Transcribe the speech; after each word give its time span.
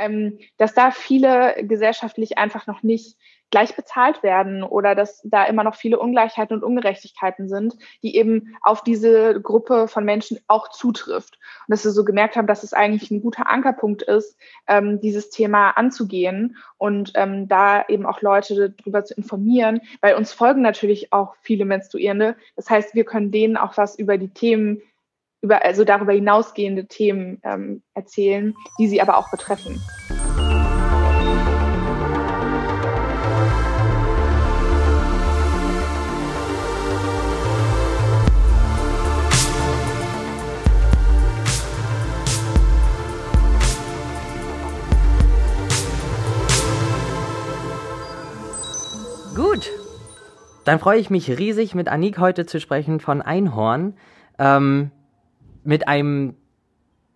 ähm, 0.00 0.38
dass 0.56 0.74
da 0.74 0.90
viele 0.90 1.54
gesellschaftlich 1.62 2.38
einfach 2.38 2.66
noch 2.66 2.82
nicht 2.82 3.16
gleich 3.50 3.74
bezahlt 3.74 4.22
werden 4.22 4.62
oder 4.62 4.94
dass 4.94 5.20
da 5.24 5.44
immer 5.44 5.64
noch 5.64 5.74
viele 5.74 5.98
Ungleichheiten 5.98 6.56
und 6.56 6.64
Ungerechtigkeiten 6.64 7.48
sind, 7.48 7.76
die 8.02 8.16
eben 8.16 8.56
auf 8.62 8.82
diese 8.82 9.40
Gruppe 9.40 9.88
von 9.88 10.04
Menschen 10.04 10.38
auch 10.46 10.68
zutrifft. 10.70 11.38
Und 11.66 11.72
dass 11.72 11.84
wir 11.84 11.90
so 11.90 12.04
gemerkt 12.04 12.36
haben, 12.36 12.46
dass 12.46 12.62
es 12.62 12.72
eigentlich 12.72 13.10
ein 13.10 13.22
guter 13.22 13.50
Ankerpunkt 13.50 14.02
ist, 14.02 14.36
ähm, 14.68 15.00
dieses 15.00 15.30
Thema 15.30 15.70
anzugehen 15.70 16.56
und 16.78 17.12
ähm, 17.16 17.48
da 17.48 17.84
eben 17.88 18.06
auch 18.06 18.22
Leute 18.22 18.70
darüber 18.70 19.04
zu 19.04 19.14
informieren, 19.14 19.80
weil 20.00 20.14
uns 20.14 20.32
folgen 20.32 20.62
natürlich 20.62 21.12
auch 21.12 21.34
viele 21.42 21.64
Menstruierende. 21.64 22.36
Das 22.56 22.70
heißt, 22.70 22.94
wir 22.94 23.04
können 23.04 23.32
denen 23.32 23.56
auch 23.56 23.76
was 23.76 23.98
über 23.98 24.16
die 24.16 24.30
Themen 24.30 24.80
über, 25.42 25.64
also 25.64 25.84
darüber 25.84 26.12
hinausgehende 26.12 26.86
Themen 26.86 27.40
ähm, 27.44 27.82
erzählen, 27.94 28.54
die 28.78 28.88
sie 28.88 29.00
aber 29.00 29.16
auch 29.16 29.30
betreffen. 29.30 29.80
Gut. 49.34 49.70
Dann 50.64 50.78
freue 50.78 50.98
ich 50.98 51.08
mich 51.08 51.30
riesig, 51.30 51.74
mit 51.74 51.88
Anik 51.88 52.18
heute 52.18 52.44
zu 52.44 52.60
sprechen 52.60 53.00
von 53.00 53.22
Einhorn. 53.22 53.94
Ähm, 54.38 54.90
mit 55.64 55.88
einem 55.88 56.34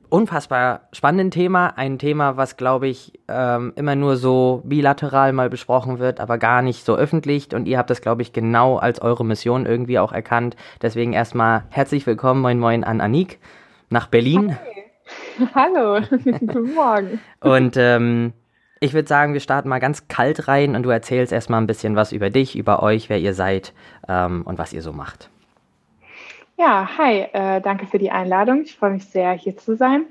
unfassbar 0.08 0.88
spannenden 0.92 1.30
Thema. 1.30 1.76
Ein 1.76 1.98
Thema, 1.98 2.36
was, 2.36 2.56
glaube 2.56 2.86
ich, 2.86 3.18
ähm, 3.28 3.72
immer 3.74 3.96
nur 3.96 4.16
so 4.16 4.62
bilateral 4.64 5.32
mal 5.32 5.50
besprochen 5.50 5.98
wird, 5.98 6.20
aber 6.20 6.38
gar 6.38 6.62
nicht 6.62 6.84
so 6.84 6.94
öffentlich. 6.94 7.52
Und 7.54 7.66
ihr 7.66 7.78
habt 7.78 7.90
das, 7.90 8.00
glaube 8.00 8.22
ich, 8.22 8.32
genau 8.32 8.76
als 8.76 9.02
eure 9.02 9.24
Mission 9.24 9.66
irgendwie 9.66 9.98
auch 9.98 10.12
erkannt. 10.12 10.56
Deswegen 10.82 11.12
erstmal 11.12 11.64
herzlich 11.70 12.06
willkommen, 12.06 12.40
moin 12.40 12.60
moin 12.60 12.84
an 12.84 13.00
Anik 13.00 13.38
nach 13.90 14.06
Berlin. 14.06 14.56
Hi. 14.56 14.84
Hallo, 15.54 16.00
guten 16.10 16.74
Morgen. 16.74 17.20
Und 17.40 17.76
ähm, 17.76 18.32
ich 18.80 18.94
würde 18.94 19.08
sagen, 19.08 19.32
wir 19.32 19.40
starten 19.40 19.68
mal 19.68 19.80
ganz 19.80 20.08
kalt 20.08 20.48
rein 20.48 20.76
und 20.76 20.82
du 20.82 20.90
erzählst 20.90 21.32
erstmal 21.32 21.60
ein 21.60 21.66
bisschen 21.66 21.96
was 21.96 22.12
über 22.12 22.30
dich, 22.30 22.56
über 22.56 22.82
euch, 22.82 23.08
wer 23.08 23.18
ihr 23.18 23.34
seid 23.34 23.72
ähm, 24.08 24.42
und 24.44 24.58
was 24.58 24.72
ihr 24.72 24.82
so 24.82 24.92
macht. 24.92 25.30
Ja, 26.56 26.88
hi, 26.98 27.26
äh, 27.32 27.60
danke 27.60 27.86
für 27.86 27.98
die 27.98 28.12
Einladung. 28.12 28.62
Ich 28.62 28.76
freue 28.76 28.92
mich 28.92 29.06
sehr, 29.06 29.32
hier 29.32 29.56
zu 29.56 29.74
sein. 29.74 30.06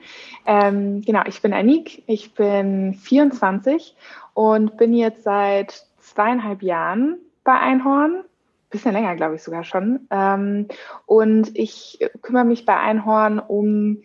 Ähm, 0.46 1.02
genau, 1.02 1.22
ich 1.26 1.42
bin 1.42 1.54
Anik, 1.54 2.04
ich 2.06 2.34
bin 2.34 2.96
24 2.96 3.96
und 4.34 4.76
bin 4.76 4.94
jetzt 4.94 5.24
seit 5.24 5.86
zweieinhalb 6.00 6.62
Jahren 6.62 7.18
bei 7.46 7.54
Einhorn. 7.54 8.26
Bisschen 8.70 8.92
länger, 8.92 9.16
glaube 9.16 9.36
ich 9.36 9.44
sogar 9.44 9.64
schon. 9.64 10.06
Ähm, 10.12 10.68
und 11.06 11.58
ich 11.58 12.00
kümmere 12.22 12.44
mich 12.44 12.66
bei 12.66 12.78
Einhorn 12.78 13.40
um 13.40 14.04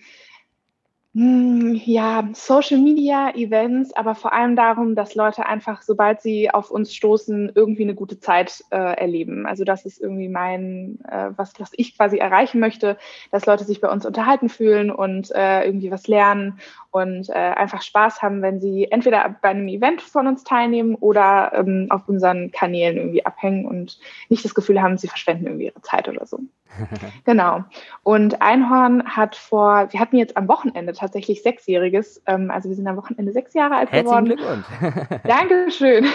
ja, 1.21 2.29
Social 2.33 2.79
Media, 2.79 3.35
Events, 3.35 3.93
aber 3.97 4.15
vor 4.15 4.33
allem 4.33 4.55
darum, 4.55 4.95
dass 4.95 5.17
Leute 5.17 5.47
einfach, 5.47 5.83
sobald 5.83 6.23
sie 6.23 6.49
auf 6.49 6.71
uns 6.71 6.95
stoßen, 6.95 7.51
irgendwie 7.57 7.83
eine 7.83 7.97
gute 7.97 8.21
Zeit 8.21 8.63
äh, 8.71 8.77
erleben. 8.77 9.45
Also 9.45 9.65
das 9.65 9.85
ist 9.85 10.01
irgendwie 10.01 10.29
mein, 10.29 11.01
äh, 11.11 11.31
was, 11.35 11.59
was 11.59 11.73
ich 11.73 11.97
quasi 11.97 12.19
erreichen 12.19 12.61
möchte, 12.61 12.99
dass 13.33 13.47
Leute 13.47 13.65
sich 13.65 13.81
bei 13.81 13.91
uns 13.91 14.07
unterhalten 14.07 14.49
fühlen 14.49 14.93
und 14.93 15.33
äh, 15.35 15.65
irgendwie 15.65 15.91
was 15.91 16.07
lernen 16.07 16.61
und 16.93 17.29
äh, 17.31 17.33
einfach 17.33 17.83
Spaß 17.83 18.23
haben, 18.23 18.41
wenn 18.41 18.61
sie 18.61 18.89
entweder 18.89 19.37
bei 19.43 19.49
einem 19.49 19.67
Event 19.67 20.01
von 20.03 20.29
uns 20.29 20.45
teilnehmen 20.45 20.95
oder 20.95 21.53
ähm, 21.53 21.89
auf 21.91 22.09
unseren 22.09 22.53
Kanälen 22.53 22.97
irgendwie 22.97 23.27
abhängen 23.27 23.67
und 23.67 23.99
nicht 24.29 24.45
das 24.45 24.55
Gefühl 24.55 24.81
haben, 24.81 24.99
sie 24.99 25.09
verschwenden 25.09 25.47
irgendwie 25.47 25.67
ihre 25.67 25.83
Zeit 25.83 26.09
oder 26.09 26.27
so. 26.27 26.39
genau. 27.25 27.65
Und 28.03 28.43
Einhorn 28.43 29.05
hat 29.05 29.37
vor, 29.37 29.89
wir 29.91 30.01
hatten 30.01 30.17
jetzt 30.17 30.37
am 30.37 30.49
Wochenende 30.49 30.93
tatsächlich 30.93 31.43
Sechsjähriges, 31.43 32.23
ähm, 32.27 32.51
also 32.51 32.69
wir 32.69 32.77
sind 32.77 32.87
am 32.87 32.97
Wochenende 32.97 33.33
sechs 33.33 33.55
Jahre 33.55 33.77
alt 33.77 33.91
Herzlichen 33.91 34.37
geworden. 34.37 34.65
Glückwunsch. 34.67 35.21
Dankeschön. 35.25 36.07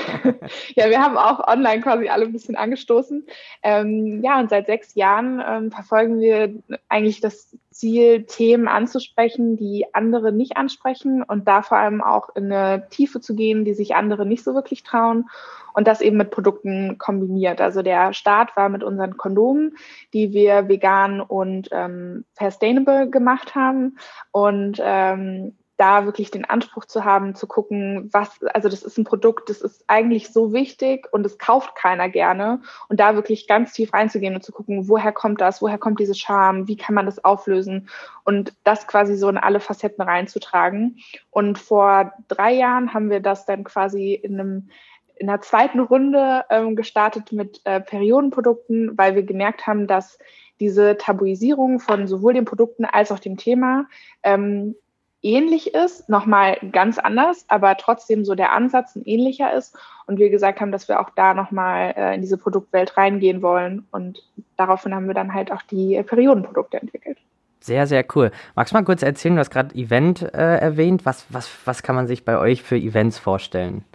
ja, 0.75 0.90
wir 0.90 1.02
haben 1.02 1.18
auch 1.18 1.47
online 1.47 1.81
quasi 1.81 2.09
alle 2.09 2.25
ein 2.25 2.34
bisschen 2.34 2.56
angestoßen. 2.56 3.25
Ähm, 3.64 4.22
ja, 4.24 4.40
und 4.40 4.50
seit 4.50 4.68
sechs 4.68 4.96
Jahren 4.96 5.41
ähm, 5.46 5.72
verfolgen 5.72 6.19
wir 6.19 6.53
eigentlich 6.90 7.22
das 7.22 7.56
Ziel, 7.73 8.23
Themen 8.23 8.67
anzusprechen, 8.67 9.57
die 9.57 9.85
andere 9.94 10.31
nicht 10.31 10.57
ansprechen 10.57 11.23
und 11.23 11.47
da 11.47 11.61
vor 11.61 11.78
allem 11.78 12.01
auch 12.01 12.29
in 12.35 12.51
eine 12.51 12.88
Tiefe 12.89 13.19
zu 13.19 13.35
gehen, 13.35 13.66
die 13.66 13.73
sich 13.73 13.95
andere 13.95 14.25
nicht 14.25 14.44
so 14.44 14.53
wirklich 14.53 14.84
trauen 14.84 15.25
und 15.73 15.88
das 15.88 16.01
eben 16.01 16.17
mit 16.17 16.31
Produkten 16.31 16.97
kombiniert. 16.97 17.59
Also 17.59 17.81
der 17.81 18.13
Start 18.13 18.56
war 18.56 18.69
mit 18.69 18.84
unseren 18.84 19.17
Kondomen, 19.17 19.75
die 20.13 20.31
wir 20.34 20.69
vegan 20.69 21.19
und 21.19 21.69
ähm, 21.72 22.25
sustainable 22.39 23.09
gemacht 23.09 23.56
haben 23.56 23.97
und 24.31 24.79
ähm, 24.81 25.55
da 25.83 26.05
wirklich 26.05 26.31
den 26.31 26.45
Anspruch 26.45 26.85
zu 26.85 27.03
haben, 27.03 27.35
zu 27.35 27.45
gucken, 27.45 28.09
was, 28.13 28.41
also 28.53 28.69
das 28.69 28.83
ist 28.83 28.97
ein 28.97 29.03
Produkt, 29.03 29.49
das 29.49 29.59
ist 29.59 29.83
eigentlich 29.88 30.31
so 30.31 30.53
wichtig 30.53 31.09
und 31.11 31.25
es 31.25 31.38
kauft 31.38 31.75
keiner 31.75 32.07
gerne. 32.07 32.61
Und 32.88 33.01
da 33.01 33.16
wirklich 33.16 33.49
ganz 33.49 33.73
tief 33.73 33.93
reinzugehen 33.93 34.33
und 34.33 34.45
zu 34.45 34.53
gucken, 34.53 34.88
woher 34.88 35.11
kommt 35.11 35.41
das, 35.41 35.61
woher 35.61 35.77
kommt 35.77 35.99
diese 35.99 36.16
Charme, 36.16 36.69
wie 36.69 36.77
kann 36.77 36.95
man 36.95 37.05
das 37.05 37.25
auflösen 37.25 37.89
und 38.23 38.53
das 38.63 38.88
quasi 38.88 39.17
so 39.17 39.27
in 39.27 39.38
alle 39.38 39.59
Facetten 39.59 40.01
reinzutragen. 40.01 40.99
Und 41.31 41.59
vor 41.59 42.13
drei 42.29 42.53
Jahren 42.53 42.93
haben 42.93 43.09
wir 43.09 43.19
das 43.19 43.45
dann 43.45 43.66
quasi 43.66 44.13
in 44.13 44.39
einem 44.39 44.69
in 45.16 45.27
der 45.27 45.41
zweiten 45.41 45.81
Runde 45.81 46.45
ähm, 46.49 46.77
gestartet 46.77 47.33
mit 47.33 47.61
äh, 47.66 47.81
Periodenprodukten, 47.81 48.97
weil 48.97 49.16
wir 49.16 49.23
gemerkt 49.23 49.67
haben, 49.67 49.85
dass 49.85 50.17
diese 50.59 50.97
Tabuisierung 50.97 51.79
von 51.79 52.07
sowohl 52.07 52.33
den 52.33 52.45
Produkten 52.45 52.85
als 52.85 53.11
auch 53.11 53.19
dem 53.19 53.38
Thema 53.38 53.85
ähm, 54.23 54.75
ähnlich 55.23 55.73
ist, 55.73 56.09
nochmal 56.09 56.57
ganz 56.72 57.00
anders, 57.00 57.45
aber 57.47 57.75
trotzdem 57.78 58.25
so 58.25 58.35
der 58.35 58.51
Ansatz 58.51 58.95
ein 58.95 59.03
ähnlicher 59.06 59.53
ist. 59.53 59.75
Und 60.06 60.19
wir 60.19 60.29
gesagt 60.29 60.59
haben, 60.61 60.72
dass 60.72 60.88
wir 60.88 61.00
auch 61.00 61.09
da 61.16 61.34
nochmal 61.34 61.94
äh, 61.95 62.16
in 62.16 62.22
diese 62.22 62.38
Produktwelt 62.38 62.97
reingehen 62.97 63.41
wollen. 63.41 63.88
Und 63.91 64.22
daraufhin 64.57 64.94
haben 64.94 65.07
wir 65.07 65.13
dann 65.13 65.34
halt 65.34 65.51
auch 65.51 65.61
die 65.61 65.95
äh, 65.95 66.03
Periodenprodukte 66.03 66.79
entwickelt. 66.79 67.17
Sehr, 67.61 67.88
sehr 67.88 68.06
cool. 68.13 68.31
Magst 68.56 68.73
du 68.73 68.78
mal 68.78 68.84
kurz 68.84 69.03
erzählen, 69.03 69.35
du 69.35 69.39
hast 69.39 69.50
gerade 69.50 69.73
Event 69.73 70.22
äh, 70.22 70.57
erwähnt. 70.57 71.06
Was, 71.06 71.25
was, 71.29 71.50
was 71.63 71.81
kann 71.81 71.95
man 71.95 72.07
sich 72.07 72.25
bei 72.25 72.38
euch 72.38 72.61
für 72.61 72.75
Events 72.75 73.17
vorstellen? 73.17 73.85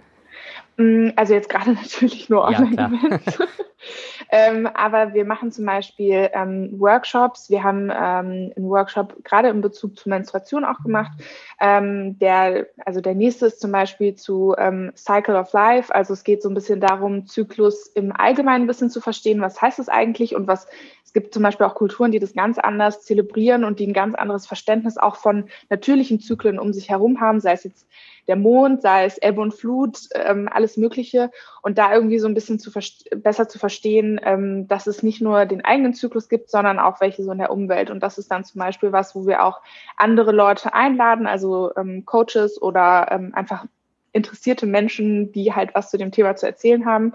Mm, 0.77 1.09
also 1.15 1.35
jetzt 1.35 1.49
gerade 1.49 1.73
natürlich 1.73 2.29
nur 2.29 2.45
Online-Events. 2.45 3.37
Ja, 3.37 3.45
ähm, 4.29 4.67
aber 4.73 5.13
wir 5.13 5.25
machen 5.25 5.51
zum 5.51 5.65
Beispiel 5.65 6.29
ähm, 6.33 6.69
Workshops. 6.79 7.49
Wir 7.49 7.63
haben 7.63 7.89
ähm, 7.89 8.53
einen 8.55 8.69
Workshop 8.69 9.23
gerade 9.23 9.49
in 9.49 9.61
Bezug 9.61 9.97
zur 9.97 10.09
Menstruation 10.09 10.65
auch 10.65 10.81
gemacht. 10.83 11.11
Ähm, 11.59 12.17
der, 12.19 12.67
also 12.85 13.01
der 13.01 13.15
nächste 13.15 13.47
ist 13.47 13.61
zum 13.61 13.71
Beispiel 13.71 14.15
zu 14.15 14.55
ähm, 14.57 14.91
Cycle 14.95 15.35
of 15.35 15.53
Life. 15.53 15.93
Also 15.93 16.13
es 16.13 16.23
geht 16.23 16.41
so 16.41 16.49
ein 16.49 16.55
bisschen 16.55 16.79
darum, 16.79 17.27
Zyklus 17.27 17.87
im 17.87 18.11
Allgemeinen 18.11 18.65
ein 18.65 18.67
bisschen 18.67 18.89
zu 18.89 19.01
verstehen. 19.01 19.41
Was 19.41 19.61
heißt 19.61 19.79
es 19.79 19.89
eigentlich 19.89 20.35
und 20.35 20.47
was 20.47 20.67
es 21.09 21.13
gibt 21.13 21.33
zum 21.33 21.41
Beispiel 21.41 21.65
auch 21.65 21.73
Kulturen, 21.73 22.11
die 22.11 22.19
das 22.19 22.33
ganz 22.33 22.59
anders 22.59 23.01
zelebrieren 23.01 23.63
und 23.63 23.79
die 23.79 23.87
ein 23.87 23.93
ganz 23.93 24.13
anderes 24.13 24.45
Verständnis 24.45 24.99
auch 24.99 25.15
von 25.15 25.49
natürlichen 25.67 26.19
Zyklen 26.19 26.59
um 26.59 26.71
sich 26.71 26.89
herum 26.89 27.19
haben, 27.19 27.39
sei 27.39 27.53
es 27.53 27.63
jetzt 27.63 27.87
der 28.29 28.35
Mond, 28.35 28.83
sei 28.83 29.05
es 29.05 29.17
Ebbe 29.17 29.41
und 29.41 29.55
Flut, 29.55 29.97
ähm, 30.13 30.47
alles 30.51 30.77
Mögliche. 30.77 31.31
Und 31.63 31.79
da 31.79 31.91
irgendwie 31.91 32.19
so 32.19 32.27
ein 32.27 32.35
bisschen 32.35 32.59
zu 32.59 32.71
besser 33.17 33.49
zu 33.49 33.57
verstehen, 33.57 34.21
ähm, 34.23 34.67
dass 34.67 34.85
es 34.85 35.01
nicht 35.01 35.19
nur 35.19 35.47
den 35.47 35.65
eigenen 35.65 35.95
Zyklus 35.95 36.29
gibt, 36.29 36.51
sondern 36.51 36.77
auch 36.77 37.01
welche 37.01 37.23
so 37.23 37.31
in 37.31 37.39
der 37.39 37.51
Umwelt. 37.51 37.89
Und 37.89 38.01
das 38.01 38.19
ist 38.19 38.29
dann 38.29 38.45
zum 38.45 38.59
Beispiel 38.59 38.91
was, 38.91 39.15
wo 39.15 39.25
wir 39.25 39.43
auch 39.43 39.61
andere 39.97 40.31
Leute 40.31 40.75
einladen, 40.75 41.25
also 41.25 41.71
ähm, 41.75 42.05
Coaches 42.05 42.61
oder 42.61 43.07
ähm, 43.09 43.33
einfach 43.33 43.65
interessierte 44.11 44.67
Menschen, 44.67 45.31
die 45.31 45.53
halt 45.53 45.73
was 45.73 45.89
zu 45.89 45.97
dem 45.97 46.11
Thema 46.11 46.35
zu 46.35 46.45
erzählen 46.45 46.85
haben. 46.85 47.13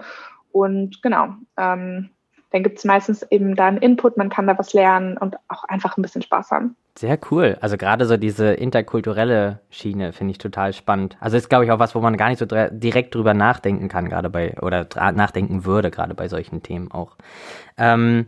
Und 0.51 1.01
genau, 1.01 1.29
ähm, 1.57 2.09
dann 2.51 2.63
gibt 2.63 2.77
es 2.77 2.85
meistens 2.85 3.23
eben 3.31 3.55
da 3.55 3.67
einen 3.67 3.77
Input, 3.77 4.17
man 4.17 4.29
kann 4.29 4.47
da 4.47 4.57
was 4.57 4.73
lernen 4.73 5.17
und 5.17 5.35
auch 5.47 5.63
einfach 5.65 5.97
ein 5.97 6.01
bisschen 6.01 6.21
Spaß 6.21 6.51
haben. 6.51 6.75
Sehr 6.97 7.19
cool. 7.29 7.57
Also 7.59 7.75
gerade 7.75 8.05
so 8.05 8.15
diese 8.15 8.53
interkulturelle 8.53 9.59
Schiene 9.69 10.13
finde 10.13 10.31
ich 10.31 10.37
total 10.37 10.71
spannend. 10.71 11.17
Also 11.19 11.35
ist, 11.35 11.49
glaube 11.49 11.65
ich, 11.65 11.71
auch 11.71 11.79
was, 11.79 11.95
wo 11.95 11.99
man 11.99 12.15
gar 12.15 12.29
nicht 12.29 12.39
so 12.39 12.45
direkt 12.45 13.15
drüber 13.15 13.33
nachdenken 13.33 13.89
kann, 13.89 14.07
gerade 14.07 14.29
bei, 14.29 14.55
oder 14.61 14.87
nachdenken 15.11 15.65
würde, 15.65 15.91
gerade 15.91 16.13
bei 16.13 16.29
solchen 16.29 16.63
Themen 16.63 16.91
auch. 16.91 17.17
Ähm, 17.77 18.27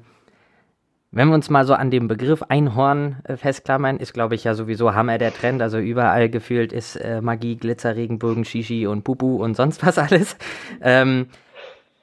wenn 1.12 1.30
wir 1.30 1.36
uns 1.36 1.50
mal 1.50 1.66
so 1.66 1.74
an 1.74 1.90
dem 1.90 2.10
Begriff 2.10 2.44
Einhorn 2.44 3.18
äh, 3.24 3.38
festklammern, 3.38 3.98
ist, 3.98 4.14
glaube 4.14 4.36
ich, 4.36 4.44
ja 4.44 4.54
sowieso 4.54 4.94
Hammer 4.94 5.18
der 5.18 5.34
Trend. 5.34 5.62
Also 5.62 5.78
überall 5.78 6.30
gefühlt 6.30 6.74
ist 6.74 6.98
äh, 6.98 7.22
Magie, 7.22 7.56
Glitzer, 7.56 7.96
Regenbogen, 7.96 8.44
Shishi 8.44 8.86
und 8.88 9.04
Pupu 9.04 9.42
und 9.42 9.56
sonst 9.56 9.86
was 9.86 9.98
alles. 9.98 10.36
Ähm, 10.82 11.28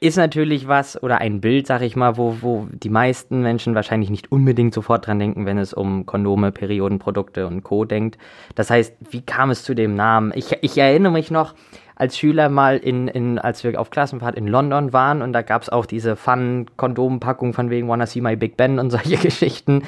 ist 0.04 0.16
natürlich 0.16 0.68
was 0.68 1.02
oder 1.02 1.18
ein 1.22 1.40
Bild, 1.40 1.66
sag 1.66 1.80
ich 1.80 1.96
mal, 1.96 2.18
wo, 2.18 2.36
wo 2.42 2.68
die 2.70 2.90
meisten 2.90 3.40
Menschen 3.40 3.74
wahrscheinlich 3.74 4.10
nicht 4.10 4.30
unbedingt 4.30 4.74
sofort 4.74 5.06
dran 5.06 5.18
denken, 5.18 5.46
wenn 5.46 5.56
es 5.56 5.72
um 5.72 6.04
Kondome, 6.04 6.52
Periodenprodukte 6.52 7.46
und 7.46 7.62
Co. 7.62 7.86
denkt. 7.86 8.18
Das 8.54 8.68
heißt, 8.68 8.94
wie 9.10 9.22
kam 9.22 9.48
es 9.48 9.62
zu 9.62 9.72
dem 9.72 9.94
Namen? 9.94 10.30
Ich, 10.34 10.58
ich 10.60 10.76
erinnere 10.76 11.12
mich 11.12 11.30
noch, 11.30 11.54
als 11.96 12.18
Schüler 12.18 12.50
mal 12.50 12.76
in, 12.76 13.08
in, 13.08 13.38
als 13.38 13.64
wir 13.64 13.80
auf 13.80 13.88
Klassenfahrt 13.88 14.34
in 14.34 14.46
London 14.46 14.92
waren 14.92 15.22
und 15.22 15.32
da 15.32 15.40
gab 15.40 15.62
es 15.62 15.70
auch 15.70 15.86
diese 15.86 16.16
Fun-Kondompackung 16.16 17.54
von 17.54 17.70
wegen 17.70 17.88
Wanna 17.88 18.04
See 18.06 18.20
My 18.20 18.36
Big 18.36 18.58
Ben 18.58 18.78
und 18.78 18.90
solche 18.90 19.16
Geschichten. 19.16 19.84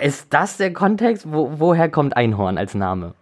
Ist 0.00 0.32
das 0.32 0.58
der 0.58 0.72
Kontext? 0.72 1.26
Wo, 1.32 1.54
woher 1.56 1.88
kommt 1.88 2.16
Einhorn 2.16 2.56
als 2.56 2.76
Name? 2.76 3.14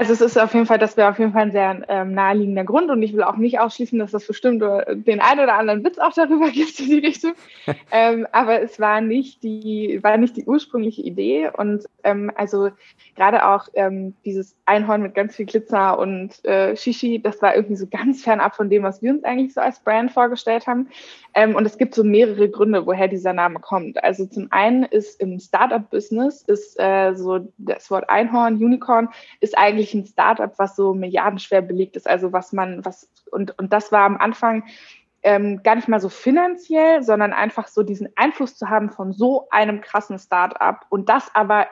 Also 0.00 0.14
es 0.14 0.22
ist 0.22 0.38
auf 0.38 0.54
jeden 0.54 0.64
Fall, 0.64 0.78
das 0.78 0.96
wäre 0.96 1.10
auf 1.10 1.18
jeden 1.18 1.34
Fall 1.34 1.42
ein 1.42 1.52
sehr 1.52 1.82
ähm, 1.88 2.14
naheliegender 2.14 2.64
Grund 2.64 2.90
und 2.90 3.02
ich 3.02 3.12
will 3.12 3.22
auch 3.22 3.36
nicht 3.36 3.60
ausschließen, 3.60 3.98
dass 3.98 4.12
das 4.12 4.26
bestimmt 4.26 4.62
den 4.62 5.20
einen 5.20 5.40
oder 5.40 5.58
anderen 5.58 5.84
Witz 5.84 5.98
auch 5.98 6.14
darüber 6.14 6.48
gibt 6.50 6.80
in 6.80 6.86
die 6.86 7.00
Richtung. 7.00 7.34
ähm, 7.92 8.26
aber 8.32 8.62
es 8.62 8.80
war 8.80 9.02
nicht 9.02 9.42
die, 9.42 9.98
war 10.02 10.16
nicht 10.16 10.38
die 10.38 10.46
ursprüngliche 10.46 11.02
Idee 11.02 11.50
und 11.54 11.84
ähm, 12.02 12.32
also 12.34 12.70
gerade 13.14 13.46
auch 13.46 13.68
ähm, 13.74 14.14
dieses 14.24 14.56
Einhorn 14.64 15.02
mit 15.02 15.14
ganz 15.14 15.36
viel 15.36 15.44
Glitzer 15.44 15.98
und 15.98 16.42
äh, 16.46 16.74
Shishi, 16.76 17.20
das 17.20 17.42
war 17.42 17.54
irgendwie 17.54 17.76
so 17.76 17.86
ganz 17.86 18.22
fernab 18.22 18.56
von 18.56 18.70
dem, 18.70 18.82
was 18.82 19.02
wir 19.02 19.10
uns 19.10 19.22
eigentlich 19.24 19.52
so 19.52 19.60
als 19.60 19.80
Brand 19.80 20.12
vorgestellt 20.12 20.66
haben. 20.66 20.88
Ähm, 21.34 21.54
und 21.54 21.64
es 21.66 21.78
gibt 21.78 21.94
so 21.94 22.02
mehrere 22.02 22.48
Gründe, 22.48 22.86
woher 22.86 23.06
dieser 23.06 23.32
Name 23.32 23.60
kommt. 23.60 24.02
Also 24.02 24.26
zum 24.26 24.48
einen 24.50 24.84
ist 24.84 25.20
im 25.20 25.38
Startup-Business 25.38 26.42
ist 26.42 26.78
äh, 26.80 27.14
so 27.14 27.52
das 27.58 27.90
Wort 27.90 28.08
Einhorn, 28.08 28.56
Unicorn, 28.56 29.10
ist 29.40 29.56
eigentlich 29.56 29.89
ein 29.94 30.06
Startup, 30.06 30.52
was 30.58 30.76
so 30.76 30.94
milliardenschwer 30.94 31.62
belegt 31.62 31.96
ist. 31.96 32.08
Also 32.08 32.32
was 32.32 32.52
man, 32.52 32.84
was, 32.84 33.08
und, 33.30 33.58
und 33.58 33.72
das 33.72 33.92
war 33.92 34.02
am 34.02 34.16
Anfang 34.16 34.64
ähm, 35.22 35.62
gar 35.62 35.74
nicht 35.74 35.88
mal 35.88 36.00
so 36.00 36.08
finanziell, 36.08 37.02
sondern 37.02 37.32
einfach 37.32 37.68
so 37.68 37.82
diesen 37.82 38.08
Einfluss 38.16 38.56
zu 38.56 38.68
haben 38.68 38.90
von 38.90 39.12
so 39.12 39.48
einem 39.50 39.80
krassen 39.80 40.18
Startup 40.18 40.80
und 40.88 41.08
das 41.08 41.34
aber 41.34 41.66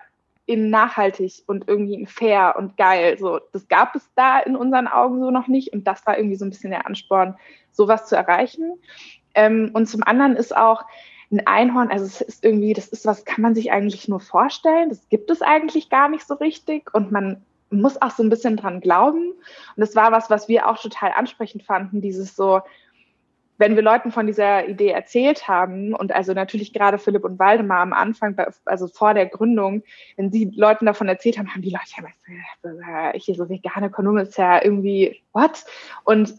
in 0.48 0.70
nachhaltig 0.70 1.42
und 1.46 1.68
irgendwie 1.68 1.94
in 1.94 2.06
fair 2.06 2.56
und 2.56 2.76
geil. 2.78 3.18
So, 3.18 3.38
das 3.52 3.68
gab 3.68 3.94
es 3.94 4.08
da 4.14 4.38
in 4.38 4.56
unseren 4.56 4.88
Augen 4.88 5.20
so 5.20 5.30
noch 5.30 5.46
nicht 5.46 5.72
und 5.74 5.86
das 5.86 6.06
war 6.06 6.16
irgendwie 6.16 6.36
so 6.36 6.46
ein 6.46 6.50
bisschen 6.50 6.70
der 6.70 6.86
Ansporn, 6.86 7.36
sowas 7.70 8.06
zu 8.06 8.16
erreichen. 8.16 8.78
Ähm, 9.34 9.70
und 9.74 9.86
zum 9.86 10.02
anderen 10.02 10.36
ist 10.36 10.56
auch 10.56 10.84
ein 11.30 11.46
Einhorn, 11.46 11.90
also 11.90 12.06
es 12.06 12.22
ist 12.22 12.44
irgendwie, 12.44 12.72
das 12.72 12.88
ist 12.88 13.04
was, 13.04 13.26
kann 13.26 13.42
man 13.42 13.54
sich 13.54 13.70
eigentlich 13.70 14.08
nur 14.08 14.20
vorstellen. 14.20 14.88
Das 14.88 15.06
gibt 15.10 15.30
es 15.30 15.42
eigentlich 15.42 15.90
gar 15.90 16.08
nicht 16.08 16.26
so 16.26 16.34
richtig 16.34 16.94
und 16.94 17.12
man 17.12 17.44
muss 17.70 18.00
auch 18.00 18.10
so 18.10 18.22
ein 18.22 18.30
bisschen 18.30 18.56
dran 18.56 18.80
glauben. 18.80 19.30
Und 19.30 19.40
das 19.76 19.94
war 19.94 20.12
was, 20.12 20.30
was 20.30 20.48
wir 20.48 20.68
auch 20.68 20.80
total 20.80 21.12
ansprechend 21.12 21.62
fanden, 21.62 22.00
dieses 22.00 22.34
so, 22.34 22.60
wenn 23.58 23.74
wir 23.74 23.82
Leuten 23.82 24.12
von 24.12 24.26
dieser 24.26 24.68
Idee 24.68 24.90
erzählt 24.90 25.48
haben 25.48 25.92
und 25.92 26.12
also 26.12 26.32
natürlich 26.32 26.72
gerade 26.72 26.98
Philipp 26.98 27.24
und 27.24 27.38
Waldemar 27.38 27.80
am 27.80 27.92
Anfang, 27.92 28.36
also 28.64 28.86
vor 28.86 29.14
der 29.14 29.26
Gründung, 29.26 29.82
wenn 30.16 30.30
sie 30.30 30.52
Leuten 30.54 30.86
davon 30.86 31.08
erzählt 31.08 31.38
haben, 31.38 31.52
haben 31.52 31.62
die 31.62 31.70
Leute 31.70 32.08
ja, 32.80 33.14
ich 33.14 33.24
hier 33.24 33.34
so 33.34 33.48
vegane 33.48 33.90
Kondome 33.90 34.22
ist 34.22 34.38
ja 34.38 34.62
irgendwie 34.62 35.20
what? 35.32 35.64
Und 36.04 36.34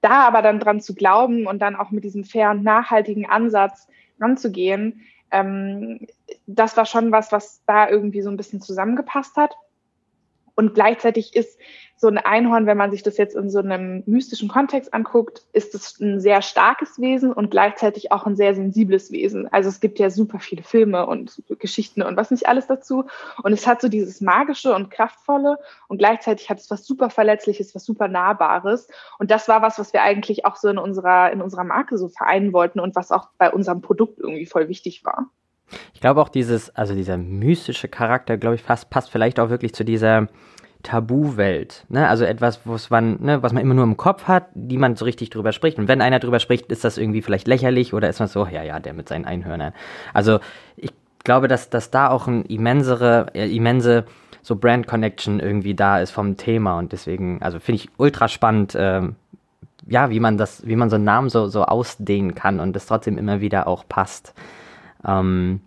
da 0.00 0.26
aber 0.26 0.42
dann 0.42 0.60
dran 0.60 0.80
zu 0.80 0.94
glauben 0.94 1.46
und 1.46 1.60
dann 1.60 1.76
auch 1.76 1.90
mit 1.90 2.04
diesem 2.04 2.24
fair 2.24 2.50
und 2.50 2.62
nachhaltigen 2.64 3.26
Ansatz 3.26 3.88
ranzugehen, 4.20 5.02
ähm, 5.30 6.06
das 6.46 6.76
war 6.76 6.84
schon 6.84 7.10
was, 7.10 7.32
was 7.32 7.62
da 7.66 7.88
irgendwie 7.88 8.22
so 8.22 8.30
ein 8.30 8.36
bisschen 8.36 8.60
zusammengepasst 8.60 9.36
hat. 9.36 9.56
Und 10.56 10.74
gleichzeitig 10.74 11.34
ist 11.34 11.58
so 11.96 12.08
ein 12.08 12.18
Einhorn, 12.18 12.66
wenn 12.66 12.76
man 12.76 12.90
sich 12.90 13.02
das 13.02 13.16
jetzt 13.16 13.36
in 13.36 13.50
so 13.50 13.60
einem 13.60 14.02
mystischen 14.06 14.48
Kontext 14.48 14.92
anguckt, 14.92 15.42
ist 15.52 15.74
es 15.74 16.00
ein 16.00 16.20
sehr 16.20 16.42
starkes 16.42 17.00
Wesen 17.00 17.32
und 17.32 17.50
gleichzeitig 17.50 18.12
auch 18.12 18.26
ein 18.26 18.36
sehr 18.36 18.54
sensibles 18.54 19.10
Wesen. 19.12 19.50
Also 19.52 19.68
es 19.68 19.80
gibt 19.80 19.98
ja 19.98 20.10
super 20.10 20.38
viele 20.40 20.62
Filme 20.62 21.06
und 21.06 21.42
Geschichten 21.58 22.02
und 22.02 22.16
was 22.16 22.30
nicht 22.30 22.46
alles 22.46 22.66
dazu. 22.66 23.04
Und 23.42 23.52
es 23.52 23.66
hat 23.66 23.80
so 23.80 23.88
dieses 23.88 24.20
magische 24.20 24.74
und 24.74 24.90
kraftvolle 24.90 25.58
und 25.88 25.98
gleichzeitig 25.98 26.50
hat 26.50 26.58
es 26.58 26.70
was 26.70 26.84
super 26.84 27.10
verletzliches, 27.10 27.74
was 27.74 27.84
super 27.84 28.08
nahbares. 28.08 28.88
Und 29.18 29.30
das 29.30 29.48
war 29.48 29.62
was, 29.62 29.78
was 29.78 29.92
wir 29.92 30.02
eigentlich 30.02 30.44
auch 30.46 30.56
so 30.56 30.68
in 30.68 30.78
unserer, 30.78 31.32
in 31.32 31.40
unserer 31.40 31.64
Marke 31.64 31.96
so 31.96 32.08
vereinen 32.08 32.52
wollten 32.52 32.80
und 32.80 32.96
was 32.96 33.12
auch 33.12 33.28
bei 33.38 33.50
unserem 33.50 33.80
Produkt 33.80 34.18
irgendwie 34.18 34.46
voll 34.46 34.68
wichtig 34.68 35.04
war. 35.04 35.30
Ich 35.94 36.00
glaube 36.00 36.20
auch 36.20 36.28
dieses, 36.28 36.74
also 36.76 36.94
dieser 36.94 37.16
mystische 37.16 37.88
Charakter, 37.88 38.36
glaube 38.36 38.56
ich, 38.56 38.62
fast, 38.62 38.90
passt 38.90 39.10
vielleicht 39.10 39.40
auch 39.40 39.50
wirklich 39.50 39.74
zu 39.74 39.84
dieser 39.84 40.28
Tabuwelt. 40.84 41.84
Ne? 41.88 42.06
Also 42.08 42.24
etwas, 42.24 42.60
man, 42.90 43.20
ne, 43.20 43.42
was 43.42 43.52
man 43.52 43.62
immer 43.62 43.74
nur 43.74 43.84
im 43.84 43.96
Kopf 43.96 44.24
hat, 44.24 44.48
die 44.54 44.76
man 44.76 44.94
so 44.96 45.04
richtig 45.04 45.30
drüber 45.30 45.52
spricht. 45.52 45.78
Und 45.78 45.88
wenn 45.88 46.00
einer 46.00 46.20
drüber 46.20 46.38
spricht, 46.38 46.70
ist 46.70 46.84
das 46.84 46.98
irgendwie 46.98 47.22
vielleicht 47.22 47.48
lächerlich 47.48 47.94
oder 47.94 48.08
ist 48.08 48.20
man 48.20 48.28
so, 48.28 48.46
ja, 48.46 48.62
ja, 48.62 48.78
der 48.78 48.92
mit 48.92 49.08
seinen 49.08 49.24
Einhörnern. 49.24 49.72
Also 50.12 50.40
ich 50.76 50.92
glaube, 51.24 51.48
dass, 51.48 51.70
dass 51.70 51.90
da 51.90 52.10
auch 52.10 52.28
ein 52.28 52.44
immensere, 52.44 53.26
äh, 53.34 53.48
immense 53.48 54.04
so 54.42 54.56
Brand 54.56 54.86
Connection 54.86 55.40
irgendwie 55.40 55.74
da 55.74 56.00
ist 56.00 56.10
vom 56.10 56.36
Thema 56.36 56.78
und 56.78 56.92
deswegen, 56.92 57.40
also 57.40 57.58
finde 57.58 57.76
ich 57.76 57.88
ultra 57.96 58.28
spannend, 58.28 58.76
ähm, 58.78 59.16
ja, 59.86 60.10
wie 60.10 60.20
man 60.20 60.36
das, 60.36 60.66
wie 60.66 60.76
man 60.76 60.90
so 60.90 60.96
einen 60.96 61.04
Namen 61.04 61.30
so, 61.30 61.46
so 61.48 61.64
ausdehnen 61.64 62.34
kann 62.34 62.60
und 62.60 62.76
es 62.76 62.86
trotzdem 62.86 63.16
immer 63.16 63.40
wieder 63.40 63.66
auch 63.66 63.88
passt. 63.88 64.34
Ähm, 65.06 65.60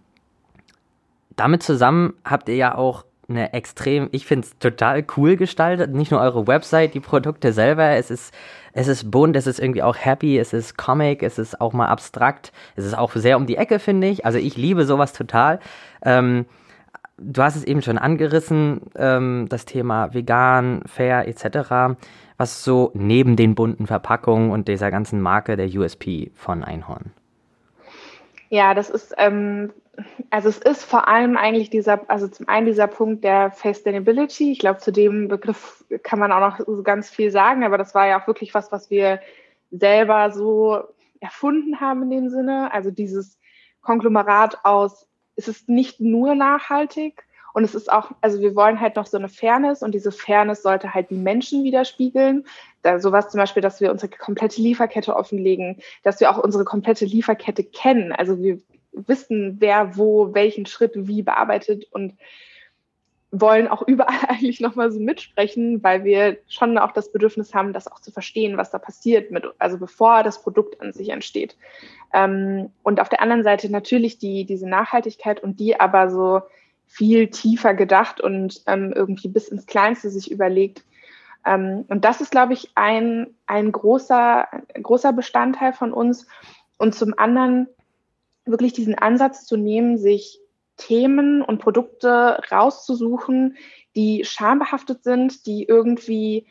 damit 1.35 1.63
zusammen 1.63 2.13
habt 2.25 2.49
ihr 2.49 2.55
ja 2.55 2.75
auch 2.75 3.05
eine 3.29 3.53
extrem, 3.53 4.07
ich 4.11 4.25
finde 4.25 4.47
es 4.47 4.57
total 4.57 5.05
cool 5.17 5.35
gestaltet. 5.35 5.93
Nicht 5.93 6.11
nur 6.11 6.21
eure 6.21 6.47
Website, 6.47 6.93
die 6.93 6.99
Produkte 6.99 7.51
selber. 7.51 7.89
Es 7.89 8.09
ist, 8.09 8.33
es 8.73 8.87
ist 8.87 9.11
bunt, 9.11 9.35
es 9.35 9.47
ist 9.47 9.59
irgendwie 9.59 9.83
auch 9.83 9.97
happy, 9.97 10.37
es 10.37 10.53
ist 10.53 10.77
Comic, 10.77 11.23
es 11.23 11.37
ist 11.37 11.59
auch 11.59 11.73
mal 11.73 11.87
abstrakt. 11.87 12.53
Es 12.75 12.85
ist 12.85 12.97
auch 12.97 13.11
sehr 13.13 13.37
um 13.37 13.45
die 13.45 13.57
Ecke, 13.57 13.79
finde 13.79 14.07
ich. 14.07 14.25
Also 14.25 14.37
ich 14.37 14.55
liebe 14.55 14.85
sowas 14.85 15.11
total. 15.11 15.59
Ähm, 16.03 16.45
du 17.17 17.41
hast 17.41 17.57
es 17.57 17.65
eben 17.65 17.81
schon 17.81 17.97
angerissen, 17.97 18.81
ähm, 18.95 19.47
das 19.49 19.65
Thema 19.65 20.13
vegan, 20.13 20.81
fair 20.85 21.27
etc. 21.27 21.97
Was 22.37 22.63
so 22.63 22.91
neben 22.93 23.35
den 23.35 23.55
bunten 23.55 23.87
Verpackungen 23.87 24.51
und 24.51 24.69
dieser 24.69 24.89
ganzen 24.89 25.21
Marke 25.21 25.57
der 25.57 25.67
USP 25.67 26.31
von 26.33 26.63
Einhorn? 26.63 27.11
Ja, 28.49 28.73
das 28.73 28.89
ist 28.89 29.13
ähm, 29.17 29.73
also 30.29 30.49
es 30.49 30.57
ist 30.59 30.83
vor 30.83 31.07
allem 31.07 31.37
eigentlich 31.37 31.69
dieser, 31.69 32.09
also 32.09 32.27
zum 32.27 32.47
einen 32.47 32.67
dieser 32.67 32.87
Punkt 32.87 33.23
der 33.23 33.51
Sustainability. 33.51 34.51
Ich 34.51 34.59
glaube, 34.59 34.79
zu 34.79 34.91
dem 34.91 35.27
Begriff 35.27 35.83
kann 36.03 36.19
man 36.19 36.31
auch 36.31 36.39
noch 36.39 36.59
so 36.59 36.83
ganz 36.83 37.09
viel 37.09 37.31
sagen, 37.31 37.63
aber 37.63 37.77
das 37.77 37.95
war 37.95 38.07
ja 38.07 38.21
auch 38.21 38.27
wirklich 38.27 38.53
was, 38.53 38.71
was 38.71 38.89
wir 38.89 39.19
selber 39.71 40.31
so 40.31 40.81
erfunden 41.19 41.79
haben 41.79 42.03
in 42.03 42.09
dem 42.11 42.29
Sinne. 42.29 42.71
Also 42.71 42.91
dieses 42.91 43.39
Konglomerat 43.81 44.65
aus, 44.65 45.07
es 45.35 45.47
ist 45.47 45.67
nicht 45.67 45.99
nur 45.99 46.35
nachhaltig 46.35 47.23
und 47.57 47.63
es 47.63 47.73
ist 47.73 47.91
auch, 47.91 48.11
also 48.21 48.39
wir 48.39 48.55
wollen 48.55 48.79
halt 48.79 48.97
noch 48.97 49.07
so 49.07 49.17
eine 49.17 49.29
Fairness 49.29 49.81
und 49.81 49.95
diese 49.95 50.11
Fairness 50.11 50.61
sollte 50.61 50.93
halt 50.93 51.09
die 51.09 51.15
Menschen 51.15 51.63
widerspiegeln. 51.63 52.45
Da 52.83 52.99
sowas 52.99 53.29
zum 53.29 53.39
Beispiel, 53.39 53.63
dass 53.63 53.81
wir 53.81 53.89
unsere 53.89 54.11
komplette 54.11 54.61
Lieferkette 54.61 55.15
offenlegen, 55.15 55.77
dass 56.03 56.19
wir 56.19 56.29
auch 56.29 56.37
unsere 56.37 56.65
komplette 56.65 57.05
Lieferkette 57.05 57.63
kennen. 57.63 58.11
Also 58.11 58.37
wir 58.37 58.59
wissen, 58.91 59.55
wer 59.57 59.97
wo 59.97 60.35
welchen 60.35 60.67
Schritt 60.67 60.91
wie 60.93 61.23
bearbeitet 61.23 61.87
und 61.89 62.13
wollen 63.31 63.67
auch 63.67 63.81
überall 63.81 64.19
eigentlich 64.27 64.61
nochmal 64.61 64.91
so 64.91 64.99
mitsprechen, 64.99 65.81
weil 65.81 66.03
wir 66.03 66.37
schon 66.47 66.77
auch 66.77 66.91
das 66.91 67.11
Bedürfnis 67.11 67.55
haben, 67.55 67.73
das 67.73 67.91
auch 67.91 68.01
zu 68.01 68.11
verstehen, 68.11 68.57
was 68.57 68.69
da 68.69 68.77
passiert, 68.77 69.31
mit, 69.31 69.45
also 69.57 69.79
bevor 69.79 70.21
das 70.21 70.43
Produkt 70.43 70.79
an 70.79 70.93
sich 70.93 71.09
entsteht. 71.09 71.57
Ähm, 72.13 72.69
und 72.83 72.99
auf 72.99 73.09
der 73.09 73.23
anderen 73.23 73.43
Seite 73.43 73.71
natürlich 73.71 74.19
die, 74.19 74.45
diese 74.45 74.69
Nachhaltigkeit 74.69 75.41
und 75.41 75.59
die 75.59 75.79
aber 75.79 76.11
so 76.11 76.43
viel 76.87 77.27
tiefer 77.27 77.73
gedacht 77.73 78.21
und 78.21 78.63
ähm, 78.65 78.91
irgendwie 78.95 79.27
bis 79.27 79.49
ins 79.49 79.65
Kleinste 79.65 80.09
sich 80.09 80.31
überlegt. 80.31 80.83
Ähm, 81.45 81.85
und 81.87 82.05
das 82.05 82.21
ist, 82.21 82.31
glaube 82.31 82.53
ich, 82.53 82.71
ein, 82.75 83.35
ein 83.45 83.71
großer, 83.71 84.47
großer 84.81 85.13
Bestandteil 85.13 85.73
von 85.73 85.93
uns. 85.93 86.27
Und 86.77 86.95
zum 86.95 87.17
anderen 87.17 87.67
wirklich 88.45 88.73
diesen 88.73 88.95
Ansatz 88.95 89.45
zu 89.45 89.57
nehmen, 89.57 89.97
sich 89.97 90.39
Themen 90.77 91.41
und 91.41 91.59
Produkte 91.59 92.41
rauszusuchen, 92.51 93.57
die 93.95 94.23
schambehaftet 94.25 95.03
sind, 95.03 95.45
die 95.45 95.63
irgendwie 95.63 96.47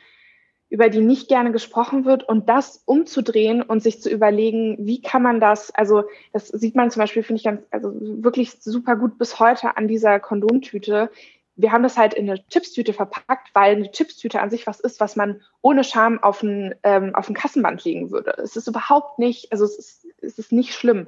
über 0.69 0.89
die 0.89 0.99
nicht 0.99 1.29
gerne 1.29 1.51
gesprochen 1.51 2.05
wird 2.05 2.27
und 2.27 2.49
das 2.49 2.81
umzudrehen 2.85 3.61
und 3.61 3.81
sich 3.81 4.01
zu 4.01 4.09
überlegen, 4.09 4.77
wie 4.79 5.01
kann 5.01 5.23
man 5.23 5.39
das, 5.39 5.71
also 5.73 6.03
das 6.33 6.49
sieht 6.49 6.75
man 6.75 6.91
zum 6.91 7.01
Beispiel, 7.01 7.23
finde 7.23 7.37
ich 7.37 7.45
ganz, 7.45 7.61
also 7.71 7.93
wirklich 7.93 8.51
super 8.59 8.97
gut 8.97 9.17
bis 9.17 9.39
heute 9.39 9.77
an 9.77 9.87
dieser 9.87 10.19
Kondomtüte. 10.19 11.09
Wir 11.55 11.71
haben 11.71 11.83
das 11.83 11.97
halt 11.97 12.13
in 12.13 12.29
eine 12.29 12.45
Chipstüte 12.49 12.91
verpackt, 12.91 13.49
weil 13.53 13.77
eine 13.77 13.91
Chipstüte 13.91 14.41
an 14.41 14.49
sich 14.49 14.67
was 14.67 14.79
ist, 14.79 14.99
was 14.99 15.15
man 15.15 15.41
ohne 15.61 15.83
Scham 15.85 16.21
auf 16.21 16.43
ein, 16.43 16.75
ähm, 16.83 17.15
auf 17.15 17.29
ein 17.29 17.35
Kassenband 17.35 17.83
legen 17.85 18.11
würde. 18.11 18.35
Es 18.37 18.57
ist 18.57 18.67
überhaupt 18.67 19.19
nicht, 19.19 19.51
also 19.53 19.63
es 19.63 19.79
ist, 19.79 20.07
es 20.21 20.37
ist 20.37 20.51
nicht 20.51 20.73
schlimm. 20.73 21.07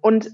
Und 0.00 0.32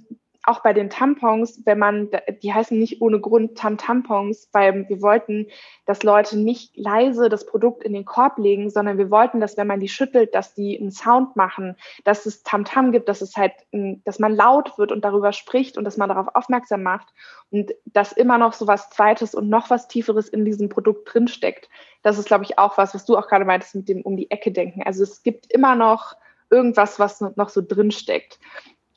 auch 0.48 0.60
bei 0.60 0.72
den 0.72 0.88
Tampons, 0.88 1.62
wenn 1.64 1.78
man, 1.78 2.08
die 2.42 2.52
heißen 2.52 2.78
nicht 2.78 3.02
ohne 3.02 3.20
Grund 3.20 3.58
Tam-Tampons, 3.58 4.48
weil 4.52 4.88
wir 4.88 5.02
wollten, 5.02 5.46
dass 5.84 6.02
Leute 6.02 6.38
nicht 6.38 6.76
leise 6.76 7.28
das 7.28 7.44
Produkt 7.44 7.84
in 7.84 7.92
den 7.92 8.04
Korb 8.04 8.38
legen, 8.38 8.70
sondern 8.70 8.96
wir 8.98 9.10
wollten, 9.10 9.40
dass 9.40 9.56
wenn 9.56 9.66
man 9.66 9.80
die 9.80 9.88
schüttelt, 9.88 10.34
dass 10.34 10.54
die 10.54 10.78
einen 10.80 10.90
Sound 10.90 11.36
machen, 11.36 11.76
dass 12.04 12.24
es 12.26 12.42
Tam-Tam 12.42 12.86
-Tam 12.86 12.92
gibt, 12.92 13.08
dass 13.08 13.20
es 13.20 13.36
halt, 13.36 13.52
dass 13.72 14.18
man 14.18 14.34
laut 14.34 14.78
wird 14.78 14.90
und 14.90 15.04
darüber 15.04 15.32
spricht 15.32 15.76
und 15.76 15.84
dass 15.84 15.98
man 15.98 16.08
darauf 16.08 16.34
aufmerksam 16.34 16.82
macht 16.82 17.08
und 17.50 17.72
dass 17.84 18.12
immer 18.12 18.38
noch 18.38 18.54
so 18.54 18.66
was 18.66 18.90
Zweites 18.90 19.34
und 19.34 19.48
noch 19.48 19.70
was 19.70 19.86
Tieferes 19.86 20.28
in 20.28 20.44
diesem 20.44 20.68
Produkt 20.68 21.12
drinsteckt. 21.12 21.68
Das 22.02 22.18
ist, 22.18 22.26
glaube 22.26 22.44
ich, 22.44 22.58
auch 22.58 22.78
was, 22.78 22.94
was 22.94 23.04
du 23.04 23.16
auch 23.18 23.28
gerade 23.28 23.44
meintest 23.44 23.74
mit 23.74 23.88
dem 23.88 24.02
um 24.02 24.16
die 24.16 24.30
Ecke 24.30 24.50
denken. 24.50 24.82
Also 24.82 25.02
es 25.02 25.22
gibt 25.22 25.52
immer 25.52 25.74
noch 25.74 26.16
irgendwas, 26.50 26.98
was 26.98 27.20
noch 27.20 27.50
so 27.50 27.62
drinsteckt. 27.66 28.38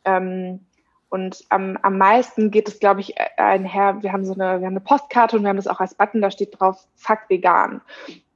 Ähm, 0.06 0.66
und 1.12 1.44
am, 1.50 1.78
am 1.82 1.98
meisten 1.98 2.52
geht 2.52 2.70
es, 2.70 2.80
glaube 2.80 3.02
ich, 3.02 3.20
einher. 3.38 4.02
Wir 4.02 4.14
haben 4.14 4.24
so 4.24 4.34
eine, 4.34 4.62
wir 4.62 4.66
haben 4.66 4.74
eine 4.74 4.80
Postkarte 4.80 5.36
und 5.36 5.44
wir 5.44 5.50
haben 5.50 5.58
das 5.58 5.68
auch 5.68 5.82
als 5.82 5.94
Button, 5.94 6.22
da 6.22 6.32
steht 6.32 6.58
drauf, 6.58 6.88
fuck 6.96 7.20
vegan. 7.28 7.82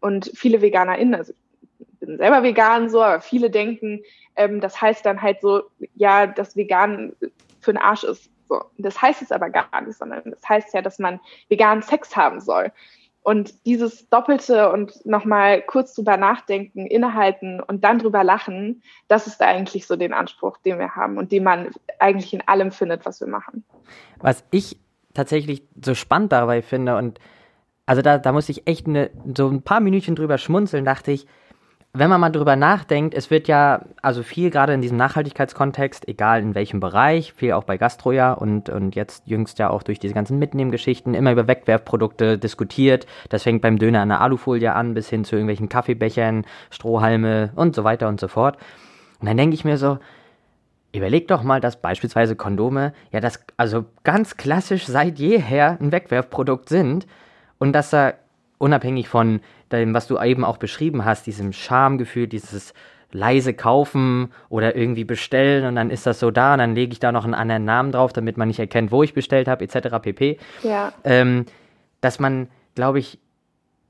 Und 0.01 0.29
viele 0.35 0.61
VeganerInnen, 0.61 1.15
also 1.15 1.31
ich 1.79 1.87
bin 2.01 2.17
selber 2.17 2.43
vegan 2.43 2.89
so, 2.89 3.01
aber 3.01 3.21
viele 3.21 3.49
denken, 3.49 4.01
ähm, 4.35 4.59
das 4.59 4.81
heißt 4.81 5.05
dann 5.05 5.21
halt 5.21 5.39
so, 5.39 5.63
ja, 5.95 6.27
dass 6.27 6.57
vegan 6.57 7.13
für 7.61 7.71
den 7.71 7.81
Arsch 7.81 8.03
ist. 8.03 8.29
So. 8.49 8.61
Das 8.77 9.01
heißt 9.01 9.21
es 9.21 9.31
aber 9.31 9.49
gar 9.49 9.81
nicht, 9.81 9.97
sondern 9.97 10.23
das 10.25 10.47
heißt 10.47 10.73
ja, 10.73 10.81
dass 10.81 10.99
man 10.99 11.21
veganen 11.47 11.81
Sex 11.81 12.13
haben 12.17 12.41
soll. 12.41 12.73
Und 13.25 13.65
dieses 13.65 14.07
Doppelte 14.09 14.71
und 14.71 15.03
nochmal 15.03 15.63
kurz 15.63 15.95
drüber 15.95 16.15
nachdenken, 16.15 16.85
innehalten 16.85 17.59
und 17.59 17.83
dann 17.83 17.97
drüber 17.97 18.23
lachen, 18.23 18.83
das 19.07 19.25
ist 19.25 19.41
eigentlich 19.41 19.87
so 19.87 19.95
den 19.95 20.13
Anspruch, 20.13 20.57
den 20.59 20.77
wir 20.77 20.95
haben 20.95 21.17
und 21.17 21.31
den 21.31 21.43
man 21.43 21.71
eigentlich 21.97 22.35
in 22.35 22.47
allem 22.47 22.71
findet, 22.71 23.03
was 23.03 23.19
wir 23.21 23.27
machen. 23.27 23.65
Was 24.19 24.43
ich 24.51 24.77
tatsächlich 25.15 25.63
so 25.83 25.95
spannend 25.95 26.33
dabei 26.33 26.61
finde 26.61 26.97
und 26.97 27.19
also 27.87 28.03
da, 28.03 28.19
da 28.19 28.31
muss 28.31 28.47
ich 28.47 28.67
echt 28.67 28.85
eine, 28.85 29.09
so 29.35 29.47
ein 29.47 29.63
paar 29.63 29.79
Minütchen 29.79 30.15
drüber 30.15 30.37
schmunzeln, 30.37 30.85
dachte 30.85 31.11
ich, 31.11 31.25
wenn 31.97 32.09
man 32.09 32.19
mal 32.19 32.29
drüber 32.29 32.55
nachdenkt, 32.55 33.13
es 33.13 33.31
wird 33.31 33.47
ja, 33.47 33.81
also 34.01 34.21
viel 34.21 34.49
gerade 34.49 34.73
in 34.73 34.81
diesem 34.81 34.97
Nachhaltigkeitskontext, 34.97 36.07
egal 36.07 36.41
in 36.41 36.53
welchem 36.53 36.79
Bereich, 36.81 37.33
viel 37.33 37.53
auch 37.53 37.63
bei 37.63 37.77
Gastro 37.77 38.11
ja 38.11 38.33
und, 38.33 38.69
und 38.69 38.95
jetzt 38.95 39.27
jüngst 39.27 39.59
ja 39.59 39.69
auch 39.69 39.81
durch 39.81 39.99
diese 39.99 40.13
ganzen 40.13 40.37
Mitnehmgeschichten 40.37 41.13
immer 41.13 41.31
über 41.31 41.47
Wegwerfprodukte 41.47 42.37
diskutiert. 42.37 43.07
Das 43.29 43.43
fängt 43.43 43.61
beim 43.61 43.79
Döner 43.79 44.01
an 44.01 44.09
der 44.09 44.21
Alufolie 44.21 44.73
an, 44.73 44.93
bis 44.93 45.09
hin 45.09 45.23
zu 45.23 45.35
irgendwelchen 45.35 45.69
Kaffeebechern, 45.69 46.45
Strohhalme 46.69 47.51
und 47.55 47.75
so 47.75 47.83
weiter 47.83 48.09
und 48.09 48.19
so 48.19 48.27
fort. 48.27 48.57
Und 49.21 49.27
dann 49.27 49.37
denke 49.37 49.55
ich 49.55 49.63
mir 49.63 49.77
so, 49.77 49.97
überleg 50.93 51.27
doch 51.29 51.43
mal, 51.43 51.61
dass 51.61 51.81
beispielsweise 51.81 52.35
Kondome 52.35 52.93
ja 53.11 53.21
das, 53.21 53.39
also 53.55 53.85
ganz 54.03 54.35
klassisch 54.35 54.85
seit 54.85 55.17
jeher 55.17 55.77
ein 55.79 55.91
Wegwerfprodukt 55.91 56.67
sind 56.67 57.07
und 57.57 57.73
dass 57.73 57.89
da 57.89 58.13
unabhängig 58.57 59.09
von 59.09 59.41
dem, 59.71 59.93
was 59.93 60.07
du 60.07 60.19
eben 60.19 60.43
auch 60.43 60.57
beschrieben 60.57 61.05
hast, 61.05 61.25
diesem 61.25 61.53
Schamgefühl, 61.53 62.27
dieses 62.27 62.73
leise 63.11 63.53
kaufen 63.53 64.31
oder 64.49 64.75
irgendwie 64.75 65.05
bestellen 65.05 65.65
und 65.65 65.75
dann 65.75 65.89
ist 65.89 66.05
das 66.05 66.19
so 66.19 66.31
da 66.31 66.53
und 66.53 66.59
dann 66.59 66.75
lege 66.75 66.91
ich 66.91 66.99
da 66.99 67.11
noch 67.11 67.23
einen 67.23 67.33
anderen 67.33 67.65
Namen 67.65 67.91
drauf, 67.91 68.13
damit 68.13 68.37
man 68.37 68.47
nicht 68.47 68.59
erkennt, 68.59 68.91
wo 68.91 69.03
ich 69.03 69.13
bestellt 69.13 69.47
habe, 69.47 69.63
etc. 69.63 69.99
pp. 70.01 70.37
Ja. 70.63 70.91
Ähm, 71.03 71.45
dass 72.01 72.19
man, 72.19 72.49
glaube 72.75 72.99
ich, 72.99 73.19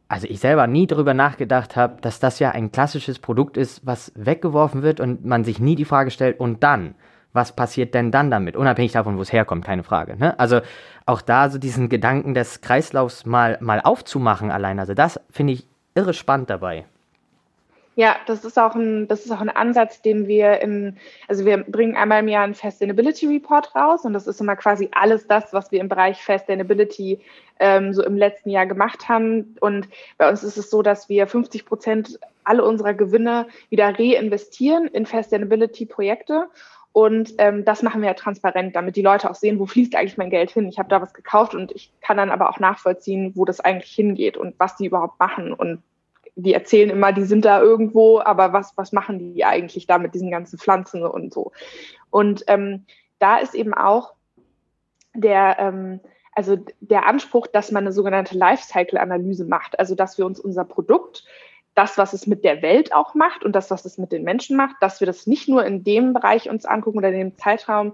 also 0.08 0.28
ich 0.30 0.40
selber 0.40 0.68
nie 0.68 0.86
darüber 0.86 1.14
nachgedacht 1.14 1.76
habe, 1.76 2.00
dass 2.02 2.20
das 2.20 2.40
ja 2.40 2.52
ein 2.52 2.72
klassisches 2.72 3.18
Produkt 3.20 3.58
ist, 3.58 3.86
was 3.86 4.12
weggeworfen 4.16 4.84
wird 4.84 5.00
und 5.00 5.26
man 5.26 5.44
sich 5.44 5.60
nie 5.60 5.76
die 5.76 5.86
Frage 5.86 6.12
stellt, 6.12 6.40
und 6.40 6.64
dann? 6.64 6.96
Was 7.36 7.56
passiert 7.56 7.94
denn 7.94 8.12
dann 8.12 8.32
damit? 8.32 8.56
Unabhängig 8.56 8.94
davon, 8.94 9.18
wo 9.18 9.22
es 9.22 9.34
herkommt, 9.34 9.66
keine 9.66 9.84
Frage. 9.84 10.16
Ne? 10.16 10.40
Also 10.40 10.62
auch 11.06 11.22
da 11.22 11.50
so 11.50 11.58
diesen 11.58 11.90
Gedanken 11.90 12.34
des 12.34 12.62
Kreislaufs 12.62 13.26
mal, 13.26 13.58
mal 13.60 13.82
aufzumachen 13.82 14.52
allein. 14.52 14.80
Also 14.80 14.94
das 14.94 15.20
finde 15.30 15.54
ich 15.54 15.68
irre 15.96 16.14
spannend 16.14 16.50
dabei. 16.50 16.86
Ja, 17.98 18.18
das 18.26 18.44
ist 18.44 18.60
auch 18.60 18.76
ein, 18.76 19.08
das 19.08 19.26
ist 19.26 19.32
auch 19.32 19.40
ein 19.40 19.50
Ansatz, 19.50 20.02
den 20.02 20.28
wir 20.28 20.62
im, 20.62 20.98
also 21.30 21.46
wir 21.46 21.58
bringen 21.58 21.96
einmal 21.96 22.20
im 22.20 22.28
Jahr 22.28 22.44
einen 22.44 22.54
Sustainability 22.54 23.28
Report 23.28 23.74
raus 23.74 24.04
und 24.04 24.12
das 24.12 24.28
ist 24.28 24.42
immer 24.42 24.58
quasi 24.58 24.90
alles 24.92 25.28
das, 25.28 25.54
was 25.54 25.72
wir 25.72 25.80
im 25.80 25.88
Bereich 25.88 26.22
Sustainability 26.22 27.22
ähm, 27.60 27.94
so 27.94 28.04
im 28.04 28.18
letzten 28.18 28.50
Jahr 28.50 28.66
gemacht 28.66 29.08
haben. 29.08 29.56
Und 29.62 29.88
bei 30.18 30.28
uns 30.30 30.44
ist 30.44 30.58
es 30.58 30.70
so, 30.70 30.82
dass 30.82 31.08
wir 31.08 31.26
50 31.26 31.66
Prozent 31.66 32.20
alle 32.44 32.66
unserer 32.66 32.94
Gewinne 32.94 33.48
wieder 33.70 33.98
reinvestieren 33.98 34.88
in 34.88 35.06
Sustainability 35.06 35.86
Projekte. 35.86 36.48
Und 36.96 37.34
ähm, 37.40 37.66
das 37.66 37.84
machen 37.84 38.00
wir 38.00 38.08
ja 38.08 38.14
transparent, 38.14 38.74
damit 38.74 38.96
die 38.96 39.02
Leute 39.02 39.30
auch 39.30 39.36
sehen, 39.36 39.60
wo 39.60 39.66
fließt 39.66 39.98
eigentlich 39.98 40.16
mein 40.16 40.30
Geld 40.30 40.52
hin. 40.52 40.70
Ich 40.70 40.80
habe 40.80 40.88
da 40.88 41.02
was 41.02 41.14
gekauft 41.14 41.54
und 41.54 41.74
ich 41.74 41.92
kann 42.00 42.16
dann 42.16 42.32
aber 42.32 42.50
auch 42.50 42.58
nachvollziehen, 42.58 43.34
wo 43.36 43.44
das 43.44 43.60
eigentlich 43.60 43.92
hingeht 43.92 44.38
und 44.38 44.58
was 44.60 44.78
die 44.78 44.86
überhaupt 44.86 45.20
machen 45.20 45.52
und 45.52 45.84
die 46.36 46.54
erzählen 46.54 46.90
immer, 46.90 47.12
die 47.12 47.26
sind 47.26 47.44
da 47.44 47.62
irgendwo, 47.62 48.22
aber 48.22 48.54
was, 48.54 48.78
was 48.78 48.94
machen 48.94 49.20
die 49.20 49.44
eigentlich 49.44 49.88
da 49.88 49.98
mit 49.98 50.14
diesen 50.16 50.32
ganzen 50.32 50.58
Pflanzen 50.58 51.04
und 51.04 51.34
so? 51.34 51.52
Und 52.12 52.46
ähm, 52.48 52.86
da 53.20 53.40
ist 53.40 53.56
eben 53.56 53.74
auch 53.74 54.14
der, 55.14 55.58
ähm, 55.60 56.00
also 56.32 56.58
der 56.80 57.08
Anspruch, 57.08 57.48
dass 57.48 57.72
man 57.72 57.84
eine 57.84 57.92
sogenannte 57.92 58.38
Lifecycle-Analyse 58.38 59.44
macht, 59.44 59.78
also 59.80 59.96
dass 59.96 60.18
wir 60.18 60.26
uns 60.26 60.40
unser 60.40 60.64
Produkt, 60.64 61.26
das, 61.76 61.98
was 61.98 62.14
es 62.14 62.26
mit 62.26 62.44
der 62.44 62.62
Welt 62.62 62.94
auch 62.94 63.14
macht 63.14 63.44
und 63.44 63.54
das, 63.54 63.70
was 63.70 63.86
es 63.86 63.98
mit 63.98 64.12
den 64.12 64.24
Menschen 64.24 64.58
macht, 64.58 64.78
dass 64.82 65.00
wir 65.02 65.06
das 65.06 65.28
nicht 65.28 65.48
nur 65.48 65.66
in 65.66 65.84
dem 65.84 66.14
Bereich 66.14 66.50
uns 66.50 66.66
angucken 66.66 66.98
oder 66.98 67.10
in 67.10 67.20
dem 67.20 67.38
Zeitraum, 67.38 67.94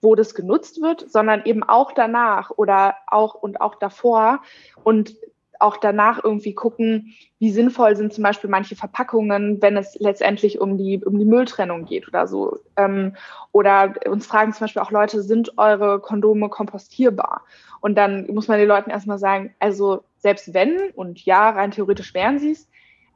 wo 0.00 0.14
das 0.14 0.34
genutzt 0.34 0.80
wird, 0.80 1.10
sondern 1.10 1.44
eben 1.44 1.62
auch 1.62 1.92
danach 1.92 2.50
oder 2.50 2.96
auch 3.06 3.34
und 3.34 3.60
auch 3.60 3.74
davor 3.74 4.40
und 4.82 5.14
auch 5.60 5.76
danach 5.76 6.22
irgendwie 6.22 6.54
gucken, 6.54 7.14
wie 7.38 7.50
sinnvoll 7.50 7.96
sind 7.96 8.12
zum 8.12 8.22
Beispiel 8.22 8.48
manche 8.48 8.76
Verpackungen, 8.76 9.60
wenn 9.60 9.76
es 9.76 9.96
letztendlich 9.98 10.60
um 10.60 10.78
die, 10.78 11.04
um 11.04 11.18
die 11.18 11.24
Mülltrennung 11.24 11.84
geht 11.84 12.06
oder 12.08 12.26
so. 12.28 12.58
Ähm, 12.76 13.16
oder 13.52 13.94
uns 14.06 14.26
fragen 14.26 14.52
zum 14.52 14.64
Beispiel 14.64 14.82
auch 14.82 14.92
Leute, 14.92 15.22
sind 15.22 15.58
eure 15.58 16.00
Kondome 16.00 16.48
kompostierbar? 16.48 17.42
Und 17.80 17.96
dann 17.96 18.26
muss 18.28 18.48
man 18.48 18.58
den 18.58 18.68
Leuten 18.68 18.90
erstmal 18.90 19.18
sagen, 19.18 19.54
also 19.58 20.04
selbst 20.18 20.54
wenn, 20.54 20.78
und 20.94 21.24
ja, 21.24 21.50
rein 21.50 21.70
theoretisch 21.72 22.14
wären 22.14 22.38
sie 22.38 22.52
es, 22.52 22.68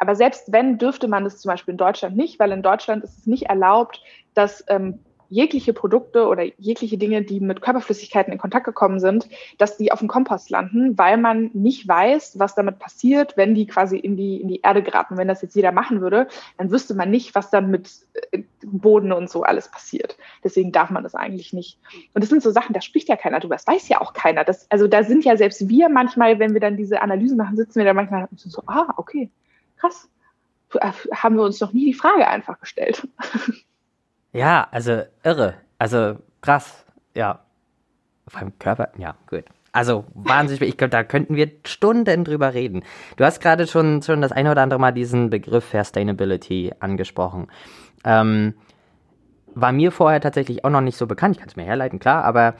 aber 0.03 0.17
selbst 0.17 0.51
wenn, 0.51 0.79
dürfte 0.79 1.07
man 1.07 1.23
das 1.23 1.39
zum 1.39 1.49
Beispiel 1.49 1.71
in 1.73 1.79
Deutschland 1.79 2.17
nicht, 2.17 2.41
weil 2.41 2.51
in 2.51 2.61
Deutschland 2.61 3.05
ist 3.05 3.19
es 3.19 3.27
nicht 3.29 3.45
erlaubt, 3.45 4.03
dass 4.35 4.65
ähm, 4.67 4.99
jegliche 5.29 5.73
Produkte 5.73 6.27
oder 6.27 6.43
jegliche 6.59 6.99
Dinge, 6.99 7.23
die 7.23 7.39
mit 7.39 7.63
Körperflüssigkeiten 7.63 8.33
in 8.33 8.39
Kontakt 8.41 8.67
gekommen 8.67 8.99
sind, 8.99 9.29
dass 9.59 9.77
die 9.77 9.93
auf 9.93 10.01
dem 10.01 10.09
Kompost 10.09 10.51
landen, 10.51 10.99
weil 10.99 11.19
man 11.19 11.51
nicht 11.55 11.87
weiß, 11.87 12.41
was 12.41 12.57
damit 12.57 12.81
passiert, 12.81 13.37
wenn 13.37 13.55
die 13.55 13.69
quasi 13.69 13.97
in 13.97 14.17
die, 14.17 14.41
in 14.41 14.49
die 14.49 14.61
Erde 14.61 14.83
geraten. 14.83 15.17
Wenn 15.17 15.29
das 15.29 15.41
jetzt 15.41 15.55
jeder 15.55 15.71
machen 15.71 16.01
würde, 16.01 16.27
dann 16.59 16.73
wüsste 16.73 16.95
man 16.95 17.11
nicht, 17.11 17.37
was 17.37 17.49
dann 17.49 17.71
mit 17.71 17.91
äh, 18.33 18.43
Boden 18.65 19.13
und 19.13 19.31
so 19.31 19.45
alles 19.45 19.71
passiert. 19.71 20.19
Deswegen 20.43 20.73
darf 20.73 20.91
man 20.91 21.05
das 21.05 21.15
eigentlich 21.15 21.53
nicht. 21.53 21.79
Und 22.13 22.23
das 22.23 22.29
sind 22.29 22.43
so 22.43 22.51
Sachen, 22.51 22.73
da 22.73 22.81
spricht 22.81 23.09
ja 23.09 23.15
keiner 23.15 23.39
drüber. 23.39 23.55
Das 23.55 23.69
weiß 23.69 23.89
ja 23.89 24.01
auch 24.01 24.15
keiner. 24.15 24.43
Das, 24.43 24.69
also 24.69 24.89
da 24.89 25.05
sind 25.05 25.25
ja 25.25 25.37
selbst 25.37 25.69
wir 25.69 25.89
manchmal, 25.89 26.41
wenn 26.41 26.55
wir 26.55 26.61
dann 26.61 26.77
diese 26.77 27.01
Analysen 27.01 27.39
machen, 27.39 27.57
sitzen 27.57 27.79
wir 27.79 27.87
da 27.87 27.95
manchmal 27.95 28.29
so, 28.35 28.65
ah, 28.67 28.93
okay, 28.97 29.31
krass. 29.83 30.09
Haben 31.15 31.37
wir 31.37 31.43
uns 31.43 31.61
noch 31.61 31.73
nie 31.73 31.85
die 31.87 31.95
Frage 31.95 32.27
einfach 32.27 32.59
gestellt. 32.61 33.07
Ja, 34.35 34.67
also 34.71 35.03
irre. 35.23 35.57
Also 35.79 36.17
krass. 36.41 36.87
Ja. 37.15 37.41
Einem 38.33 38.59
Körper. 38.59 38.89
Ja, 38.97 39.15
gut. 39.29 39.45
Also 39.73 40.05
wahnsinnig, 40.15 40.63
ich 40.63 40.77
glaube, 40.77 40.91
da 40.91 41.05
könnten 41.05 41.37
wir 41.37 41.51
Stunden 41.67 42.25
drüber 42.25 42.55
reden. 42.55 42.83
Du 43.17 43.25
hast 43.25 43.41
gerade 43.41 43.67
schon, 43.67 44.03
schon 44.03 44.21
das 44.21 44.33
eine 44.33 44.51
oder 44.51 44.63
andere 44.63 44.81
Mal 44.81 44.93
diesen 44.93 45.29
Begriff 45.31 45.71
Sustainability 45.71 46.73
angesprochen. 46.81 47.49
Ähm, 48.05 48.55
war 49.55 49.73
mir 49.73 49.93
vorher 49.93 50.21
tatsächlich 50.21 50.65
auch 50.65 50.71
noch 50.71 50.81
nicht 50.81 50.97
so 50.97 51.07
bekannt. 51.07 51.37
Ich 51.37 51.41
kann 51.41 51.49
es 51.49 51.57
mir 51.57 51.65
herleiten, 51.65 51.99
klar, 51.99 52.25
aber 52.25 52.55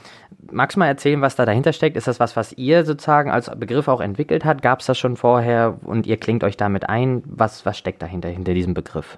magst 0.51 0.75
du 0.75 0.79
mal 0.79 0.87
erzählen, 0.87 1.21
was 1.21 1.35
da 1.35 1.45
dahinter 1.45 1.73
steckt? 1.73 1.97
Ist 1.97 2.07
das 2.07 2.19
was, 2.19 2.35
was 2.35 2.53
ihr 2.53 2.85
sozusagen 2.85 3.31
als 3.31 3.49
Begriff 3.57 3.87
auch 3.87 4.01
entwickelt 4.01 4.45
habt? 4.45 4.61
Gab 4.61 4.79
es 4.79 4.85
das 4.85 4.97
schon 4.97 5.17
vorher 5.17 5.77
und 5.83 6.05
ihr 6.07 6.17
klingt 6.17 6.43
euch 6.43 6.57
damit 6.57 6.89
ein? 6.89 7.23
Was, 7.25 7.65
was 7.65 7.77
steckt 7.77 8.01
dahinter, 8.01 8.29
hinter 8.29 8.53
diesem 8.53 8.73
Begriff? 8.73 9.17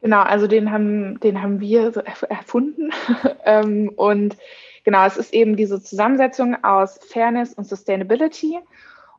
Genau, 0.00 0.20
also 0.20 0.46
den 0.46 0.70
haben, 0.70 1.18
den 1.20 1.40
haben 1.40 1.60
wir 1.60 1.92
so 1.92 2.00
erfunden. 2.00 2.90
Ähm, 3.46 3.92
und 3.96 4.38
genau, 4.84 5.04
es 5.04 5.18
ist 5.18 5.34
eben 5.34 5.54
diese 5.54 5.82
Zusammensetzung 5.82 6.64
aus 6.64 6.98
Fairness 7.10 7.52
und 7.52 7.66
Sustainability. 7.66 8.58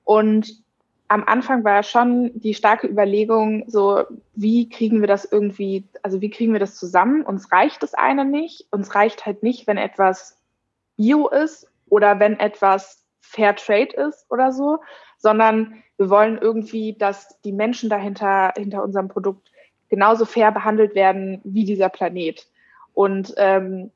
Und 0.03 0.64
am 1.07 1.23
Anfang 1.23 1.63
war 1.63 1.83
schon 1.83 2.31
die 2.33 2.53
starke 2.53 2.87
Überlegung, 2.87 3.65
so 3.67 4.03
wie 4.33 4.69
kriegen 4.69 5.01
wir 5.01 5.07
das 5.07 5.25
irgendwie, 5.25 5.87
also 6.01 6.21
wie 6.21 6.29
kriegen 6.29 6.53
wir 6.53 6.59
das 6.59 6.75
zusammen? 6.75 7.21
Uns 7.21 7.51
reicht 7.51 7.83
das 7.83 7.93
eine 7.93 8.25
nicht. 8.25 8.67
Uns 8.71 8.95
reicht 8.95 9.25
halt 9.25 9.43
nicht, 9.43 9.67
wenn 9.67 9.77
etwas 9.77 10.37
Bio 10.97 11.27
ist 11.27 11.67
oder 11.89 12.19
wenn 12.19 12.39
etwas 12.39 13.03
Fair 13.21 13.55
Trade 13.55 13.95
ist 14.07 14.25
oder 14.29 14.51
so, 14.51 14.79
sondern 15.17 15.83
wir 15.97 16.09
wollen 16.09 16.37
irgendwie, 16.37 16.93
dass 16.93 17.39
die 17.41 17.51
Menschen 17.51 17.89
dahinter, 17.89 18.53
hinter 18.57 18.83
unserem 18.83 19.07
Produkt 19.07 19.51
genauso 19.89 20.25
fair 20.25 20.51
behandelt 20.51 20.95
werden 20.95 21.41
wie 21.43 21.65
dieser 21.65 21.89
Planet. 21.89 22.47
Und 22.93 23.33
ähm, 23.37 23.91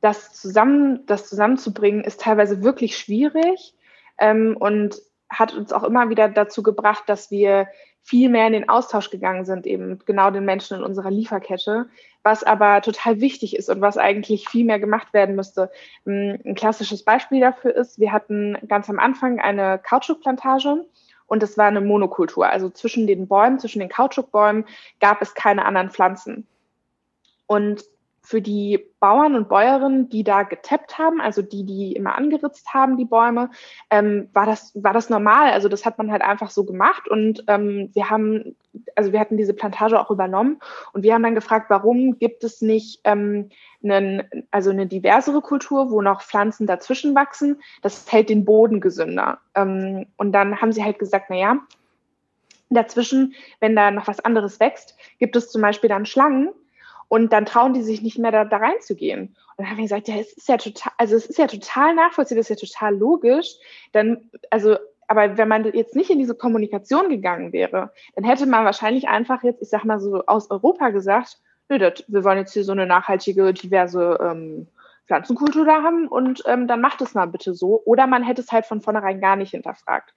das 0.00 0.32
zusammen, 0.32 1.04
das 1.06 1.28
zusammenzubringen, 1.28 2.02
ist 2.04 2.20
teilweise 2.20 2.62
wirklich 2.62 2.96
schwierig 2.96 3.74
ähm, 4.18 4.56
und 4.58 5.00
hat 5.30 5.54
uns 5.54 5.72
auch 5.72 5.84
immer 5.84 6.10
wieder 6.10 6.28
dazu 6.28 6.62
gebracht, 6.62 7.04
dass 7.06 7.30
wir 7.30 7.68
viel 8.02 8.28
mehr 8.28 8.46
in 8.46 8.52
den 8.52 8.68
Austausch 8.68 9.10
gegangen 9.10 9.44
sind, 9.44 9.66
eben 9.66 9.98
genau 10.04 10.30
den 10.30 10.44
Menschen 10.44 10.78
in 10.78 10.82
unserer 10.82 11.10
Lieferkette, 11.10 11.86
was 12.22 12.42
aber 12.42 12.80
total 12.82 13.20
wichtig 13.20 13.56
ist 13.56 13.68
und 13.68 13.80
was 13.80 13.98
eigentlich 13.98 14.48
viel 14.48 14.64
mehr 14.64 14.80
gemacht 14.80 15.12
werden 15.12 15.36
müsste. 15.36 15.70
Ein 16.06 16.54
klassisches 16.56 17.04
Beispiel 17.04 17.40
dafür 17.40 17.74
ist, 17.74 18.00
wir 18.00 18.12
hatten 18.12 18.58
ganz 18.68 18.90
am 18.90 18.98
Anfang 18.98 19.38
eine 19.38 19.78
Kautschukplantage 19.78 20.84
und 21.26 21.42
es 21.42 21.56
war 21.56 21.66
eine 21.66 21.80
Monokultur. 21.80 22.48
Also 22.48 22.70
zwischen 22.70 23.06
den 23.06 23.28
Bäumen, 23.28 23.60
zwischen 23.60 23.78
den 23.78 23.88
Kautschukbäumen 23.88 24.64
gab 24.98 25.22
es 25.22 25.34
keine 25.34 25.64
anderen 25.64 25.90
Pflanzen. 25.90 26.46
Und 27.46 27.84
für 28.30 28.40
die 28.40 28.78
Bauern 29.00 29.34
und 29.34 29.48
Bäuerinnen, 29.48 30.08
die 30.08 30.22
da 30.22 30.44
getappt 30.44 30.98
haben, 30.98 31.20
also 31.20 31.42
die, 31.42 31.64
die 31.64 31.94
immer 31.94 32.14
angeritzt 32.14 32.72
haben, 32.72 32.96
die 32.96 33.04
Bäume, 33.04 33.50
ähm, 33.90 34.28
war, 34.32 34.46
das, 34.46 34.70
war 34.76 34.92
das 34.92 35.10
normal. 35.10 35.50
Also 35.50 35.68
das 35.68 35.84
hat 35.84 35.98
man 35.98 36.12
halt 36.12 36.22
einfach 36.22 36.50
so 36.50 36.64
gemacht 36.64 37.08
und 37.08 37.42
ähm, 37.48 37.90
wir 37.92 38.08
haben, 38.08 38.54
also 38.94 39.12
wir 39.12 39.18
hatten 39.18 39.36
diese 39.36 39.52
Plantage 39.52 39.98
auch 39.98 40.12
übernommen 40.12 40.60
und 40.92 41.02
wir 41.02 41.12
haben 41.12 41.24
dann 41.24 41.34
gefragt, 41.34 41.70
warum 41.70 42.20
gibt 42.20 42.44
es 42.44 42.62
nicht 42.62 43.00
ähm, 43.02 43.48
einen, 43.82 44.22
also 44.52 44.70
eine 44.70 44.86
diversere 44.86 45.40
Kultur, 45.40 45.90
wo 45.90 46.00
noch 46.00 46.22
Pflanzen 46.22 46.68
dazwischen 46.68 47.16
wachsen? 47.16 47.60
Das 47.82 48.12
hält 48.12 48.28
den 48.28 48.44
Boden 48.44 48.80
gesünder. 48.80 49.40
Ähm, 49.56 50.06
und 50.16 50.30
dann 50.30 50.60
haben 50.60 50.70
sie 50.70 50.84
halt 50.84 51.00
gesagt, 51.00 51.26
na 51.30 51.36
ja, 51.36 51.58
dazwischen, 52.68 53.34
wenn 53.58 53.74
da 53.74 53.90
noch 53.90 54.06
was 54.06 54.20
anderes 54.20 54.60
wächst, 54.60 54.96
gibt 55.18 55.34
es 55.34 55.50
zum 55.50 55.62
Beispiel 55.62 55.88
dann 55.88 56.06
Schlangen, 56.06 56.50
und 57.10 57.32
dann 57.32 57.44
trauen 57.44 57.74
die 57.74 57.82
sich 57.82 58.02
nicht 58.02 58.18
mehr 58.18 58.30
da, 58.30 58.44
da 58.44 58.58
reinzugehen. 58.58 59.36
Und 59.56 59.58
dann 59.58 59.70
habe 59.70 59.80
ich 59.80 59.86
gesagt, 59.86 60.06
ja, 60.06 60.14
es 60.14 60.32
ist 60.32 60.48
ja 60.48 60.56
total, 60.56 60.92
also 60.96 61.16
es 61.16 61.26
ist 61.26 61.38
ja 61.38 61.48
total 61.48 61.92
nachvollziehbar, 61.96 62.40
es 62.40 62.50
ist 62.50 62.62
ja 62.62 62.68
total 62.68 62.96
logisch. 62.96 63.56
Dann, 63.90 64.30
also, 64.48 64.76
aber 65.08 65.36
wenn 65.36 65.48
man 65.48 65.64
jetzt 65.72 65.96
nicht 65.96 66.10
in 66.10 66.20
diese 66.20 66.36
Kommunikation 66.36 67.08
gegangen 67.08 67.52
wäre, 67.52 67.90
dann 68.14 68.24
hätte 68.24 68.46
man 68.46 68.64
wahrscheinlich 68.64 69.08
einfach 69.08 69.42
jetzt, 69.42 69.60
ich 69.60 69.68
sag 69.68 69.84
mal 69.84 69.98
so 69.98 70.24
aus 70.26 70.52
Europa 70.52 70.90
gesagt, 70.90 71.38
nö, 71.68 71.78
das, 71.78 72.04
wir 72.06 72.22
wollen 72.22 72.38
jetzt 72.38 72.52
hier 72.52 72.62
so 72.62 72.70
eine 72.70 72.86
nachhaltige, 72.86 73.52
diverse 73.52 74.16
ähm, 74.22 74.68
Pflanzenkultur 75.08 75.64
da 75.64 75.82
haben 75.82 76.06
und 76.06 76.44
ähm, 76.46 76.68
dann 76.68 76.80
macht 76.80 77.00
es 77.00 77.14
mal 77.14 77.26
bitte 77.26 77.54
so. 77.54 77.82
Oder 77.86 78.06
man 78.06 78.22
hätte 78.22 78.40
es 78.40 78.52
halt 78.52 78.66
von 78.66 78.82
vornherein 78.82 79.20
gar 79.20 79.34
nicht 79.34 79.50
hinterfragt. 79.50 80.14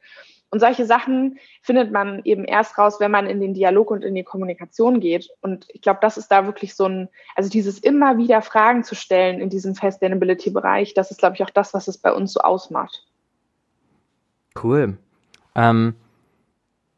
Und 0.54 0.60
solche 0.60 0.86
Sachen 0.86 1.40
findet 1.64 1.92
man 1.92 2.22
eben 2.26 2.46
erst 2.46 2.78
raus, 2.78 3.00
wenn 3.00 3.10
man 3.10 3.26
in 3.26 3.40
den 3.40 3.56
Dialog 3.56 3.90
und 3.90 4.04
in 4.04 4.14
die 4.14 4.24
Kommunikation 4.24 5.00
geht. 5.00 5.32
Und 5.42 5.66
ich 5.70 5.82
glaube, 5.82 5.98
das 6.00 6.16
ist 6.16 6.28
da 6.28 6.46
wirklich 6.46 6.76
so 6.76 6.86
ein, 6.86 7.10
also 7.36 7.50
dieses 7.50 7.80
immer 7.80 8.20
wieder 8.20 8.44
Fragen 8.44 8.84
zu 8.84 8.94
stellen 8.94 9.40
in 9.40 9.50
diesem 9.50 9.74
Sustainability-Bereich, 9.74 10.94
das 10.94 11.10
ist, 11.10 11.18
glaube 11.18 11.34
ich, 11.34 11.44
auch 11.44 11.50
das, 11.50 11.74
was 11.74 11.88
es 11.88 11.98
bei 11.98 12.14
uns 12.14 12.34
so 12.34 12.42
ausmacht. 12.42 13.04
Cool. 14.64 14.96
Ähm, 15.56 15.96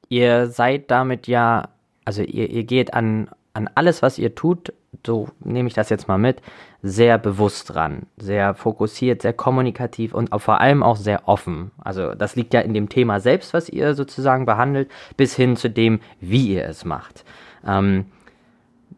ihr 0.09 0.47
seid 0.47 0.91
damit 0.91 1.27
ja, 1.27 1.69
also 2.03 2.23
ihr, 2.23 2.49
ihr 2.49 2.65
geht 2.65 2.93
an, 2.93 3.29
an 3.55 3.69
alles, 3.73 4.01
was 4.01 4.19
ihr 4.19 4.35
tut, 4.35 4.73
so 5.05 5.29
nehme 5.39 5.67
ich 5.67 5.73
das 5.73 5.89
jetzt 5.89 6.07
mal 6.07 6.17
mit, 6.17 6.41
sehr 6.81 7.17
bewusst 7.17 7.73
dran, 7.73 8.03
sehr 8.17 8.53
fokussiert, 8.53 9.21
sehr 9.21 9.33
kommunikativ 9.33 10.13
und 10.13 10.29
vor 10.41 10.59
allem 10.59 10.83
auch 10.83 10.97
sehr 10.97 11.27
offen. 11.27 11.71
Also 11.81 12.15
das 12.15 12.35
liegt 12.35 12.53
ja 12.53 12.61
in 12.61 12.73
dem 12.73 12.89
Thema 12.89 13.19
selbst, 13.19 13.53
was 13.53 13.69
ihr 13.69 13.95
sozusagen 13.95 14.45
behandelt, 14.45 14.91
bis 15.15 15.35
hin 15.35 15.55
zu 15.55 15.69
dem, 15.69 16.01
wie 16.19 16.53
ihr 16.53 16.65
es 16.65 16.83
macht. 16.85 17.23
Ähm, 17.65 18.05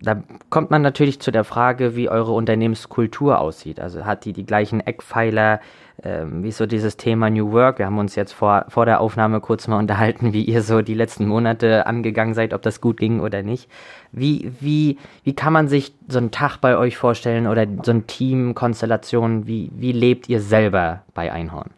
da 0.01 0.23
kommt 0.49 0.71
man 0.71 0.81
natürlich 0.81 1.19
zu 1.19 1.31
der 1.31 1.43
Frage, 1.43 1.95
wie 1.95 2.09
eure 2.09 2.31
Unternehmenskultur 2.31 3.39
aussieht. 3.39 3.79
Also 3.79 4.05
hat 4.05 4.25
die 4.25 4.33
die 4.33 4.45
gleichen 4.45 4.79
Eckpfeiler, 4.79 5.59
ähm, 6.03 6.43
wie 6.43 6.51
so 6.51 6.65
dieses 6.65 6.97
Thema 6.97 7.29
New 7.29 7.51
Work. 7.51 7.79
Wir 7.79 7.87
haben 7.87 7.97
uns 7.97 8.15
jetzt 8.15 8.33
vor, 8.33 8.65
vor 8.69 8.85
der 8.85 9.01
Aufnahme 9.01 9.41
kurz 9.41 9.67
mal 9.67 9.79
unterhalten, 9.79 10.33
wie 10.33 10.43
ihr 10.43 10.61
so 10.61 10.81
die 10.81 10.93
letzten 10.93 11.27
Monate 11.27 11.87
angegangen 11.87 12.33
seid, 12.33 12.53
ob 12.53 12.61
das 12.61 12.81
gut 12.81 12.97
ging 12.97 13.19
oder 13.19 13.41
nicht. 13.41 13.69
Wie, 14.11 14.51
wie, 14.59 14.97
wie 15.23 15.33
kann 15.33 15.53
man 15.53 15.67
sich 15.67 15.93
so 16.07 16.19
einen 16.19 16.31
Tag 16.31 16.57
bei 16.57 16.77
euch 16.77 16.97
vorstellen 16.97 17.47
oder 17.47 17.65
so 17.83 17.91
ein 17.91 18.05
Team-Konstellation? 18.07 19.47
Wie, 19.47 19.71
wie 19.73 19.91
lebt 19.91 20.29
ihr 20.29 20.39
selber 20.39 21.03
bei 21.13 21.31
Einhorn? 21.31 21.71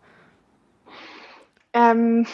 Ähm, 1.73 2.25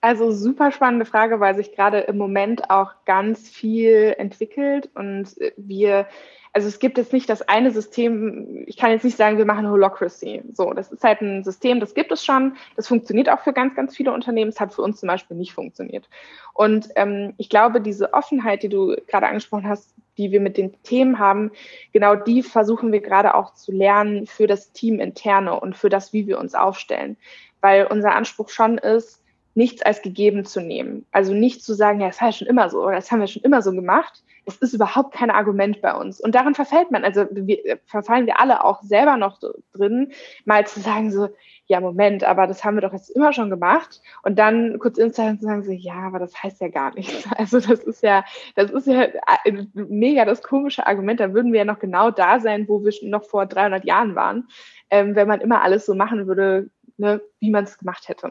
also 0.00 0.32
super 0.32 0.72
spannende 0.72 1.06
Frage, 1.06 1.40
weil 1.40 1.54
sich 1.54 1.74
gerade 1.74 2.00
im 2.00 2.18
Moment 2.18 2.70
auch 2.70 2.92
ganz 3.04 3.48
viel 3.48 4.14
entwickelt 4.18 4.90
und 4.94 5.28
wir, 5.56 6.06
also 6.54 6.68
es 6.68 6.78
gibt 6.78 6.98
jetzt 6.98 7.14
nicht 7.14 7.28
das 7.30 7.42
eine 7.42 7.70
System, 7.70 8.64
ich 8.66 8.76
kann 8.76 8.90
jetzt 8.90 9.04
nicht 9.04 9.16
sagen, 9.16 9.38
wir 9.38 9.46
machen 9.46 9.68
Holocracy. 9.70 10.42
So, 10.52 10.72
das 10.74 10.92
ist 10.92 11.02
halt 11.02 11.22
ein 11.22 11.44
System, 11.44 11.80
das 11.80 11.94
gibt 11.94 12.12
es 12.12 12.24
schon, 12.24 12.56
das 12.76 12.88
funktioniert 12.88 13.30
auch 13.30 13.40
für 13.40 13.54
ganz, 13.54 13.74
ganz 13.74 13.96
viele 13.96 14.12
Unternehmen, 14.12 14.50
es 14.50 14.60
hat 14.60 14.74
für 14.74 14.82
uns 14.82 15.00
zum 15.00 15.06
Beispiel 15.06 15.36
nicht 15.36 15.54
funktioniert. 15.54 16.08
Und 16.52 16.88
ähm, 16.96 17.32
ich 17.38 17.48
glaube, 17.48 17.80
diese 17.80 18.12
Offenheit, 18.12 18.62
die 18.62 18.68
du 18.68 18.94
gerade 19.06 19.28
angesprochen 19.28 19.66
hast, 19.66 19.94
die 20.18 20.30
wir 20.30 20.40
mit 20.40 20.58
den 20.58 20.74
Themen 20.82 21.18
haben, 21.18 21.52
genau 21.92 22.16
die 22.16 22.42
versuchen 22.42 22.92
wir 22.92 23.00
gerade 23.00 23.34
auch 23.34 23.54
zu 23.54 23.72
lernen 23.72 24.26
für 24.26 24.46
das 24.46 24.72
Team 24.72 25.00
interne 25.00 25.58
und 25.58 25.74
für 25.74 25.88
das, 25.88 26.12
wie 26.12 26.26
wir 26.26 26.38
uns 26.38 26.54
aufstellen. 26.54 27.16
Weil 27.62 27.86
unser 27.86 28.14
Anspruch 28.14 28.50
schon 28.50 28.76
ist, 28.76 29.21
nichts 29.54 29.82
als 29.82 30.02
gegeben 30.02 30.44
zu 30.44 30.60
nehmen. 30.60 31.06
Also 31.12 31.34
nicht 31.34 31.62
zu 31.62 31.74
sagen, 31.74 32.00
ja, 32.00 32.06
das 32.08 32.20
war 32.20 32.28
ja 32.28 32.32
schon 32.32 32.48
immer 32.48 32.70
so 32.70 32.82
oder 32.82 32.96
das 32.96 33.10
haben 33.10 33.20
wir 33.20 33.26
schon 33.26 33.42
immer 33.42 33.62
so 33.62 33.72
gemacht. 33.72 34.22
Das 34.44 34.56
ist 34.56 34.72
überhaupt 34.72 35.14
kein 35.14 35.30
Argument 35.30 35.80
bei 35.82 35.94
uns. 35.94 36.20
Und 36.20 36.34
daran 36.34 36.54
verfällt 36.54 36.90
man, 36.90 37.04
also 37.04 37.26
wir, 37.30 37.78
verfallen 37.86 38.26
wir 38.26 38.40
alle 38.40 38.64
auch 38.64 38.82
selber 38.82 39.16
noch 39.16 39.38
drin, 39.72 40.12
mal 40.44 40.66
zu 40.66 40.80
sagen 40.80 41.12
so, 41.12 41.28
ja, 41.66 41.80
Moment, 41.80 42.24
aber 42.24 42.46
das 42.46 42.64
haben 42.64 42.74
wir 42.76 42.80
doch 42.80 42.92
jetzt 42.92 43.10
immer 43.10 43.32
schon 43.32 43.50
gemacht. 43.50 44.02
Und 44.22 44.38
dann 44.38 44.78
kurz 44.78 44.98
instellen 44.98 45.38
zu 45.38 45.46
sagen 45.46 45.62
so, 45.62 45.70
ja, 45.70 45.94
aber 45.94 46.18
das 46.18 46.42
heißt 46.42 46.60
ja 46.60 46.68
gar 46.68 46.94
nichts. 46.94 47.28
Also 47.36 47.60
das 47.60 47.80
ist 47.80 48.02
ja, 48.02 48.24
das 48.56 48.70
ist 48.70 48.86
ja 48.86 49.02
äh, 49.44 49.64
mega 49.74 50.24
das 50.24 50.42
komische 50.42 50.86
Argument. 50.86 51.20
Da 51.20 51.34
würden 51.34 51.52
wir 51.52 51.60
ja 51.60 51.64
noch 51.64 51.78
genau 51.78 52.10
da 52.10 52.40
sein, 52.40 52.68
wo 52.68 52.82
wir 52.84 52.92
noch 53.02 53.24
vor 53.24 53.46
300 53.46 53.84
Jahren 53.84 54.14
waren, 54.14 54.48
ähm, 54.90 55.14
wenn 55.14 55.28
man 55.28 55.40
immer 55.40 55.62
alles 55.62 55.86
so 55.86 55.94
machen 55.94 56.26
würde, 56.26 56.70
ne, 56.96 57.20
wie 57.40 57.50
man 57.50 57.64
es 57.64 57.78
gemacht 57.78 58.08
hätte. 58.08 58.30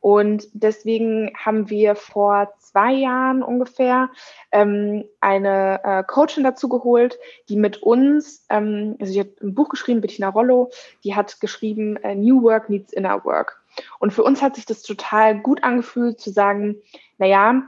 Und 0.00 0.48
deswegen 0.52 1.32
haben 1.36 1.70
wir 1.70 1.96
vor 1.96 2.52
zwei 2.58 2.92
Jahren 2.92 3.42
ungefähr 3.42 4.10
ähm, 4.52 5.04
eine 5.20 5.80
äh, 5.82 6.04
Coachin 6.04 6.44
dazu 6.44 6.68
geholt, 6.68 7.18
die 7.48 7.56
mit 7.56 7.82
uns, 7.82 8.46
ähm, 8.48 8.96
also 9.00 9.12
sie 9.12 9.20
hat 9.20 9.40
ein 9.42 9.54
Buch 9.54 9.68
geschrieben, 9.68 10.00
Bettina 10.00 10.28
Rollo, 10.28 10.70
die 11.02 11.16
hat 11.16 11.40
geschrieben, 11.40 11.96
äh, 11.96 12.14
New 12.14 12.42
Work 12.42 12.70
Needs 12.70 12.92
Inner 12.92 13.24
Work. 13.24 13.60
Und 13.98 14.12
für 14.12 14.22
uns 14.22 14.40
hat 14.40 14.54
sich 14.54 14.66
das 14.66 14.82
total 14.82 15.40
gut 15.40 15.64
angefühlt 15.64 16.20
zu 16.20 16.30
sagen, 16.30 16.76
na 17.18 17.26
ja, 17.26 17.62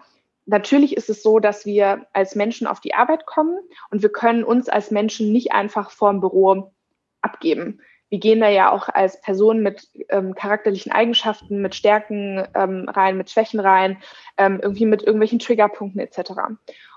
natürlich 0.47 0.97
ist 0.97 1.11
es 1.11 1.23
so, 1.23 1.41
dass 1.41 1.67
wir 1.67 2.07
als 2.13 2.37
Menschen 2.37 2.67
auf 2.67 2.81
die 2.81 2.95
Arbeit 2.95 3.27
kommen 3.27 3.59
und 3.91 4.03
wir 4.03 4.11
können 4.11 4.45
uns 4.45 4.69
als 4.69 4.91
Menschen 4.91 5.33
nicht 5.33 5.53
einfach 5.53 5.91
vorm 5.91 6.21
Büro 6.21 6.73
abgeben 7.23 7.81
wir 8.11 8.19
gehen 8.19 8.41
da 8.41 8.49
ja 8.49 8.71
auch 8.71 8.89
als 8.89 9.21
Person 9.21 9.63
mit 9.63 9.89
ähm, 10.09 10.35
charakterlichen 10.35 10.93
Eigenschaften, 10.93 11.63
mit 11.63 11.75
Stärken 11.75 12.45
ähm, 12.55 12.89
rein, 12.89 13.17
mit 13.17 13.31
Schwächen 13.31 13.61
rein, 13.61 13.99
ähm, 14.37 14.59
irgendwie 14.61 14.87
mit 14.87 15.03
irgendwelchen 15.03 15.39
Triggerpunkten 15.39 16.01
etc. 16.01 16.33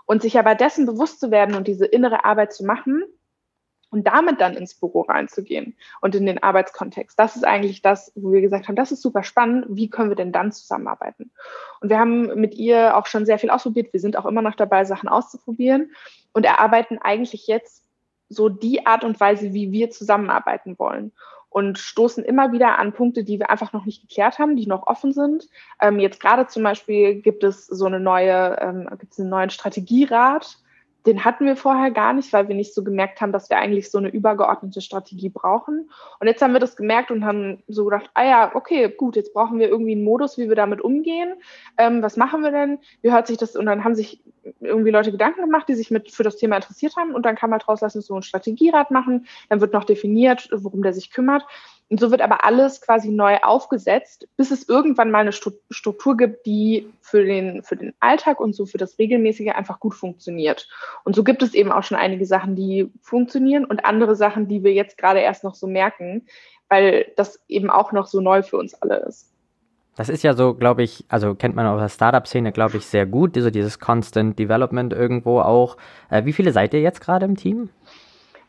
Und 0.05 0.23
sich 0.23 0.37
aber 0.37 0.55
dessen 0.55 0.85
bewusst 0.85 1.19
zu 1.19 1.31
werden 1.31 1.55
und 1.55 1.67
diese 1.67 1.85
innere 1.85 2.25
Arbeit 2.25 2.51
zu 2.51 2.65
machen 2.65 3.03
und 3.91 4.07
damit 4.07 4.41
dann 4.41 4.57
ins 4.57 4.73
Büro 4.73 5.01
reinzugehen 5.01 5.77
und 6.01 6.15
in 6.15 6.25
den 6.25 6.41
Arbeitskontext, 6.41 7.17
das 7.17 7.35
ist 7.35 7.45
eigentlich 7.45 7.83
das, 7.83 8.11
wo 8.15 8.31
wir 8.31 8.41
gesagt 8.41 8.67
haben, 8.67 8.75
das 8.75 8.91
ist 8.91 9.03
super 9.03 9.21
spannend, 9.21 9.67
wie 9.69 9.91
können 9.91 10.09
wir 10.09 10.15
denn 10.15 10.31
dann 10.31 10.51
zusammenarbeiten? 10.51 11.31
Und 11.79 11.89
wir 11.89 11.99
haben 11.99 12.39
mit 12.39 12.55
ihr 12.55 12.97
auch 12.97 13.05
schon 13.05 13.27
sehr 13.27 13.37
viel 13.37 13.51
ausprobiert, 13.51 13.93
wir 13.93 13.99
sind 13.99 14.17
auch 14.17 14.25
immer 14.25 14.41
noch 14.41 14.55
dabei, 14.55 14.83
Sachen 14.83 15.09
auszuprobieren 15.09 15.91
und 16.33 16.43
erarbeiten 16.43 16.97
eigentlich 16.97 17.45
jetzt 17.45 17.83
so 18.33 18.49
die 18.49 18.85
Art 18.85 19.03
und 19.03 19.19
Weise, 19.19 19.53
wie 19.53 19.71
wir 19.71 19.89
zusammenarbeiten 19.89 20.77
wollen 20.79 21.11
und 21.53 21.77
stoßen 21.77 22.23
immer 22.23 22.51
wieder 22.51 22.79
an 22.79 22.93
Punkte, 22.93 23.23
die 23.23 23.39
wir 23.39 23.49
einfach 23.49 23.73
noch 23.73 23.85
nicht 23.85 24.01
geklärt 24.01 24.39
haben, 24.39 24.55
die 24.55 24.65
noch 24.65 24.87
offen 24.87 25.13
sind. 25.13 25.47
Ähm, 25.79 25.99
jetzt 25.99 26.19
gerade 26.19 26.47
zum 26.47 26.63
Beispiel 26.63 27.21
gibt 27.21 27.43
es 27.43 27.67
so 27.67 27.85
eine 27.85 27.99
neue, 27.99 28.57
ähm, 28.59 28.89
gibt 28.97 29.13
es 29.13 29.19
einen 29.19 29.29
neuen 29.29 29.51
Strategierat, 29.51 30.57
den 31.05 31.25
hatten 31.25 31.45
wir 31.45 31.55
vorher 31.55 31.91
gar 31.91 32.13
nicht, 32.13 32.31
weil 32.31 32.47
wir 32.47 32.55
nicht 32.55 32.73
so 32.73 32.83
gemerkt 32.83 33.19
haben, 33.19 33.31
dass 33.31 33.49
wir 33.49 33.57
eigentlich 33.57 33.91
so 33.91 33.97
eine 33.97 34.09
übergeordnete 34.09 34.81
Strategie 34.81 35.29
brauchen. 35.29 35.89
Und 36.19 36.27
jetzt 36.27 36.41
haben 36.41 36.53
wir 36.53 36.59
das 36.59 36.75
gemerkt 36.75 37.11
und 37.11 37.25
haben 37.25 37.61
so 37.67 37.85
gedacht, 37.85 38.09
ah 38.13 38.23
ja, 38.23 38.55
okay, 38.55 38.89
gut, 38.89 39.15
jetzt 39.15 39.33
brauchen 39.33 39.59
wir 39.59 39.67
irgendwie 39.67 39.93
einen 39.93 40.05
Modus, 40.05 40.37
wie 40.37 40.47
wir 40.47 40.55
damit 40.55 40.81
umgehen. 40.81 41.33
Ähm, 41.77 42.01
was 42.01 42.15
machen 42.15 42.41
wir 42.41 42.51
denn? 42.51 42.79
Wie 43.01 43.11
hört 43.11 43.27
sich 43.27 43.37
das? 43.37 43.55
Und 43.55 43.65
dann 43.65 43.83
haben 43.83 43.95
sich 43.95 44.23
irgendwie 44.61 44.91
Leute 44.91 45.11
Gedanken 45.11 45.41
gemacht, 45.41 45.67
die 45.67 45.75
sich 45.75 45.91
mit 45.91 46.11
für 46.11 46.23
das 46.23 46.37
Thema 46.37 46.55
interessiert 46.55 46.95
haben. 46.95 47.13
Und 47.13 47.25
dann 47.25 47.35
kann 47.35 47.49
man 47.49 47.59
daraus 47.59 47.81
lassen, 47.81 48.01
so 48.01 48.15
ein 48.15 48.23
Strategierat 48.23 48.91
machen. 48.91 49.25
Dann 49.49 49.59
wird 49.59 49.73
noch 49.73 49.83
definiert, 49.83 50.49
worum 50.53 50.83
der 50.83 50.93
sich 50.93 51.11
kümmert. 51.11 51.45
Und 51.89 51.99
so 51.99 52.11
wird 52.11 52.21
aber 52.21 52.43
alles 52.43 52.81
quasi 52.81 53.09
neu 53.09 53.37
aufgesetzt, 53.43 54.27
bis 54.35 54.51
es 54.51 54.67
irgendwann 54.67 55.11
mal 55.11 55.19
eine 55.19 55.31
Struktur 55.31 56.17
gibt, 56.17 56.45
die 56.45 56.87
für 57.01 57.23
den, 57.23 57.61
für 57.61 57.75
den 57.75 57.93
Alltag 57.99 58.39
und 58.39 58.55
so 58.55 58.65
für 58.65 58.77
das 58.77 58.97
Regelmäßige 58.97 59.53
einfach 59.53 59.79
gut 59.79 59.93
funktioniert. 59.93 60.67
Und 61.03 61.15
so 61.15 61.23
gibt 61.23 61.43
es 61.43 61.53
eben 61.53 61.71
auch 61.71 61.83
schon 61.83 61.97
einige 61.97 62.25
Sachen, 62.25 62.55
die 62.55 62.91
funktionieren 63.01 63.65
und 63.65 63.85
andere 63.85 64.15
Sachen, 64.15 64.47
die 64.47 64.63
wir 64.63 64.73
jetzt 64.73 64.97
gerade 64.97 65.19
erst 65.19 65.43
noch 65.43 65.55
so 65.55 65.67
merken, 65.67 66.25
weil 66.69 67.11
das 67.15 67.39
eben 67.47 67.69
auch 67.69 67.91
noch 67.91 68.07
so 68.07 68.21
neu 68.21 68.41
für 68.41 68.57
uns 68.57 68.73
alle 68.73 68.97
ist. 69.05 69.33
Das 69.95 70.09
ist 70.09 70.23
ja 70.23 70.33
so, 70.33 70.55
glaube 70.55 70.81
ich, 70.81 71.05
also 71.07 71.35
kennt 71.35 71.55
man 71.55 71.67
aus 71.67 71.79
der 71.79 71.89
Startup-Szene, 71.89 72.51
glaube 72.51 72.77
ich, 72.77 72.85
sehr 72.87 73.05
gut, 73.05 73.35
so 73.35 73.51
dieses 73.51 73.79
Constant 73.79 74.39
Development 74.39 74.91
irgendwo 74.91 75.39
auch. 75.39 75.77
Äh, 76.09 76.25
wie 76.25 76.33
viele 76.33 76.51
seid 76.51 76.73
ihr 76.73 76.81
jetzt 76.81 77.01
gerade 77.01 77.25
im 77.25 77.35
Team? 77.35 77.69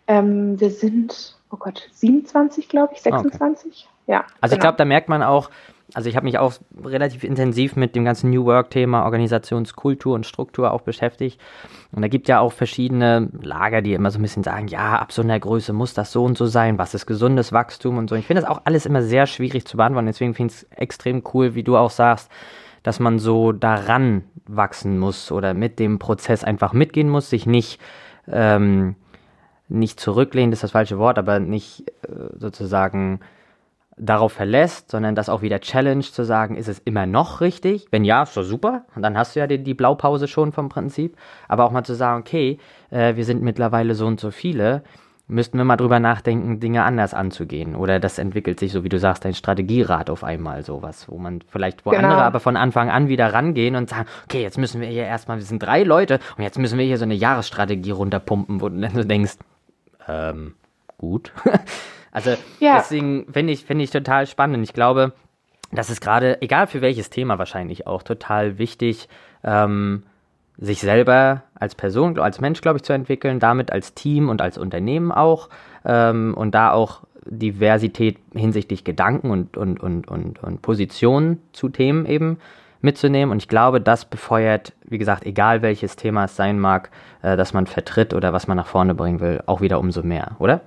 Ähm, 0.06 0.58
wir 0.58 0.70
sind, 0.70 1.38
oh 1.54 1.56
Gott, 1.58 1.88
27, 1.92 2.68
glaube 2.68 2.94
ich, 2.94 3.02
26. 3.02 3.66
Okay. 3.70 4.12
Ja. 4.12 4.24
Also 4.40 4.52
genau. 4.52 4.54
ich 4.54 4.60
glaube, 4.60 4.76
da 4.76 4.84
merkt 4.84 5.08
man 5.08 5.22
auch, 5.22 5.50
also 5.92 6.08
ich 6.08 6.16
habe 6.16 6.24
mich 6.24 6.38
auch 6.38 6.54
relativ 6.82 7.22
intensiv 7.24 7.76
mit 7.76 7.94
dem 7.94 8.04
ganzen 8.04 8.30
New 8.30 8.44
Work-Thema 8.44 9.04
Organisationskultur 9.04 10.14
und 10.14 10.26
Struktur 10.26 10.72
auch 10.72 10.80
beschäftigt. 10.80 11.40
Und 11.92 12.02
da 12.02 12.08
gibt 12.08 12.26
ja 12.26 12.40
auch 12.40 12.52
verschiedene 12.52 13.28
Lager, 13.40 13.82
die 13.82 13.94
immer 13.94 14.10
so 14.10 14.18
ein 14.18 14.22
bisschen 14.22 14.42
sagen, 14.42 14.66
ja, 14.66 14.98
ab 14.98 15.12
so 15.12 15.22
einer 15.22 15.38
Größe 15.38 15.72
muss 15.72 15.94
das 15.94 16.10
so 16.10 16.24
und 16.24 16.36
so 16.36 16.46
sein, 16.46 16.78
was 16.78 16.94
ist 16.94 17.06
gesundes 17.06 17.52
Wachstum 17.52 17.98
und 17.98 18.10
so. 18.10 18.16
Ich 18.16 18.26
finde 18.26 18.42
das 18.42 18.50
auch 18.50 18.62
alles 18.64 18.86
immer 18.86 19.02
sehr 19.02 19.26
schwierig 19.26 19.66
zu 19.66 19.76
beantworten. 19.76 20.06
Deswegen 20.06 20.34
finde 20.34 20.52
ich 20.52 20.62
es 20.62 20.66
extrem 20.76 21.22
cool, 21.32 21.54
wie 21.54 21.62
du 21.62 21.76
auch 21.76 21.90
sagst, 21.90 22.30
dass 22.82 22.98
man 22.98 23.18
so 23.18 23.52
daran 23.52 24.24
wachsen 24.46 24.98
muss 24.98 25.30
oder 25.30 25.54
mit 25.54 25.78
dem 25.78 25.98
Prozess 25.98 26.44
einfach 26.44 26.72
mitgehen 26.72 27.08
muss, 27.08 27.30
sich 27.30 27.46
nicht 27.46 27.80
ähm, 28.26 28.96
nicht 29.68 29.98
zurücklehnen, 30.00 30.52
ist 30.52 30.62
das 30.62 30.72
falsche 30.72 30.98
Wort, 30.98 31.18
aber 31.18 31.40
nicht 31.40 31.88
äh, 32.02 32.36
sozusagen 32.36 33.20
darauf 33.96 34.32
verlässt, 34.32 34.90
sondern 34.90 35.14
das 35.14 35.28
auch 35.28 35.42
wieder 35.42 35.60
challenge 35.60 36.02
zu 36.02 36.24
sagen, 36.24 36.56
ist 36.56 36.68
es 36.68 36.80
immer 36.80 37.06
noch 37.06 37.40
richtig? 37.40 37.86
Wenn 37.90 38.04
ja, 38.04 38.22
ist 38.22 38.36
doch 38.36 38.42
super. 38.42 38.84
Und 38.96 39.02
dann 39.02 39.16
hast 39.16 39.36
du 39.36 39.40
ja 39.40 39.46
die, 39.46 39.62
die 39.62 39.74
Blaupause 39.74 40.26
schon 40.26 40.52
vom 40.52 40.68
Prinzip. 40.68 41.16
Aber 41.48 41.64
auch 41.64 41.70
mal 41.70 41.84
zu 41.84 41.94
sagen, 41.94 42.20
okay, 42.20 42.58
äh, 42.90 43.16
wir 43.16 43.24
sind 43.24 43.42
mittlerweile 43.42 43.94
so 43.94 44.06
und 44.06 44.18
so 44.18 44.30
viele, 44.30 44.82
müssten 45.26 45.56
wir 45.56 45.64
mal 45.64 45.76
drüber 45.76 46.00
nachdenken, 46.00 46.60
Dinge 46.60 46.82
anders 46.82 47.14
anzugehen. 47.14 47.76
Oder 47.76 48.00
das 48.00 48.18
entwickelt 48.18 48.58
sich, 48.58 48.72
so 48.72 48.84
wie 48.84 48.88
du 48.88 48.98
sagst, 48.98 49.24
ein 49.26 49.34
Strategierat 49.34 50.10
auf 50.10 50.24
einmal 50.24 50.64
sowas, 50.64 51.08
wo 51.08 51.18
man 51.18 51.40
vielleicht, 51.46 51.86
wo 51.86 51.90
genau. 51.90 52.08
andere 52.08 52.22
aber 52.22 52.40
von 52.40 52.56
Anfang 52.56 52.90
an 52.90 53.08
wieder 53.08 53.32
rangehen 53.32 53.76
und 53.76 53.88
sagen, 53.88 54.06
okay, 54.24 54.42
jetzt 54.42 54.58
müssen 54.58 54.80
wir 54.80 54.88
hier 54.88 55.04
erstmal, 55.04 55.38
wir 55.38 55.44
sind 55.44 55.62
drei 55.62 55.82
Leute 55.82 56.18
und 56.36 56.42
jetzt 56.42 56.58
müssen 56.58 56.78
wir 56.78 56.84
hier 56.84 56.98
so 56.98 57.04
eine 57.04 57.14
Jahresstrategie 57.14 57.92
runterpumpen, 57.92 58.60
wo 58.60 58.68
du 58.68 58.80
dann 58.80 58.94
so 58.94 59.04
denkst, 59.04 59.36
ähm, 60.08 60.54
gut. 60.98 61.32
also 62.12 62.34
ja. 62.60 62.76
deswegen 62.78 63.26
finde 63.32 63.52
ich, 63.52 63.64
finde 63.64 63.84
ich 63.84 63.90
total 63.90 64.26
spannend. 64.26 64.64
Ich 64.64 64.72
glaube, 64.72 65.12
das 65.72 65.90
ist 65.90 66.00
gerade, 66.00 66.40
egal 66.42 66.66
für 66.66 66.80
welches 66.80 67.10
Thema 67.10 67.38
wahrscheinlich 67.38 67.86
auch, 67.86 68.02
total 68.02 68.58
wichtig, 68.58 69.08
ähm, 69.42 70.04
sich 70.56 70.80
selber 70.80 71.42
als 71.54 71.74
Person, 71.74 72.18
als 72.18 72.40
Mensch, 72.40 72.60
glaube 72.60 72.76
ich, 72.76 72.84
zu 72.84 72.92
entwickeln, 72.92 73.40
damit 73.40 73.72
als 73.72 73.94
Team 73.94 74.28
und 74.28 74.40
als 74.40 74.56
Unternehmen 74.56 75.10
auch 75.10 75.48
ähm, 75.84 76.34
und 76.36 76.54
da 76.54 76.70
auch 76.70 77.02
Diversität 77.26 78.18
hinsichtlich 78.34 78.84
Gedanken 78.84 79.30
und, 79.30 79.56
und, 79.56 79.80
und, 79.80 80.08
und, 80.08 80.42
und 80.42 80.62
Positionen 80.62 81.40
zu 81.52 81.68
Themen 81.68 82.06
eben 82.06 82.38
mitzunehmen. 82.84 83.32
Und 83.32 83.38
ich 83.38 83.48
glaube, 83.48 83.80
das 83.80 84.04
befeuert, 84.04 84.72
wie 84.84 84.98
gesagt, 84.98 85.26
egal 85.26 85.62
welches 85.62 85.96
Thema 85.96 86.26
es 86.26 86.36
sein 86.36 86.60
mag, 86.60 86.90
äh, 87.22 87.36
das 87.36 87.52
man 87.52 87.66
vertritt 87.66 88.14
oder 88.14 88.32
was 88.32 88.46
man 88.46 88.56
nach 88.56 88.66
vorne 88.66 88.94
bringen 88.94 89.20
will, 89.20 89.42
auch 89.46 89.60
wieder 89.60 89.80
umso 89.80 90.02
mehr, 90.02 90.36
oder? 90.38 90.60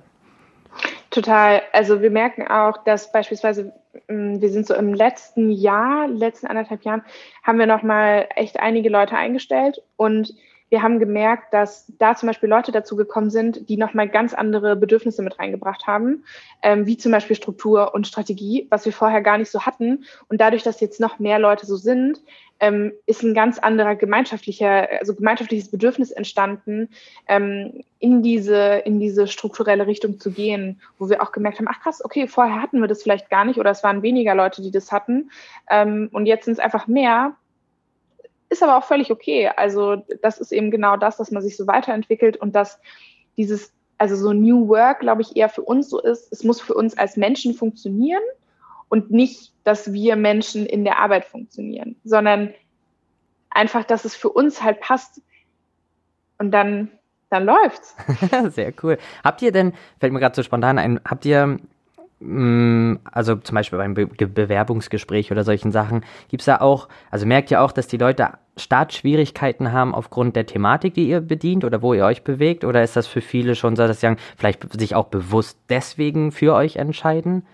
Total. 1.10 1.62
Also 1.72 2.02
wir 2.02 2.10
merken 2.10 2.46
auch, 2.46 2.84
dass 2.84 3.10
beispielsweise 3.10 3.72
mm, 4.08 4.40
wir 4.40 4.50
sind 4.50 4.66
so 4.66 4.74
im 4.74 4.92
letzten 4.92 5.50
Jahr, 5.50 6.06
letzten 6.08 6.46
anderthalb 6.46 6.82
Jahren, 6.82 7.02
haben 7.42 7.58
wir 7.58 7.66
nochmal 7.66 8.28
echt 8.34 8.60
einige 8.60 8.90
Leute 8.90 9.16
eingestellt 9.16 9.80
und 9.96 10.34
wir 10.70 10.82
haben 10.82 10.98
gemerkt, 10.98 11.54
dass 11.54 11.90
da 11.98 12.14
zum 12.14 12.26
Beispiel 12.26 12.48
Leute 12.48 12.72
dazu 12.72 12.96
gekommen 12.96 13.30
sind, 13.30 13.68
die 13.68 13.76
nochmal 13.76 14.08
ganz 14.08 14.34
andere 14.34 14.76
Bedürfnisse 14.76 15.22
mit 15.22 15.38
reingebracht 15.38 15.86
haben, 15.86 16.24
ähm, 16.62 16.86
wie 16.86 16.96
zum 16.96 17.12
Beispiel 17.12 17.36
Struktur 17.36 17.94
und 17.94 18.06
Strategie, 18.06 18.66
was 18.70 18.84
wir 18.84 18.92
vorher 18.92 19.22
gar 19.22 19.38
nicht 19.38 19.50
so 19.50 19.62
hatten. 19.62 20.04
Und 20.28 20.40
dadurch, 20.40 20.62
dass 20.62 20.80
jetzt 20.80 21.00
noch 21.00 21.18
mehr 21.18 21.38
Leute 21.38 21.66
so 21.66 21.76
sind, 21.76 22.20
ähm, 22.60 22.92
ist 23.06 23.22
ein 23.22 23.34
ganz 23.34 23.58
anderer 23.58 23.94
gemeinschaftlicher, 23.94 24.88
also 24.98 25.14
gemeinschaftliches 25.14 25.70
Bedürfnis 25.70 26.10
entstanden, 26.10 26.88
ähm, 27.28 27.84
in 28.00 28.22
diese, 28.22 28.82
in 28.84 29.00
diese 29.00 29.26
strukturelle 29.26 29.86
Richtung 29.86 30.18
zu 30.18 30.32
gehen, 30.32 30.80
wo 30.98 31.08
wir 31.08 31.22
auch 31.22 31.32
gemerkt 31.32 31.58
haben, 31.58 31.68
ach 31.68 31.80
krass, 31.80 32.04
okay, 32.04 32.26
vorher 32.26 32.60
hatten 32.60 32.80
wir 32.80 32.88
das 32.88 33.02
vielleicht 33.02 33.30
gar 33.30 33.44
nicht 33.44 33.58
oder 33.58 33.70
es 33.70 33.84
waren 33.84 34.02
weniger 34.02 34.34
Leute, 34.34 34.62
die 34.62 34.70
das 34.70 34.92
hatten. 34.92 35.30
Ähm, 35.70 36.08
und 36.12 36.26
jetzt 36.26 36.44
sind 36.44 36.54
es 36.54 36.58
einfach 36.58 36.86
mehr 36.88 37.36
ist 38.50 38.62
aber 38.62 38.76
auch 38.76 38.84
völlig 38.84 39.10
okay. 39.10 39.50
Also 39.56 39.96
das 40.22 40.38
ist 40.38 40.52
eben 40.52 40.70
genau 40.70 40.96
das, 40.96 41.16
dass 41.16 41.30
man 41.30 41.42
sich 41.42 41.56
so 41.56 41.66
weiterentwickelt 41.66 42.36
und 42.36 42.54
dass 42.54 42.80
dieses, 43.36 43.72
also 43.98 44.16
so 44.16 44.32
New 44.32 44.68
Work, 44.68 45.00
glaube 45.00 45.22
ich, 45.22 45.36
eher 45.36 45.48
für 45.48 45.62
uns 45.62 45.90
so 45.90 46.00
ist, 46.00 46.32
es 46.32 46.44
muss 46.44 46.60
für 46.60 46.74
uns 46.74 46.96
als 46.96 47.16
Menschen 47.16 47.54
funktionieren 47.54 48.22
und 48.88 49.10
nicht, 49.10 49.52
dass 49.64 49.92
wir 49.92 50.16
Menschen 50.16 50.66
in 50.66 50.84
der 50.84 50.98
Arbeit 50.98 51.24
funktionieren, 51.24 51.96
sondern 52.04 52.54
einfach, 53.50 53.84
dass 53.84 54.04
es 54.04 54.14
für 54.14 54.30
uns 54.30 54.62
halt 54.62 54.80
passt 54.80 55.20
und 56.38 56.50
dann, 56.52 56.90
dann 57.30 57.44
läuft's. 57.44 57.96
Sehr 58.54 58.72
cool. 58.82 58.98
Habt 59.24 59.42
ihr 59.42 59.52
denn, 59.52 59.74
fällt 60.00 60.12
mir 60.12 60.20
gerade 60.20 60.36
so 60.36 60.42
spontan 60.42 60.78
ein, 60.78 61.00
habt 61.04 61.24
ihr 61.26 61.58
also 62.20 63.36
zum 63.36 63.54
Beispiel 63.54 63.78
beim 63.78 63.94
Be 63.94 64.06
Bewerbungsgespräch 64.06 65.30
oder 65.30 65.44
solchen 65.44 65.70
Sachen, 65.70 66.04
gibt 66.28 66.40
es 66.40 66.46
da 66.46 66.60
auch, 66.60 66.88
also 67.10 67.26
merkt 67.26 67.50
ihr 67.52 67.62
auch, 67.62 67.70
dass 67.70 67.86
die 67.86 67.96
Leute 67.96 68.30
Startschwierigkeiten 68.56 69.72
haben 69.72 69.94
aufgrund 69.94 70.34
der 70.34 70.46
Thematik, 70.46 70.94
die 70.94 71.08
ihr 71.08 71.20
bedient 71.20 71.64
oder 71.64 71.80
wo 71.80 71.94
ihr 71.94 72.04
euch 72.04 72.24
bewegt? 72.24 72.64
Oder 72.64 72.82
ist 72.82 72.96
das 72.96 73.06
für 73.06 73.20
viele 73.20 73.54
schon 73.54 73.76
so, 73.76 73.86
dass 73.86 74.00
sie 74.00 74.16
vielleicht 74.36 74.72
sich 74.78 74.96
auch 74.96 75.06
bewusst 75.06 75.60
deswegen 75.68 76.32
für 76.32 76.54
euch 76.54 76.76
entscheiden? 76.76 77.46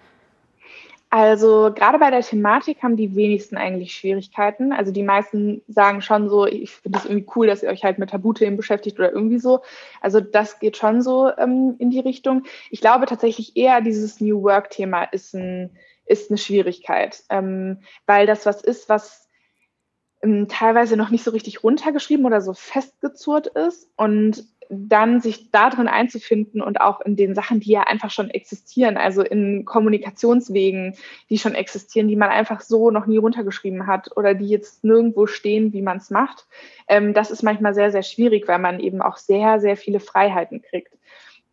Also 1.16 1.70
gerade 1.72 2.00
bei 2.00 2.10
der 2.10 2.22
Thematik 2.22 2.82
haben 2.82 2.96
die 2.96 3.14
wenigsten 3.14 3.56
eigentlich 3.56 3.94
Schwierigkeiten. 3.94 4.72
Also 4.72 4.90
die 4.90 5.04
meisten 5.04 5.62
sagen 5.68 6.02
schon 6.02 6.28
so, 6.28 6.44
ich 6.44 6.72
finde 6.72 6.98
es 6.98 7.04
irgendwie 7.04 7.28
cool, 7.36 7.46
dass 7.46 7.62
ihr 7.62 7.68
euch 7.68 7.84
halt 7.84 8.00
mit 8.00 8.10
Tabuthemen 8.10 8.56
beschäftigt 8.56 8.98
oder 8.98 9.12
irgendwie 9.12 9.38
so. 9.38 9.60
Also 10.00 10.18
das 10.18 10.58
geht 10.58 10.76
schon 10.76 11.02
so 11.02 11.30
ähm, 11.38 11.76
in 11.78 11.90
die 11.90 12.00
Richtung. 12.00 12.42
Ich 12.68 12.80
glaube 12.80 13.06
tatsächlich 13.06 13.56
eher, 13.56 13.80
dieses 13.80 14.20
New 14.20 14.42
Work-Thema 14.42 15.04
ist, 15.04 15.34
ein, 15.34 15.70
ist 16.04 16.32
eine 16.32 16.38
Schwierigkeit, 16.38 17.22
ähm, 17.30 17.78
weil 18.06 18.26
das 18.26 18.44
was 18.44 18.60
ist, 18.64 18.88
was 18.88 19.28
ähm, 20.20 20.48
teilweise 20.48 20.96
noch 20.96 21.10
nicht 21.10 21.22
so 21.22 21.30
richtig 21.30 21.62
runtergeschrieben 21.62 22.26
oder 22.26 22.40
so 22.40 22.54
festgezurrt 22.54 23.46
ist 23.46 23.88
und 23.96 24.44
dann 24.76 25.20
sich 25.20 25.50
darin 25.50 25.88
einzufinden 25.88 26.60
und 26.60 26.80
auch 26.80 27.00
in 27.00 27.16
den 27.16 27.34
Sachen, 27.34 27.60
die 27.60 27.72
ja 27.72 27.82
einfach 27.82 28.10
schon 28.10 28.30
existieren, 28.30 28.96
also 28.96 29.22
in 29.22 29.64
Kommunikationswegen, 29.64 30.96
die 31.30 31.38
schon 31.38 31.54
existieren, 31.54 32.08
die 32.08 32.16
man 32.16 32.30
einfach 32.30 32.60
so 32.60 32.90
noch 32.90 33.06
nie 33.06 33.16
runtergeschrieben 33.16 33.86
hat 33.86 34.16
oder 34.16 34.34
die 34.34 34.48
jetzt 34.48 34.84
nirgendwo 34.84 35.26
stehen, 35.26 35.72
wie 35.72 35.82
man 35.82 35.98
es 35.98 36.10
macht. 36.10 36.46
Ähm, 36.88 37.14
das 37.14 37.30
ist 37.30 37.42
manchmal 37.42 37.74
sehr, 37.74 37.90
sehr 37.90 38.02
schwierig, 38.02 38.46
weil 38.48 38.58
man 38.58 38.80
eben 38.80 39.00
auch 39.02 39.16
sehr, 39.16 39.60
sehr 39.60 39.76
viele 39.76 40.00
Freiheiten 40.00 40.62
kriegt. 40.62 40.92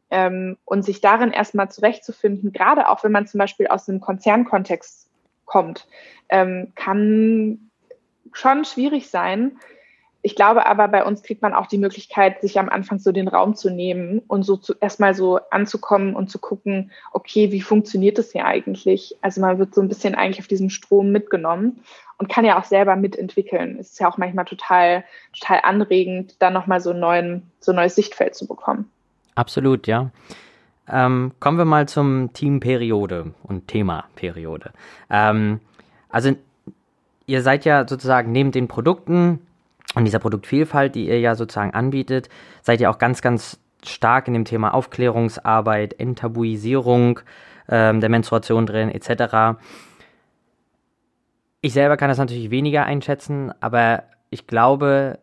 Ähm, 0.10 0.58
und 0.66 0.84
sich 0.84 1.00
darin 1.00 1.32
erstmal 1.32 1.72
zurechtzufinden, 1.72 2.52
gerade 2.52 2.90
auch 2.90 3.04
wenn 3.04 3.14
man 3.14 3.28
zum 3.28 3.38
Beispiel 3.38 3.68
aus 3.68 3.88
einem 3.88 4.02
Konzernkontext 4.02 5.10
kommt, 5.46 5.88
ähm, 6.30 6.74
kann 6.76 7.72
schon 8.34 8.66
schwierig 8.66 9.10
sein, 9.10 9.58
ich 10.24 10.36
glaube 10.36 10.68
aber, 10.68 10.88
bei 10.88 11.04
uns 11.04 11.24
kriegt 11.24 11.42
man 11.42 11.54
auch 11.54 11.66
die 11.66 11.80
Möglichkeit, 11.80 12.42
sich 12.42 12.60
am 12.60 12.70
Anfang 12.70 13.00
so 13.00 13.12
den 13.12 13.28
Raum 13.28 13.56
zu 13.56 13.72
nehmen 13.72 14.20
und 14.28 14.44
so 14.44 14.56
zu, 14.56 14.76
erstmal 14.80 15.16
so 15.16 15.40
anzukommen 15.50 16.16
und 16.16 16.30
zu 16.30 16.38
gucken, 16.38 16.92
okay, 17.12 17.52
wie 17.52 17.62
funktioniert 17.62 18.20
das 18.20 18.32
hier 18.32 18.46
eigentlich? 18.46 19.16
Also 19.22 19.42
man 19.42 19.58
wird 19.58 19.74
so 19.74 19.82
ein 19.82 19.88
bisschen 19.88 20.14
eigentlich 20.14 20.40
auf 20.40 20.48
diesem 20.48 20.70
Strom 20.70 21.12
mitgenommen 21.12 21.84
und 22.20 22.30
kann 22.30 22.46
ja 22.46 22.60
auch 22.60 22.66
selber 22.66 22.96
mitentwickeln. 22.96 23.78
Es 23.80 23.94
ist 23.94 24.00
ja 24.00 24.08
auch 24.08 24.18
manchmal 24.18 24.46
total, 24.46 25.04
total 25.38 25.62
anregend, 25.64 26.36
da 26.40 26.52
nochmal 26.52 26.82
so, 26.82 26.92
so 26.92 27.72
ein 27.72 27.76
neues 27.76 27.96
Sichtfeld 27.96 28.36
zu 28.36 28.48
bekommen. 28.48 28.92
Absolut, 29.34 29.88
ja. 29.88 30.12
Ähm, 30.88 31.32
kommen 31.40 31.58
wir 31.58 31.66
mal 31.66 31.88
zum 31.88 32.32
Team 32.34 32.60
Periode 32.60 33.34
und 33.44 33.68
Thema 33.68 34.06
Periode. 34.16 34.72
Ähm, 35.10 35.62
also 36.10 36.36
ihr 37.26 37.42
seid 37.42 37.66
ja 37.66 37.88
sozusagen 37.88 38.32
neben 38.32 38.52
den 38.52 38.68
Produkten 38.68 39.40
und 39.96 40.06
dieser 40.06 40.20
Produktvielfalt, 40.20 40.96
die 40.96 41.08
ihr 41.08 41.20
ja 41.20 41.36
sozusagen 41.36 41.74
anbietet, 41.74 42.30
seid 42.62 42.82
ihr 42.82 42.90
auch 42.90 42.98
ganz, 42.98 43.22
ganz 43.22 43.60
stark 43.86 44.28
in 44.28 44.34
dem 44.34 44.46
Thema 44.46 44.74
Aufklärungsarbeit, 44.74 46.00
Enttabuisierung 46.00 47.20
ähm, 47.68 48.00
der 48.00 48.10
Menstruation 48.10 48.66
drin, 48.66 48.90
etc. 48.90 49.60
Ich 51.62 51.74
selber 51.74 51.98
kann 51.98 52.10
das 52.10 52.18
natürlich 52.18 52.52
weniger 52.52 52.86
einschätzen, 52.86 53.52
aber 53.60 54.04
ich 54.30 54.48
glaube, 54.48 55.20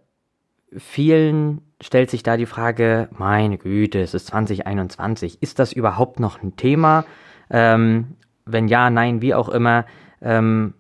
vielen 0.77 1.63
stellt 1.81 2.11
sich 2.11 2.23
da 2.23 2.37
die 2.37 2.47
Frage, 2.47 3.09
meine 3.13 3.59
Güte, 3.59 4.01
es 4.01 4.15
ist 4.15 4.27
2021, 4.29 5.43
ist 5.43 5.59
das 5.59 5.73
überhaupt 5.73 6.21
noch 6.21 6.43
ein 6.43 6.57
Thema? 6.57 7.05
Ähm, 7.51 8.17
wenn 8.45 8.69
ja, 8.69 8.91
nein, 8.91 9.23
wie 9.23 9.35
auch 9.35 9.49
immer, 9.49 9.85
ähm, 10.21 10.75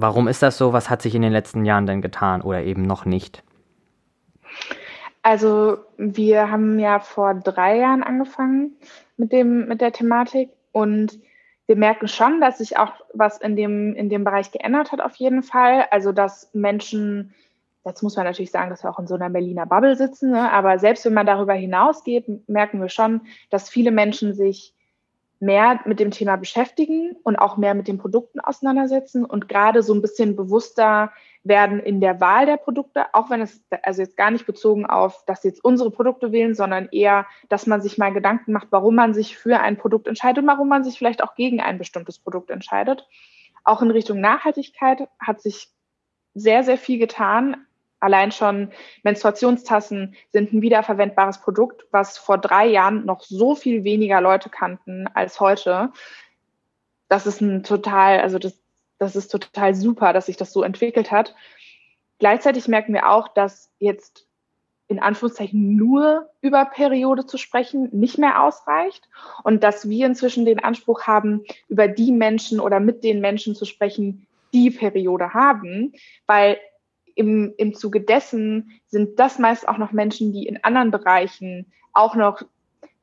warum 0.00 0.28
ist 0.28 0.42
das 0.42 0.58
so? 0.58 0.72
Was 0.72 0.90
hat 0.90 1.02
sich 1.02 1.14
in 1.14 1.22
den 1.22 1.32
letzten 1.32 1.64
Jahren 1.64 1.86
denn 1.86 2.02
getan 2.02 2.42
oder 2.42 2.62
eben 2.62 2.82
noch 2.82 3.04
nicht? 3.04 3.42
Also 5.22 5.78
wir 5.96 6.50
haben 6.50 6.78
ja 6.78 6.98
vor 6.98 7.34
drei 7.34 7.78
Jahren 7.78 8.02
angefangen 8.02 8.72
mit 9.16 9.32
dem 9.32 9.68
mit 9.68 9.80
der 9.80 9.92
Thematik 9.92 10.50
und 10.72 11.18
wir 11.66 11.76
merken 11.76 12.08
schon, 12.08 12.40
dass 12.40 12.58
sich 12.58 12.78
auch 12.78 12.92
was 13.12 13.38
in 13.38 13.54
dem 13.54 13.94
in 13.94 14.08
dem 14.08 14.24
Bereich 14.24 14.50
geändert 14.50 14.92
hat 14.92 15.00
auf 15.00 15.16
jeden 15.16 15.42
Fall. 15.42 15.86
Also 15.90 16.12
dass 16.12 16.50
Menschen 16.54 17.34
Jetzt 17.84 18.02
muss 18.02 18.14
man 18.14 18.26
natürlich 18.26 18.50
sagen, 18.50 18.68
dass 18.68 18.84
wir 18.84 18.90
auch 18.90 18.98
in 18.98 19.06
so 19.06 19.14
einer 19.14 19.30
Berliner 19.30 19.64
Bubble 19.64 19.96
sitzen, 19.96 20.32
ne? 20.32 20.52
aber 20.52 20.78
selbst 20.78 21.06
wenn 21.06 21.14
man 21.14 21.24
darüber 21.24 21.54
hinausgeht, 21.54 22.46
merken 22.46 22.78
wir 22.78 22.90
schon, 22.90 23.22
dass 23.48 23.70
viele 23.70 23.90
Menschen 23.90 24.34
sich 24.34 24.74
mehr 25.40 25.80
mit 25.86 25.98
dem 25.98 26.10
Thema 26.10 26.36
beschäftigen 26.36 27.16
und 27.22 27.36
auch 27.36 27.56
mehr 27.56 27.74
mit 27.74 27.88
den 27.88 27.96
Produkten 27.96 28.40
auseinandersetzen 28.40 29.24
und 29.24 29.48
gerade 29.48 29.82
so 29.82 29.94
ein 29.94 30.02
bisschen 30.02 30.36
bewusster 30.36 31.12
werden 31.42 31.80
in 31.80 32.02
der 32.02 32.20
Wahl 32.20 32.44
der 32.44 32.58
Produkte, 32.58 33.14
auch 33.14 33.30
wenn 33.30 33.40
es 33.40 33.64
also 33.82 34.02
jetzt 34.02 34.18
gar 34.18 34.30
nicht 34.30 34.44
bezogen 34.44 34.84
auf, 34.84 35.24
dass 35.24 35.42
jetzt 35.42 35.64
unsere 35.64 35.90
Produkte 35.90 36.32
wählen, 36.32 36.54
sondern 36.54 36.88
eher, 36.92 37.26
dass 37.48 37.66
man 37.66 37.80
sich 37.80 37.96
mal 37.96 38.12
Gedanken 38.12 38.52
macht, 38.52 38.68
warum 38.70 38.94
man 38.94 39.14
sich 39.14 39.38
für 39.38 39.60
ein 39.60 39.78
Produkt 39.78 40.06
entscheidet 40.06 40.42
und 40.42 40.48
warum 40.48 40.68
man 40.68 40.84
sich 40.84 40.98
vielleicht 40.98 41.24
auch 41.24 41.34
gegen 41.34 41.60
ein 41.60 41.78
bestimmtes 41.78 42.18
Produkt 42.18 42.50
entscheidet. 42.50 43.08
Auch 43.64 43.80
in 43.80 43.90
Richtung 43.90 44.20
Nachhaltigkeit 44.20 45.08
hat 45.18 45.40
sich 45.40 45.70
sehr, 46.34 46.62
sehr 46.64 46.76
viel 46.76 46.98
getan. 46.98 47.66
Allein 48.00 48.32
schon 48.32 48.72
Menstruationstassen 49.02 50.14
sind 50.30 50.52
ein 50.52 50.62
wiederverwendbares 50.62 51.42
Produkt, 51.42 51.84
was 51.90 52.16
vor 52.16 52.38
drei 52.38 52.66
Jahren 52.66 53.04
noch 53.04 53.22
so 53.22 53.54
viel 53.54 53.84
weniger 53.84 54.22
Leute 54.22 54.48
kannten 54.48 55.06
als 55.12 55.38
heute. 55.38 55.92
Das 57.08 57.26
ist 57.26 57.42
ein 57.42 57.62
total, 57.62 58.20
also 58.20 58.38
das, 58.38 58.58
das 58.98 59.16
ist 59.16 59.28
total 59.28 59.74
super, 59.74 60.14
dass 60.14 60.26
sich 60.26 60.38
das 60.38 60.52
so 60.52 60.62
entwickelt 60.62 61.10
hat. 61.10 61.34
Gleichzeitig 62.18 62.68
merken 62.68 62.94
wir 62.94 63.10
auch, 63.10 63.28
dass 63.28 63.70
jetzt 63.78 64.26
in 64.88 64.98
Anführungszeichen 64.98 65.76
nur 65.76 66.28
über 66.40 66.64
Periode 66.64 67.24
zu 67.24 67.38
sprechen 67.38 67.90
nicht 67.92 68.18
mehr 68.18 68.42
ausreicht 68.42 69.08
und 69.44 69.62
dass 69.62 69.88
wir 69.88 70.06
inzwischen 70.06 70.44
den 70.44 70.58
Anspruch 70.58 71.02
haben, 71.02 71.44
über 71.68 71.86
die 71.86 72.10
Menschen 72.10 72.58
oder 72.58 72.80
mit 72.80 73.04
den 73.04 73.20
Menschen 73.20 73.54
zu 73.54 73.66
sprechen, 73.66 74.26
die 74.52 74.70
Periode 74.70 75.32
haben, 75.32 75.92
weil 76.26 76.58
im, 77.14 77.54
im 77.56 77.74
Zuge 77.74 78.00
dessen 78.00 78.80
sind 78.86 79.18
das 79.18 79.38
meist 79.38 79.68
auch 79.68 79.78
noch 79.78 79.92
Menschen, 79.92 80.32
die 80.32 80.46
in 80.46 80.62
anderen 80.62 80.90
Bereichen 80.90 81.66
auch 81.92 82.14
noch 82.14 82.42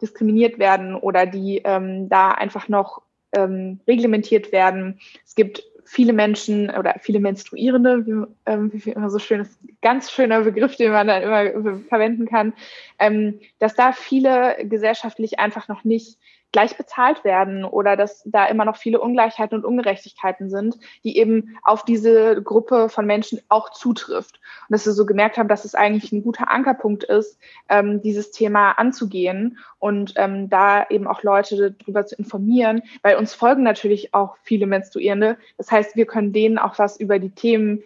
diskriminiert 0.01 0.59
werden 0.59 0.95
oder 0.95 1.25
die 1.25 1.61
ähm, 1.63 2.09
da 2.09 2.31
einfach 2.31 2.67
noch 2.67 3.01
ähm, 3.33 3.79
reglementiert 3.87 4.51
werden. 4.51 4.99
Es 5.25 5.35
gibt 5.35 5.63
viele 5.87 6.13
Menschen 6.13 6.69
oder 6.69 6.95
viele 6.99 7.19
Menstruierende, 7.19 8.05
wie, 8.05 8.25
ähm, 8.45 8.71
wie 8.73 8.91
immer 8.91 9.09
so 9.09 9.19
schön 9.19 9.41
ist, 9.41 9.57
ganz 9.81 10.11
schöner 10.11 10.41
Begriff, 10.41 10.75
den 10.75 10.91
man 10.91 11.07
dann 11.07 11.23
immer 11.23 11.79
verwenden 11.87 12.25
kann, 12.27 12.53
ähm, 12.99 13.39
dass 13.59 13.75
da 13.75 13.93
viele 13.93 14.57
gesellschaftlich 14.63 15.39
einfach 15.39 15.67
noch 15.69 15.83
nicht 15.85 16.17
gleich 16.51 16.77
bezahlt 16.77 17.23
werden 17.23 17.65
oder 17.65 17.95
dass 17.97 18.23
da 18.25 18.45
immer 18.45 18.65
noch 18.65 18.77
viele 18.77 18.99
Ungleichheiten 18.99 19.57
und 19.57 19.65
Ungerechtigkeiten 19.65 20.49
sind, 20.49 20.77
die 21.03 21.17
eben 21.17 21.57
auf 21.63 21.83
diese 21.83 22.41
Gruppe 22.41 22.89
von 22.89 23.05
Menschen 23.05 23.39
auch 23.49 23.71
zutrifft. 23.71 24.39
Und 24.67 24.73
dass 24.73 24.85
wir 24.85 24.93
so 24.93 25.05
gemerkt 25.05 25.37
haben, 25.37 25.49
dass 25.49 25.65
es 25.65 25.75
eigentlich 25.75 26.11
ein 26.11 26.23
guter 26.23 26.49
Ankerpunkt 26.49 27.03
ist, 27.03 27.39
ähm, 27.69 28.01
dieses 28.01 28.31
Thema 28.31 28.71
anzugehen 28.71 29.59
und 29.79 30.13
ähm, 30.15 30.49
da 30.49 30.87
eben 30.89 31.07
auch 31.07 31.23
Leute 31.23 31.71
darüber 31.71 32.05
zu 32.05 32.15
informieren, 32.15 32.81
weil 33.01 33.17
uns 33.17 33.33
folgen 33.33 33.63
natürlich 33.63 34.13
auch 34.13 34.37
viele 34.43 34.67
Menstruierende. 34.67 35.37
Das 35.57 35.71
heißt, 35.71 35.95
wir 35.95 36.05
können 36.05 36.33
denen 36.33 36.57
auch 36.57 36.79
was 36.79 36.99
über 36.99 37.19
die 37.19 37.31
Themen 37.31 37.83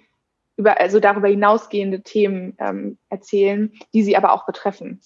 über, 0.58 0.80
also 0.80 1.00
darüber 1.00 1.28
hinausgehende 1.28 2.02
Themen 2.02 2.56
ähm, 2.60 2.97
erzählen, 3.10 3.71
die 3.93 4.04
sie 4.04 4.15
aber 4.15 4.34
auch 4.34 4.45
betreffen. 4.45 5.02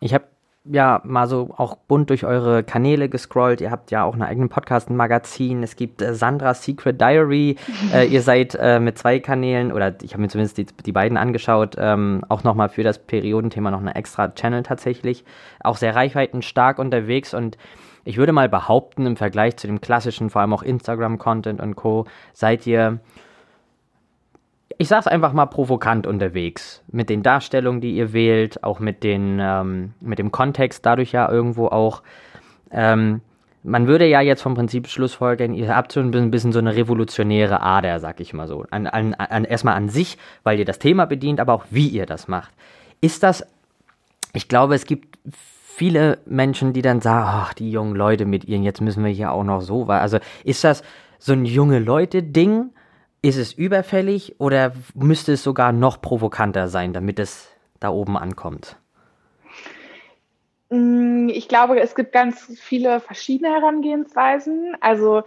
Ich 0.00 0.14
habe 0.14 0.26
ja 0.70 1.00
mal 1.04 1.26
so 1.26 1.54
auch 1.56 1.76
bunt 1.76 2.10
durch 2.10 2.24
eure 2.24 2.62
Kanäle 2.62 3.08
gescrollt. 3.08 3.60
Ihr 3.60 3.70
habt 3.70 3.90
ja 3.90 4.04
auch 4.04 4.12
einen 4.12 4.22
eigenen 4.22 4.48
Podcast, 4.48 4.90
ein 4.90 4.96
Magazin. 4.96 5.62
Es 5.62 5.76
gibt 5.76 6.02
äh, 6.02 6.14
Sandra's 6.14 6.62
Secret 6.62 7.00
Diary. 7.00 7.56
äh, 7.94 8.06
ihr 8.06 8.22
seid 8.22 8.54
äh, 8.54 8.80
mit 8.80 8.98
zwei 8.98 9.18
Kanälen, 9.20 9.72
oder 9.72 9.94
ich 10.02 10.12
habe 10.12 10.22
mir 10.22 10.28
zumindest 10.28 10.58
die, 10.58 10.66
die 10.66 10.92
beiden 10.92 11.16
angeschaut, 11.16 11.76
ähm, 11.78 12.22
auch 12.28 12.44
nochmal 12.44 12.68
für 12.68 12.82
das 12.82 12.98
Periodenthema 12.98 13.70
noch 13.70 13.80
eine 13.80 13.94
extra 13.94 14.28
Channel 14.28 14.62
tatsächlich. 14.62 15.24
Auch 15.60 15.76
sehr 15.76 15.94
reichweitenstark 15.94 16.78
unterwegs 16.78 17.34
und 17.34 17.56
ich 18.04 18.16
würde 18.16 18.32
mal 18.32 18.48
behaupten, 18.48 19.04
im 19.04 19.16
Vergleich 19.16 19.56
zu 19.58 19.66
dem 19.66 19.82
klassischen, 19.82 20.30
vor 20.30 20.40
allem 20.40 20.54
auch 20.54 20.62
Instagram-Content 20.62 21.60
und 21.60 21.76
Co., 21.76 22.06
seid 22.32 22.66
ihr 22.66 23.00
ich 24.78 24.86
sag's 24.86 25.08
einfach 25.08 25.32
mal 25.32 25.46
provokant 25.46 26.06
unterwegs. 26.06 26.82
Mit 26.86 27.10
den 27.10 27.24
Darstellungen, 27.24 27.80
die 27.80 27.96
ihr 27.96 28.12
wählt, 28.12 28.62
auch 28.62 28.78
mit, 28.78 29.02
den, 29.02 29.38
ähm, 29.40 29.92
mit 30.00 30.20
dem 30.20 30.30
Kontext, 30.30 30.86
dadurch 30.86 31.10
ja 31.12 31.28
irgendwo 31.28 31.66
auch. 31.66 32.02
Ähm, 32.70 33.20
man 33.64 33.88
würde 33.88 34.06
ja 34.06 34.20
jetzt 34.20 34.40
vom 34.40 34.54
Prinzip 34.54 34.86
Schlussfolgern, 34.86 35.52
ihr 35.52 35.74
habt 35.74 35.90
so 35.90 36.00
ein 36.00 36.30
bisschen 36.30 36.52
so 36.52 36.60
eine 36.60 36.76
revolutionäre 36.76 37.60
Ader, 37.60 37.98
sag 37.98 38.20
ich 38.20 38.32
mal 38.32 38.46
so. 38.46 38.64
An, 38.70 38.86
an, 38.86 39.14
an, 39.14 39.44
erstmal 39.44 39.74
an 39.74 39.88
sich, 39.88 40.16
weil 40.44 40.60
ihr 40.60 40.64
das 40.64 40.78
Thema 40.78 41.06
bedient, 41.06 41.40
aber 41.40 41.54
auch 41.54 41.64
wie 41.70 41.88
ihr 41.88 42.06
das 42.06 42.28
macht. 42.28 42.52
Ist 43.00 43.24
das, 43.24 43.44
ich 44.32 44.48
glaube, 44.48 44.76
es 44.76 44.86
gibt 44.86 45.18
viele 45.28 46.18
Menschen, 46.24 46.72
die 46.72 46.82
dann 46.82 47.00
sagen, 47.00 47.26
ach, 47.28 47.52
die 47.52 47.70
jungen 47.70 47.96
Leute 47.96 48.26
mit 48.26 48.44
ihren, 48.44 48.62
jetzt 48.62 48.80
müssen 48.80 49.04
wir 49.04 49.10
hier 49.10 49.32
auch 49.32 49.44
noch 49.44 49.60
so, 49.60 49.86
also 49.86 50.18
ist 50.44 50.62
das 50.62 50.84
so 51.18 51.32
ein 51.32 51.44
junge 51.44 51.80
Leute-Ding? 51.80 52.70
Ist 53.20 53.36
es 53.36 53.52
überfällig 53.52 54.36
oder 54.38 54.72
müsste 54.94 55.32
es 55.32 55.42
sogar 55.42 55.72
noch 55.72 56.00
provokanter 56.00 56.68
sein, 56.68 56.92
damit 56.92 57.18
es 57.18 57.48
da 57.80 57.90
oben 57.90 58.16
ankommt? 58.16 58.76
Mm, 60.70 61.28
ich 61.28 61.48
glaube, 61.48 61.80
es 61.80 61.94
gibt 61.94 62.12
ganz 62.12 62.52
viele 62.60 63.00
verschiedene 63.00 63.52
Herangehensweisen. 63.52 64.76
Also 64.80 65.22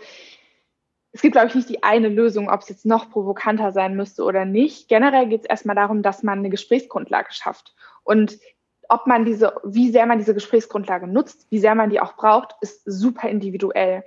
es 1.12 1.22
gibt, 1.22 1.34
glaube 1.34 1.50
ich, 1.50 1.56
nicht 1.56 1.70
die 1.70 1.84
eine 1.84 2.08
Lösung, 2.08 2.50
ob 2.50 2.62
es 2.62 2.70
jetzt 2.70 2.86
noch 2.86 3.10
provokanter 3.10 3.72
sein 3.72 3.96
müsste 3.96 4.24
oder 4.24 4.46
nicht. 4.46 4.88
Generell 4.88 5.28
geht 5.28 5.42
es 5.42 5.50
erstmal 5.50 5.76
darum, 5.76 6.02
dass 6.02 6.24
man 6.24 6.40
eine 6.40 6.50
Gesprächsgrundlage 6.50 7.34
schafft. 7.34 7.76
Und 8.04 8.40
ob 8.88 9.08
man 9.08 9.26
diese, 9.26 9.54
wie 9.64 9.90
sehr 9.92 10.06
man 10.06 10.18
diese 10.18 10.34
Gesprächsgrundlage 10.34 11.08
nutzt, 11.08 11.48
wie 11.50 11.60
sehr 11.60 11.76
man 11.76 11.90
die 11.90 12.00
auch 12.00 12.16
braucht, 12.16 12.56
ist 12.62 12.84
super 12.86 13.30
individuell 13.30 14.04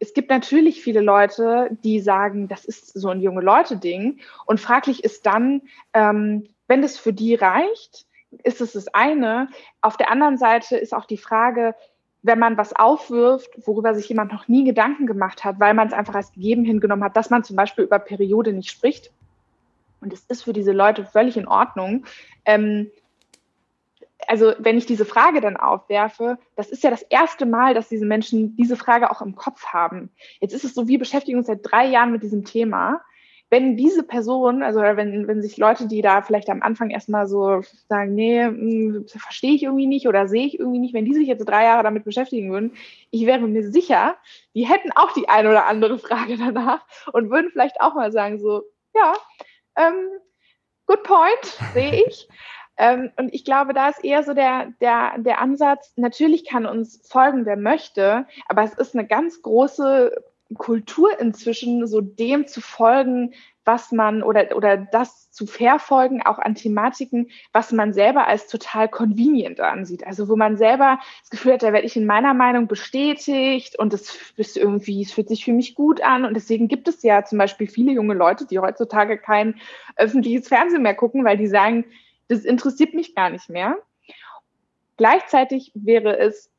es 0.00 0.14
gibt 0.14 0.30
natürlich 0.30 0.82
viele 0.82 1.00
Leute, 1.00 1.76
die 1.82 2.00
sagen, 2.00 2.48
das 2.48 2.64
ist 2.64 2.98
so 2.98 3.08
ein 3.08 3.20
junge 3.20 3.40
Leute-Ding. 3.40 4.20
Und 4.46 4.60
fraglich 4.60 5.02
ist 5.02 5.26
dann, 5.26 5.62
ähm, 5.92 6.46
wenn 6.68 6.82
das 6.82 6.98
für 6.98 7.12
die 7.12 7.34
reicht, 7.34 8.06
ist 8.44 8.60
es 8.60 8.72
das 8.72 8.88
eine. 8.88 9.48
Auf 9.80 9.96
der 9.96 10.10
anderen 10.10 10.38
Seite 10.38 10.76
ist 10.76 10.94
auch 10.94 11.06
die 11.06 11.16
Frage, 11.16 11.74
wenn 12.22 12.38
man 12.38 12.56
was 12.56 12.74
aufwirft, 12.74 13.50
worüber 13.66 13.94
sich 13.94 14.08
jemand 14.08 14.32
noch 14.32 14.48
nie 14.48 14.64
Gedanken 14.64 15.06
gemacht 15.06 15.44
hat, 15.44 15.58
weil 15.60 15.74
man 15.74 15.88
es 15.88 15.94
einfach 15.94 16.14
als 16.14 16.32
gegeben 16.32 16.64
hingenommen 16.64 17.04
hat, 17.04 17.16
dass 17.16 17.30
man 17.30 17.44
zum 17.44 17.56
Beispiel 17.56 17.84
über 17.84 17.98
Periode 17.98 18.52
nicht 18.52 18.70
spricht. 18.70 19.10
Und 20.00 20.12
es 20.12 20.24
ist 20.26 20.44
für 20.44 20.52
diese 20.52 20.72
Leute 20.72 21.04
völlig 21.04 21.36
in 21.36 21.48
Ordnung. 21.48 22.06
Ähm, 22.44 22.90
also 24.28 24.52
wenn 24.58 24.76
ich 24.76 24.84
diese 24.84 25.06
Frage 25.06 25.40
dann 25.40 25.56
aufwerfe, 25.56 26.38
das 26.54 26.68
ist 26.68 26.84
ja 26.84 26.90
das 26.90 27.02
erste 27.02 27.46
Mal, 27.46 27.72
dass 27.72 27.88
diese 27.88 28.04
Menschen 28.04 28.54
diese 28.56 28.76
Frage 28.76 29.10
auch 29.10 29.22
im 29.22 29.34
Kopf 29.34 29.66
haben. 29.66 30.10
Jetzt 30.40 30.52
ist 30.52 30.64
es 30.64 30.74
so, 30.74 30.86
wir 30.86 30.98
beschäftigen 30.98 31.38
uns 31.38 31.46
seit 31.46 31.60
drei 31.62 31.86
Jahren 31.86 32.12
mit 32.12 32.22
diesem 32.22 32.44
Thema. 32.44 33.00
Wenn 33.48 33.78
diese 33.78 34.02
Person, 34.02 34.62
also 34.62 34.80
wenn, 34.80 35.26
wenn 35.26 35.40
sich 35.40 35.56
Leute, 35.56 35.88
die 35.88 36.02
da 36.02 36.20
vielleicht 36.20 36.50
am 36.50 36.60
Anfang 36.60 36.90
erstmal 36.90 37.26
so 37.26 37.62
sagen, 37.88 38.14
nee, 38.14 38.44
hm, 38.44 39.06
verstehe 39.08 39.54
ich 39.54 39.62
irgendwie 39.62 39.86
nicht 39.86 40.06
oder 40.06 40.28
sehe 40.28 40.46
ich 40.46 40.58
irgendwie 40.58 40.80
nicht, 40.80 40.92
wenn 40.92 41.06
die 41.06 41.14
sich 41.14 41.26
jetzt 41.26 41.48
drei 41.48 41.64
Jahre 41.64 41.82
damit 41.82 42.04
beschäftigen 42.04 42.52
würden, 42.52 42.72
ich 43.10 43.24
wäre 43.24 43.40
mir 43.40 43.72
sicher, 43.72 44.18
die 44.54 44.68
hätten 44.68 44.92
auch 44.92 45.12
die 45.12 45.30
eine 45.30 45.48
oder 45.48 45.64
andere 45.64 45.98
Frage 45.98 46.36
danach 46.36 46.84
und 47.14 47.30
würden 47.30 47.50
vielleicht 47.50 47.80
auch 47.80 47.94
mal 47.94 48.12
sagen, 48.12 48.38
so, 48.38 48.64
ja, 48.94 49.14
ähm, 49.76 49.94
good 50.84 51.02
point, 51.02 51.58
sehe 51.72 52.04
ich. 52.06 52.28
Ähm, 52.78 53.10
und 53.16 53.34
ich 53.34 53.44
glaube, 53.44 53.74
da 53.74 53.88
ist 53.88 54.04
eher 54.04 54.22
so 54.22 54.34
der, 54.34 54.72
der, 54.80 55.18
der 55.18 55.40
Ansatz, 55.40 55.92
natürlich 55.96 56.46
kann 56.46 56.64
uns 56.64 57.00
folgen, 57.08 57.44
wer 57.44 57.56
möchte, 57.56 58.26
aber 58.48 58.62
es 58.62 58.74
ist 58.74 58.94
eine 58.94 59.06
ganz 59.06 59.42
große 59.42 60.12
Kultur 60.56 61.18
inzwischen, 61.20 61.86
so 61.86 62.00
dem 62.00 62.46
zu 62.46 62.60
folgen, 62.60 63.34
was 63.64 63.92
man 63.92 64.22
oder, 64.22 64.56
oder 64.56 64.78
das 64.78 65.30
zu 65.30 65.46
verfolgen, 65.46 66.22
auch 66.22 66.38
an 66.38 66.54
Thematiken, 66.54 67.30
was 67.52 67.70
man 67.70 67.92
selber 67.92 68.26
als 68.26 68.48
total 68.48 68.88
convenient 68.88 69.60
ansieht. 69.60 70.06
Also 70.06 70.26
wo 70.30 70.36
man 70.36 70.56
selber 70.56 70.98
das 71.20 71.28
Gefühl 71.28 71.52
hat, 71.52 71.62
da 71.62 71.74
werde 71.74 71.86
ich 71.86 71.94
in 71.94 72.06
meiner 72.06 72.32
Meinung 72.32 72.66
bestätigt 72.66 73.78
und 73.78 73.92
das 73.92 74.16
ist 74.36 74.56
irgendwie, 74.56 75.02
es 75.02 75.12
fühlt 75.12 75.28
sich 75.28 75.44
für 75.44 75.52
mich 75.52 75.74
gut 75.74 76.00
an. 76.00 76.24
Und 76.24 76.32
deswegen 76.32 76.68
gibt 76.68 76.88
es 76.88 77.02
ja 77.02 77.26
zum 77.26 77.36
Beispiel 77.36 77.66
viele 77.66 77.92
junge 77.92 78.14
Leute, 78.14 78.46
die 78.46 78.58
heutzutage 78.58 79.18
kein 79.18 79.56
öffentliches 79.96 80.48
Fernsehen 80.48 80.82
mehr 80.82 80.94
gucken, 80.94 81.26
weil 81.26 81.36
die 81.36 81.46
sagen, 81.46 81.84
das 82.28 82.44
interessiert 82.44 82.94
mich 82.94 83.14
gar 83.14 83.30
nicht 83.30 83.48
mehr. 83.48 83.78
Gleichzeitig 84.96 85.72
wäre 85.74 86.18
es 86.18 86.50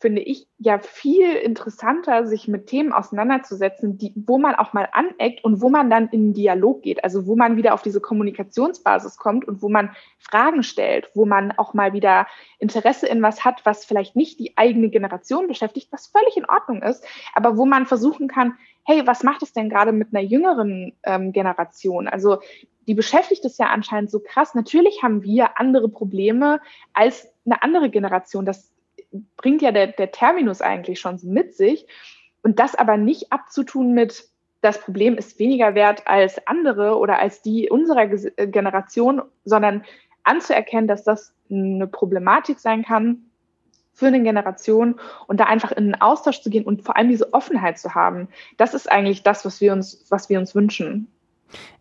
finde 0.00 0.22
ich, 0.22 0.46
ja 0.58 0.78
viel 0.78 1.34
interessanter, 1.34 2.26
sich 2.26 2.46
mit 2.46 2.66
Themen 2.66 2.92
auseinanderzusetzen, 2.92 3.98
die, 3.98 4.12
wo 4.14 4.38
man 4.38 4.54
auch 4.54 4.72
mal 4.72 4.88
aneckt 4.92 5.42
und 5.42 5.60
wo 5.60 5.68
man 5.68 5.90
dann 5.90 6.08
in 6.08 6.28
den 6.28 6.34
Dialog 6.34 6.82
geht, 6.82 7.02
also 7.02 7.26
wo 7.26 7.34
man 7.34 7.56
wieder 7.56 7.74
auf 7.74 7.82
diese 7.82 8.00
Kommunikationsbasis 8.00 9.16
kommt 9.16 9.46
und 9.48 9.60
wo 9.60 9.68
man 9.68 9.90
Fragen 10.18 10.62
stellt, 10.62 11.10
wo 11.14 11.26
man 11.26 11.50
auch 11.52 11.74
mal 11.74 11.92
wieder 11.92 12.28
Interesse 12.60 13.08
in 13.08 13.22
was 13.22 13.44
hat, 13.44 13.66
was 13.66 13.84
vielleicht 13.84 14.14
nicht 14.14 14.38
die 14.38 14.56
eigene 14.56 14.88
Generation 14.88 15.48
beschäftigt, 15.48 15.88
was 15.90 16.06
völlig 16.06 16.36
in 16.36 16.48
Ordnung 16.48 16.82
ist, 16.82 17.04
aber 17.34 17.56
wo 17.56 17.66
man 17.66 17.86
versuchen 17.86 18.28
kann, 18.28 18.56
hey, 18.88 19.06
was 19.06 19.22
macht 19.22 19.42
es 19.42 19.52
denn 19.52 19.68
gerade 19.68 19.92
mit 19.92 20.14
einer 20.14 20.24
jüngeren 20.24 20.94
ähm, 21.02 21.32
Generation? 21.32 22.08
Also 22.08 22.38
die 22.86 22.94
beschäftigt 22.94 23.44
es 23.44 23.58
ja 23.58 23.66
anscheinend 23.66 24.10
so 24.10 24.18
krass. 24.18 24.54
Natürlich 24.54 25.02
haben 25.02 25.22
wir 25.22 25.60
andere 25.60 25.90
Probleme 25.90 26.58
als 26.94 27.30
eine 27.44 27.62
andere 27.62 27.90
Generation. 27.90 28.46
Das 28.46 28.72
bringt 29.36 29.60
ja 29.60 29.72
der, 29.72 29.88
der 29.88 30.10
Terminus 30.10 30.62
eigentlich 30.62 31.00
schon 31.00 31.20
mit 31.22 31.54
sich. 31.54 31.86
Und 32.42 32.60
das 32.60 32.74
aber 32.74 32.96
nicht 32.96 33.30
abzutun 33.30 33.92
mit, 33.92 34.24
das 34.62 34.80
Problem 34.80 35.18
ist 35.18 35.38
weniger 35.38 35.74
wert 35.74 36.06
als 36.06 36.46
andere 36.46 36.96
oder 36.96 37.18
als 37.18 37.42
die 37.42 37.68
unserer 37.68 38.10
äh, 38.10 38.46
Generation, 38.46 39.20
sondern 39.44 39.84
anzuerkennen, 40.24 40.88
dass 40.88 41.04
das 41.04 41.34
eine 41.50 41.88
Problematik 41.88 42.58
sein 42.58 42.84
kann 42.84 43.27
für 43.98 44.06
eine 44.06 44.22
Generation 44.22 44.94
und 45.26 45.40
da 45.40 45.44
einfach 45.44 45.72
in 45.72 45.86
den 45.86 46.00
Austausch 46.00 46.40
zu 46.40 46.50
gehen 46.50 46.64
und 46.64 46.82
vor 46.82 46.96
allem 46.96 47.08
diese 47.08 47.34
Offenheit 47.34 47.80
zu 47.80 47.96
haben. 47.96 48.28
Das 48.56 48.72
ist 48.72 48.88
eigentlich 48.90 49.24
das, 49.24 49.44
was 49.44 49.60
wir 49.60 49.72
uns, 49.72 50.04
was 50.08 50.28
wir 50.28 50.38
uns 50.38 50.54
wünschen. 50.54 51.08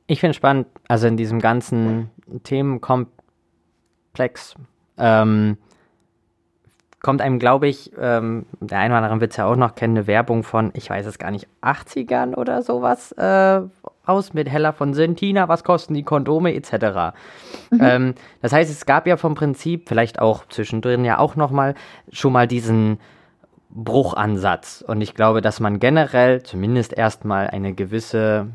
Ich 0.07 0.19
finde 0.19 0.33
spannend, 0.33 0.65
also 0.87 1.05
in 1.05 1.15
diesem 1.15 1.39
ganzen 1.39 2.09
Themenkomplex, 2.43 4.55
ähm, 4.97 5.57
kommt 7.01 7.21
einem, 7.21 7.37
glaube 7.37 7.67
ich, 7.67 7.91
ähm, 7.99 8.47
der 8.59 8.79
eine 8.79 8.95
oder 8.95 9.03
andere 9.03 9.21
wird 9.21 9.31
es 9.31 9.37
ja 9.37 9.45
auch 9.45 9.55
noch 9.55 9.75
kennen, 9.75 9.95
eine 9.95 10.07
Werbung 10.07 10.41
von, 10.41 10.71
ich 10.73 10.89
weiß 10.89 11.05
es 11.05 11.19
gar 11.19 11.29
nicht, 11.29 11.47
80ern 11.61 12.35
oder 12.35 12.63
sowas 12.63 13.11
äh, 13.11 13.61
aus 14.07 14.33
mit 14.33 14.49
Hella 14.49 14.71
von 14.71 14.93
Sentina, 14.93 15.47
was 15.47 15.63
kosten 15.63 15.93
die 15.93 16.03
Kondome 16.03 16.53
etc. 16.53 17.15
Mhm. 17.69 17.79
Ähm, 17.81 18.15
das 18.41 18.53
heißt, 18.53 18.71
es 18.71 18.85
gab 18.85 19.07
ja 19.07 19.17
vom 19.17 19.35
Prinzip, 19.35 19.87
vielleicht 19.87 20.19
auch 20.19 20.45
zwischendrin 20.47 21.05
ja 21.05 21.19
auch 21.19 21.35
nochmal, 21.35 21.75
schon 22.11 22.33
mal 22.33 22.47
diesen 22.47 22.99
Bruchansatz. 23.69 24.83
Und 24.85 25.01
ich 25.01 25.13
glaube, 25.13 25.41
dass 25.41 25.59
man 25.59 25.79
generell 25.79 26.43
zumindest 26.43 26.93
erstmal 26.93 27.47
eine 27.47 27.73
gewisse 27.73 28.47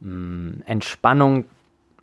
mh, 0.00 0.10
hm, 0.10 0.62
Entspannung 0.66 1.44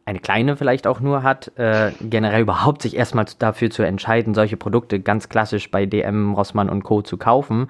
eine 0.06 0.20
kleine 0.20 0.58
vielleicht 0.58 0.88
auch 0.88 1.00
nur 1.00 1.24
hat, 1.24 1.52
äh, 1.58 1.92
generell 2.02 2.42
überhaupt 2.42 2.82
sich 2.82 2.96
erstmal 2.98 3.26
dafür 3.40 3.70
zu 3.70 3.84
entscheiden, 3.84 4.34
solche 4.34 4.58
Produkte 4.58 5.00
ganz 5.00 5.30
klassisch 5.30 5.70
bei 5.70 5.86
DM, 5.86 6.34
Rossmann 6.34 6.70
und 6.70 6.84
Co. 6.84 7.02
zu 7.02 7.18
kaufen. 7.18 7.68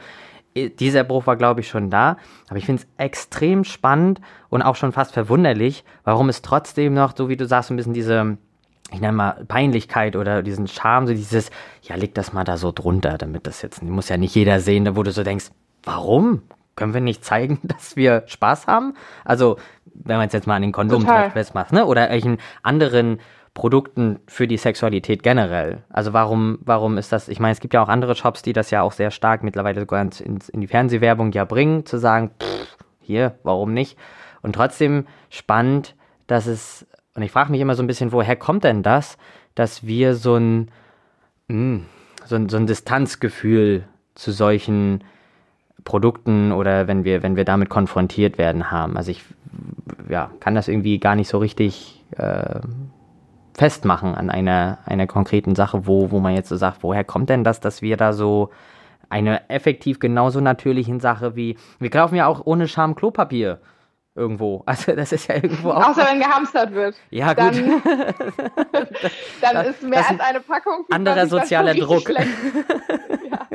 Dieser 0.56 1.04
Bruch 1.04 1.28
war, 1.28 1.38
glaube 1.38 1.62
ich, 1.62 1.70
schon 1.70 1.90
da. 1.90 2.18
Aber 2.50 2.58
ich 2.58 2.66
finde 2.66 2.82
es 2.82 2.88
extrem 2.98 3.64
spannend 3.64 4.20
und 4.50 4.62
auch 4.62 4.76
schon 4.76 4.92
fast 4.92 5.14
verwunderlich, 5.14 5.84
warum 6.04 6.30
es 6.30 6.42
trotzdem 6.42 6.94
noch, 6.94 7.16
so 7.16 7.30
wie 7.30 7.38
du 7.38 7.46
sagst, 7.46 7.72
ein 7.72 7.78
bisschen 7.78 7.94
diese, 7.94 8.38
ich 8.92 9.00
nenne 9.00 9.14
mal 9.14 9.46
Peinlichkeit 9.48 10.16
oder 10.16 10.44
diesen 10.44 10.68
Charme, 10.68 11.08
so 11.08 11.14
dieses, 11.14 11.52
ja, 11.84 11.96
leg 11.96 12.14
das 12.16 12.34
mal 12.34 12.44
da 12.44 12.58
so 12.58 12.72
drunter, 12.72 13.18
damit 13.18 13.48
das 13.48 13.62
jetzt, 13.62 13.82
muss 13.82 14.10
ja 14.10 14.18
nicht 14.18 14.36
jeder 14.36 14.60
sehen, 14.60 14.96
wo 14.96 15.04
du 15.04 15.12
so 15.12 15.24
denkst, 15.24 15.52
warum? 15.84 16.42
Können 16.76 16.94
wir 16.94 17.02
nicht 17.02 17.24
zeigen, 17.24 17.60
dass 17.64 17.96
wir 17.96 18.24
Spaß 18.26 18.68
haben? 18.68 18.96
Also, 19.24 19.58
wenn 19.94 20.18
man 20.18 20.28
es 20.28 20.34
jetzt 20.34 20.48
mal 20.48 20.56
an 20.56 20.62
den 20.62 20.72
Kondom 20.72 21.06
festmacht, 21.06 21.74
ne? 21.74 21.86
Oder 21.86 22.10
welchen 22.10 22.38
anderen 22.64 23.20
Produkten 23.54 24.20
für 24.28 24.48
die 24.48 24.58
Sexualität 24.58 25.24
generell. 25.24 25.84
Also 25.90 26.14
warum, 26.14 26.60
warum 26.62 26.98
ist 26.98 27.12
das, 27.12 27.28
ich 27.28 27.40
meine, 27.40 27.52
es 27.52 27.60
gibt 27.60 27.74
ja 27.74 27.84
auch 27.84 27.90
andere 27.90 28.16
Shops, 28.16 28.42
die 28.42 28.54
das 28.54 28.72
ja 28.72 28.82
auch 28.82 28.94
sehr 28.94 29.12
stark 29.12 29.44
mittlerweile 29.44 29.82
sogar 29.82 30.02
in, 30.02 30.40
in 30.52 30.62
die 30.62 30.68
Fernsehwerbung 30.68 31.32
ja 31.34 31.44
bringen, 31.44 31.86
zu 31.86 31.98
sagen, 31.98 32.32
pff, 32.42 32.78
hier, 33.02 33.36
warum 33.44 33.74
nicht? 33.74 33.98
Und 34.42 34.54
trotzdem 34.56 35.06
spannend, 35.30 35.96
dass 36.28 36.48
es, 36.48 36.88
und 37.14 37.24
ich 37.24 37.32
frage 37.32 37.52
mich 37.52 37.60
immer 37.60 37.76
so 37.76 37.84
ein 37.84 37.88
bisschen, 37.88 38.14
woher 38.14 38.38
kommt 38.38 38.64
denn 38.64 38.84
das, 38.84 39.18
dass 39.54 39.86
wir 39.86 40.16
so 40.16 40.36
ein, 40.36 40.72
mh, 41.48 41.56
hm, 41.56 41.86
so 42.26 42.36
ein, 42.36 42.48
so 42.48 42.58
ein 42.58 42.68
Distanzgefühl 42.68 43.84
zu 44.16 44.32
solchen 44.32 45.04
Produkten 45.84 46.52
oder 46.52 46.88
wenn 46.88 47.04
wir, 47.04 47.24
wenn 47.24 47.36
wir 47.36 47.44
damit 47.44 47.70
konfrontiert 47.70 48.38
werden 48.38 48.72
haben. 48.72 48.96
Also 48.96 49.12
ich 49.12 49.24
ja, 50.10 50.32
kann 50.40 50.56
das 50.56 50.68
irgendwie 50.68 51.00
gar 51.00 51.16
nicht 51.16 51.28
so 51.28 51.40
richtig 51.40 52.06
äh, 52.18 52.60
festmachen 53.62 54.16
an 54.16 54.32
einer, 54.32 54.80
einer 54.88 55.06
konkreten 55.06 55.54
Sache, 55.54 55.86
wo, 55.86 56.10
wo 56.10 56.20
man 56.20 56.34
jetzt 56.34 56.50
so 56.50 56.56
sagt, 56.56 56.82
woher 56.82 57.04
kommt 57.04 57.30
denn 57.30 57.44
das, 57.44 57.60
dass 57.60 57.84
wir 57.84 57.96
da 57.96 58.12
so 58.12 58.50
eine 59.08 59.52
effektiv 59.52 60.00
genauso 60.00 60.42
natürlichen 60.42 61.00
Sache 61.00 61.36
wie, 61.36 61.60
wir 61.78 61.92
kaufen 61.92 62.16
ja 62.16 62.26
auch 62.26 62.42
ohne 62.44 62.68
Scham 62.68 62.96
Klopapier 62.96 63.60
irgendwo. 64.16 64.64
Also 64.66 64.96
das 64.96 65.12
ist 65.12 65.28
ja 65.28 65.36
irgendwo 65.36 65.70
auch. 65.70 65.90
Außer 65.90 66.08
wenn 66.10 66.20
gehamstert 66.20 66.74
wird. 66.74 66.96
Ja, 67.12 67.36
gut. 67.36 67.54
Dann, 68.74 69.54
dann 69.54 69.66
ist 69.68 69.84
mehr 69.84 70.10
als 70.10 70.20
eine 70.20 70.40
Packung. 70.40 70.86
Anderer 70.90 71.28
sozialer 71.28 71.76
Druck. 71.76 72.10
ja. 72.10 73.48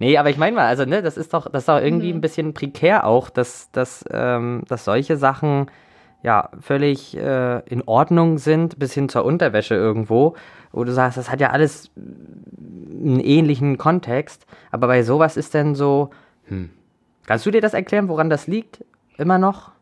nee, 0.00 0.18
aber 0.18 0.30
ich 0.30 0.38
meine 0.38 0.56
mal, 0.56 0.66
also 0.66 0.86
ne, 0.86 1.02
das 1.02 1.16
ist 1.16 1.32
doch, 1.34 1.48
das 1.48 1.62
ist 1.62 1.68
doch 1.68 1.80
irgendwie 1.80 2.10
mhm. 2.10 2.18
ein 2.18 2.20
bisschen 2.20 2.52
prekär 2.52 3.06
auch, 3.06 3.30
dass, 3.30 3.70
dass, 3.70 4.04
ähm, 4.10 4.64
dass 4.66 4.84
solche 4.84 5.16
Sachen 5.16 5.70
ja 6.24 6.48
völlig 6.58 7.16
äh, 7.16 7.60
in 7.66 7.82
Ordnung 7.86 8.38
sind, 8.38 8.80
bis 8.80 8.92
hin 8.92 9.08
zur 9.08 9.24
Unterwäsche 9.24 9.76
irgendwo, 9.76 10.34
wo 10.72 10.82
du 10.82 10.92
sagst, 10.92 11.16
das 11.16 11.30
hat 11.30 11.40
ja 11.40 11.50
alles 11.50 11.92
einen 11.96 13.20
ähnlichen 13.20 13.78
Kontext, 13.78 14.46
aber 14.72 14.88
bei 14.88 15.04
sowas 15.04 15.36
ist 15.36 15.54
denn 15.54 15.76
so, 15.76 16.10
hm. 16.46 16.70
Kannst 17.26 17.46
du 17.46 17.50
dir 17.50 17.60
das 17.60 17.74
erklären, 17.74 18.08
woran 18.08 18.28
das 18.28 18.46
liegt? 18.46 18.84
Immer 19.16 19.38
noch? 19.38 19.72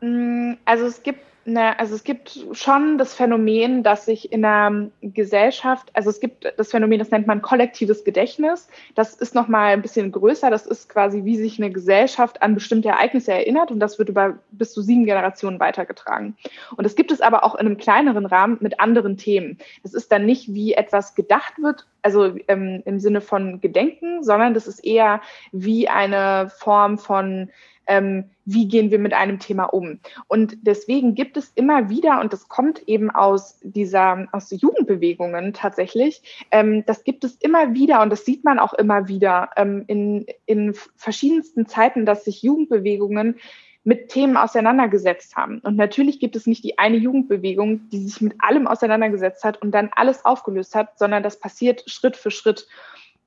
Mm, 0.00 0.54
also 0.64 0.86
es 0.86 1.02
gibt 1.02 1.20
Ne, 1.48 1.78
also 1.78 1.94
es 1.94 2.04
gibt 2.04 2.38
schon 2.52 2.98
das 2.98 3.14
Phänomen, 3.14 3.82
dass 3.82 4.04
sich 4.04 4.32
in 4.32 4.44
einer 4.44 4.90
Gesellschaft, 5.00 5.88
also 5.94 6.10
es 6.10 6.20
gibt 6.20 6.44
das 6.58 6.70
Phänomen, 6.70 6.98
das 6.98 7.10
nennt 7.10 7.26
man 7.26 7.40
kollektives 7.40 8.04
Gedächtnis. 8.04 8.68
Das 8.94 9.14
ist 9.14 9.34
nochmal 9.34 9.72
ein 9.72 9.80
bisschen 9.80 10.12
größer. 10.12 10.50
Das 10.50 10.66
ist 10.66 10.90
quasi, 10.90 11.24
wie 11.24 11.38
sich 11.38 11.58
eine 11.58 11.70
Gesellschaft 11.70 12.42
an 12.42 12.52
bestimmte 12.52 12.90
Ereignisse 12.90 13.32
erinnert 13.32 13.70
und 13.70 13.80
das 13.80 13.98
wird 13.98 14.10
über 14.10 14.36
bis 14.50 14.74
zu 14.74 14.82
sieben 14.82 15.06
Generationen 15.06 15.58
weitergetragen. 15.58 16.36
Und 16.76 16.84
das 16.84 16.96
gibt 16.96 17.12
es 17.12 17.22
aber 17.22 17.44
auch 17.44 17.54
in 17.54 17.64
einem 17.64 17.78
kleineren 17.78 18.26
Rahmen 18.26 18.58
mit 18.60 18.78
anderen 18.78 19.16
Themen. 19.16 19.56
Das 19.82 19.94
ist 19.94 20.12
dann 20.12 20.26
nicht, 20.26 20.52
wie 20.52 20.74
etwas 20.74 21.14
gedacht 21.14 21.54
wird, 21.62 21.86
also 22.02 22.36
ähm, 22.48 22.82
im 22.84 23.00
Sinne 23.00 23.22
von 23.22 23.62
Gedenken, 23.62 24.22
sondern 24.22 24.52
das 24.52 24.66
ist 24.66 24.80
eher 24.80 25.22
wie 25.52 25.88
eine 25.88 26.50
Form 26.50 26.98
von 26.98 27.48
ähm, 27.88 28.30
wie 28.44 28.68
gehen 28.68 28.90
wir 28.90 28.98
mit 28.98 29.14
einem 29.14 29.38
Thema 29.38 29.64
um. 29.64 29.98
Und 30.28 30.58
deswegen 30.62 31.14
gibt 31.14 31.36
es 31.36 31.50
immer 31.54 31.90
wieder, 31.90 32.20
und 32.20 32.32
das 32.32 32.48
kommt 32.48 32.82
eben 32.86 33.10
aus 33.10 33.58
dieser, 33.62 34.28
aus 34.32 34.50
Jugendbewegungen 34.50 35.52
tatsächlich, 35.54 36.46
ähm, 36.50 36.84
das 36.86 37.02
gibt 37.02 37.24
es 37.24 37.34
immer 37.36 37.74
wieder 37.74 38.02
und 38.02 38.10
das 38.10 38.24
sieht 38.24 38.44
man 38.44 38.58
auch 38.58 38.74
immer 38.74 39.08
wieder 39.08 39.50
ähm, 39.56 39.84
in, 39.86 40.26
in 40.46 40.74
verschiedensten 40.96 41.66
Zeiten, 41.66 42.06
dass 42.06 42.24
sich 42.24 42.42
Jugendbewegungen 42.42 43.36
mit 43.84 44.10
Themen 44.10 44.36
auseinandergesetzt 44.36 45.34
haben. 45.34 45.60
Und 45.60 45.76
natürlich 45.76 46.20
gibt 46.20 46.36
es 46.36 46.46
nicht 46.46 46.62
die 46.62 46.78
eine 46.78 46.98
Jugendbewegung, 46.98 47.88
die 47.88 47.98
sich 47.98 48.20
mit 48.20 48.34
allem 48.38 48.66
auseinandergesetzt 48.66 49.44
hat 49.44 49.62
und 49.62 49.70
dann 49.70 49.88
alles 49.94 50.26
aufgelöst 50.26 50.74
hat, 50.74 50.98
sondern 50.98 51.22
das 51.22 51.40
passiert 51.40 51.88
Schritt 51.88 52.16
für 52.16 52.30
Schritt. 52.30 52.68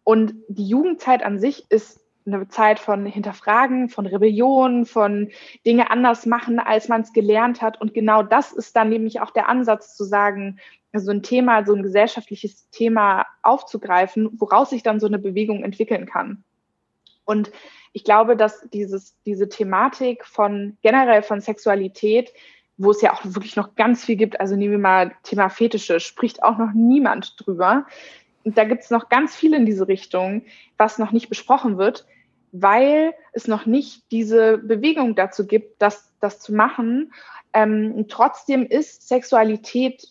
Und 0.04 0.36
die 0.50 0.68
Jugendzeit 0.68 1.24
an 1.24 1.40
sich 1.40 1.66
ist 1.70 2.00
eine 2.26 2.48
Zeit 2.48 2.80
von 2.80 3.06
Hinterfragen, 3.06 3.90
von 3.90 4.06
Rebellion, 4.06 4.86
von 4.86 5.30
Dinge 5.66 5.92
anders 5.92 6.26
machen, 6.26 6.60
als 6.60 6.88
man 6.88 7.02
es 7.02 7.14
gelernt 7.14 7.62
hat. 7.62 7.80
Und 7.82 7.94
genau 7.94 8.24
das 8.24 8.52
ist 8.52 8.76
dann 8.76 8.90
nämlich 8.90 9.20
auch 9.22 9.32
der 9.32 9.50
Ansatz 9.50 9.96
zu 9.96 10.04
sagen, 10.04 10.60
so 10.94 11.12
ein 11.12 11.24
Thema, 11.24 11.66
so 11.66 11.74
ein 11.74 11.84
gesellschaftliches 11.84 12.70
Thema 12.70 13.26
aufzugreifen, 13.44 14.30
woraus 14.34 14.72
sich 14.72 14.84
dann 14.84 15.00
so 15.00 15.08
eine 15.08 15.20
Bewegung 15.20 15.64
entwickeln 15.64 16.06
kann. 16.06 16.44
Und 17.24 17.52
ich 17.94 18.04
glaube, 18.04 18.36
dass 18.36 18.68
dieses, 18.70 19.16
diese 19.26 19.50
Thematik 19.50 20.26
von 20.26 20.78
generell 20.82 21.24
von 21.24 21.42
Sexualität, 21.42 22.34
wo 22.78 22.92
es 22.92 23.02
ja 23.02 23.14
auch 23.14 23.22
wirklich 23.24 23.56
noch 23.56 23.76
ganz 23.76 24.06
viel 24.06 24.16
gibt, 24.16 24.40
also 24.40 24.56
nehmen 24.56 24.72
wir 24.72 24.80
mal 24.80 25.12
Thema 25.24 25.50
Fetische, 25.50 26.00
spricht 26.00 26.44
auch 26.44 26.58
noch 26.58 26.72
niemand 26.74 27.36
drüber, 27.38 27.86
da 28.44 28.64
gibt 28.64 28.84
es 28.84 28.90
noch 28.90 29.10
ganz 29.10 29.36
viel 29.36 29.54
in 29.54 29.66
diese 29.66 29.88
Richtung, 29.88 30.44
was 30.78 30.98
noch 30.98 31.12
nicht 31.12 31.30
besprochen 31.30 31.78
wird, 31.78 32.06
weil 32.52 33.14
es 33.34 33.48
noch 33.48 33.66
nicht 33.66 34.12
diese 34.12 34.58
Bewegung 34.58 35.16
dazu 35.16 35.46
gibt, 35.48 35.82
das, 35.82 36.14
das 36.20 36.40
zu 36.40 36.54
machen. 36.54 37.14
Ähm, 37.54 38.06
trotzdem 38.08 38.66
ist 38.66 39.08
Sexualität, 39.08 40.08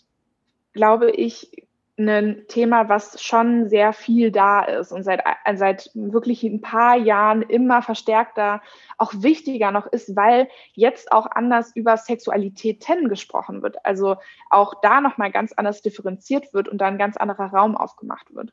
glaube 0.72 1.10
ich, 1.10 1.66
ein 2.08 2.44
Thema, 2.48 2.88
was 2.88 3.22
schon 3.22 3.68
sehr 3.68 3.92
viel 3.92 4.30
da 4.30 4.62
ist 4.62 4.92
und 4.92 5.02
seit, 5.02 5.20
äh, 5.44 5.56
seit 5.56 5.90
wirklich 5.94 6.42
ein 6.42 6.60
paar 6.60 6.96
Jahren 6.96 7.42
immer 7.42 7.82
verstärkter, 7.82 8.62
auch 8.98 9.12
wichtiger 9.16 9.70
noch 9.70 9.86
ist, 9.86 10.16
weil 10.16 10.48
jetzt 10.72 11.12
auch 11.12 11.26
anders 11.30 11.74
über 11.74 11.96
Sexualitäten 11.96 13.08
gesprochen 13.08 13.62
wird. 13.62 13.84
Also 13.84 14.16
auch 14.50 14.74
da 14.82 15.00
nochmal 15.00 15.30
ganz 15.30 15.52
anders 15.52 15.82
differenziert 15.82 16.52
wird 16.54 16.68
und 16.68 16.78
da 16.78 16.86
ein 16.86 16.98
ganz 16.98 17.16
anderer 17.16 17.46
Raum 17.46 17.76
aufgemacht 17.76 18.34
wird. 18.34 18.52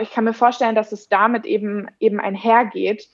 ich 0.00 0.10
kann 0.10 0.24
mir 0.24 0.34
vorstellen, 0.34 0.74
dass 0.74 0.92
es 0.92 1.08
damit 1.08 1.46
eben, 1.46 1.88
eben 2.00 2.20
einhergeht. 2.20 3.08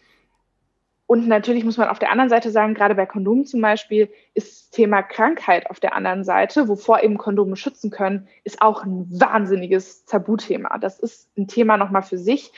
Und 1.07 1.29
natürlich 1.29 1.65
muss 1.65 1.77
man 1.77 1.89
auf 1.89 2.01
der 2.01 2.11
anderen 2.11 2.31
Seite 2.31 2.51
sagen, 2.51 2.75
gerade 2.75 2.97
bei 2.97 3.07
Kondomen 3.07 3.47
zum 3.47 3.61
Beispiel, 3.61 4.11
ist 4.35 4.51
das 4.51 4.71
Thema 4.71 5.03
Krankheit 5.03 5.71
auf 5.71 5.79
der 5.79 5.95
anderen 5.95 6.25
Seite, 6.25 6.69
wovor 6.69 7.03
eben 7.03 7.17
Kondome 7.17 7.57
schützen 7.57 7.91
können, 7.91 8.27
ist 8.43 8.61
auch 8.61 8.85
ein 8.85 9.07
wahnsinniges 9.09 10.05
Tabuthema. 10.07 10.79
Das 10.79 10.99
ist 10.99 11.31
ein 11.39 11.47
Thema 11.47 11.77
nochmal 11.77 12.03
für 12.03 12.19
sich. 12.19 12.53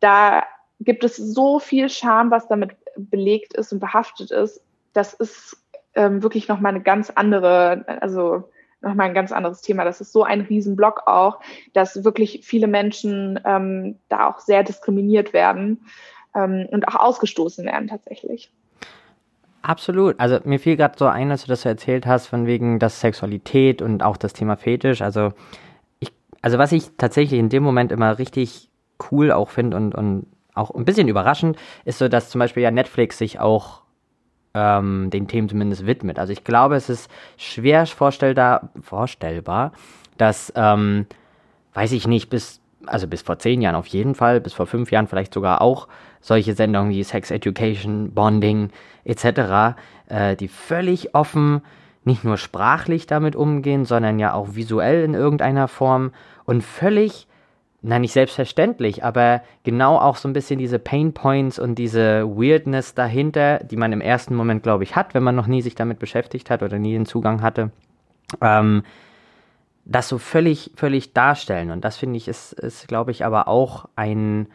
Da 0.00 0.44
gibt 0.80 1.04
es 1.04 1.16
so 1.16 1.58
viel 1.58 1.90
Scham, 1.90 2.30
was 2.30 2.48
damit 2.48 2.70
belegt 2.96 3.52
ist 3.52 3.72
und 3.72 3.80
behaftet 3.80 4.30
ist. 4.30 4.62
Das 4.94 5.12
ist 5.12 5.58
ähm, 5.94 6.22
wirklich 6.22 6.48
nochmal 6.48 6.74
eine 6.74 6.82
ganz 6.82 7.10
andere, 7.10 7.84
also 8.00 8.50
nochmal 8.80 9.08
ein 9.08 9.14
ganz 9.14 9.30
anderes 9.30 9.60
Thema. 9.60 9.84
Das 9.84 10.00
ist 10.00 10.12
so 10.12 10.24
ein 10.24 10.40
Riesenblock 10.40 11.02
auch, 11.06 11.40
dass 11.74 12.02
wirklich 12.02 12.40
viele 12.44 12.66
Menschen 12.66 13.38
ähm, 13.44 13.98
da 14.08 14.28
auch 14.28 14.38
sehr 14.38 14.62
diskriminiert 14.62 15.34
werden 15.34 15.84
ähm, 16.34 16.66
und 16.70 16.88
auch 16.88 16.96
ausgestoßen 16.96 17.64
werden 17.64 17.88
tatsächlich. 17.88 18.50
Absolut. 19.62 20.18
Also 20.18 20.38
mir 20.44 20.58
fiel 20.58 20.76
gerade 20.76 20.94
so 20.98 21.06
ein, 21.06 21.30
als 21.30 21.42
du 21.42 21.48
das 21.48 21.62
so 21.62 21.68
erzählt 21.68 22.06
hast, 22.06 22.26
von 22.26 22.46
wegen 22.46 22.78
das 22.78 23.00
Sexualität 23.00 23.82
und 23.82 24.02
auch 24.02 24.16
das 24.16 24.32
Thema 24.32 24.56
Fetisch. 24.56 25.02
Also 25.02 25.32
ich, 25.98 26.12
also 26.40 26.58
was 26.58 26.72
ich 26.72 26.96
tatsächlich 26.96 27.38
in 27.38 27.50
dem 27.50 27.62
Moment 27.62 27.92
immer 27.92 28.18
richtig 28.18 28.70
cool 29.10 29.32
auch 29.32 29.50
finde 29.50 29.76
und, 29.76 29.94
und 29.94 30.26
auch 30.54 30.70
ein 30.70 30.84
bisschen 30.84 31.08
überraschend, 31.08 31.58
ist 31.84 31.98
so, 31.98 32.08
dass 32.08 32.30
zum 32.30 32.38
Beispiel 32.38 32.62
ja 32.62 32.70
Netflix 32.70 33.18
sich 33.18 33.38
auch 33.38 33.82
ähm, 34.54 35.10
den 35.10 35.28
Themen 35.28 35.48
zumindest 35.48 35.86
widmet. 35.86 36.18
Also 36.18 36.32
ich 36.32 36.42
glaube, 36.42 36.76
es 36.76 36.88
ist 36.88 37.10
schwer 37.36 37.86
vorstellbar, 37.86 38.70
vorstellbar 38.80 39.72
dass, 40.20 40.52
ähm, 40.54 41.06
weiß 41.74 41.92
ich 41.92 42.06
nicht, 42.06 42.28
bis, 42.28 42.59
also 42.86 43.06
bis 43.06 43.22
vor 43.22 43.38
zehn 43.38 43.60
Jahren 43.60 43.74
auf 43.74 43.86
jeden 43.86 44.14
Fall, 44.14 44.40
bis 44.40 44.52
vor 44.52 44.66
fünf 44.66 44.90
Jahren 44.90 45.06
vielleicht 45.06 45.34
sogar 45.34 45.60
auch, 45.60 45.88
solche 46.20 46.54
Sendungen 46.54 46.90
wie 46.90 47.02
Sex 47.02 47.30
Education, 47.30 48.12
Bonding 48.12 48.70
etc., 49.04 49.76
äh, 50.08 50.36
die 50.36 50.48
völlig 50.48 51.14
offen 51.14 51.62
nicht 52.04 52.24
nur 52.24 52.38
sprachlich 52.38 53.06
damit 53.06 53.36
umgehen, 53.36 53.84
sondern 53.84 54.18
ja 54.18 54.32
auch 54.32 54.54
visuell 54.54 55.04
in 55.04 55.14
irgendeiner 55.14 55.68
Form 55.68 56.12
und 56.44 56.62
völlig 56.62 57.26
na 57.82 57.98
nicht 57.98 58.12
selbstverständlich, 58.12 59.04
aber 59.04 59.42
genau 59.64 59.96
auch 59.96 60.16
so 60.16 60.28
ein 60.28 60.34
bisschen 60.34 60.58
diese 60.58 60.78
Pain 60.78 61.14
Points 61.14 61.58
und 61.58 61.76
diese 61.76 62.26
Weirdness 62.26 62.94
dahinter, 62.94 63.58
die 63.60 63.76
man 63.76 63.92
im 63.92 64.02
ersten 64.02 64.34
Moment, 64.34 64.62
glaube 64.62 64.84
ich, 64.84 64.96
hat, 64.96 65.14
wenn 65.14 65.22
man 65.22 65.34
noch 65.34 65.46
nie 65.46 65.62
sich 65.62 65.74
damit 65.74 65.98
beschäftigt 65.98 66.50
hat 66.50 66.62
oder 66.62 66.78
nie 66.78 66.92
den 66.92 67.06
Zugang 67.06 67.40
hatte, 67.40 67.70
ähm, 68.42 68.82
das 69.84 70.08
so 70.08 70.18
völlig, 70.18 70.70
völlig 70.76 71.12
darstellen. 71.12 71.70
Und 71.70 71.84
das 71.84 71.96
finde 71.96 72.16
ich 72.16 72.28
ist, 72.28 72.52
ist 72.52 72.88
glaube 72.88 73.10
ich, 73.10 73.24
aber 73.24 73.48
auch 73.48 73.86
ein 73.96 74.46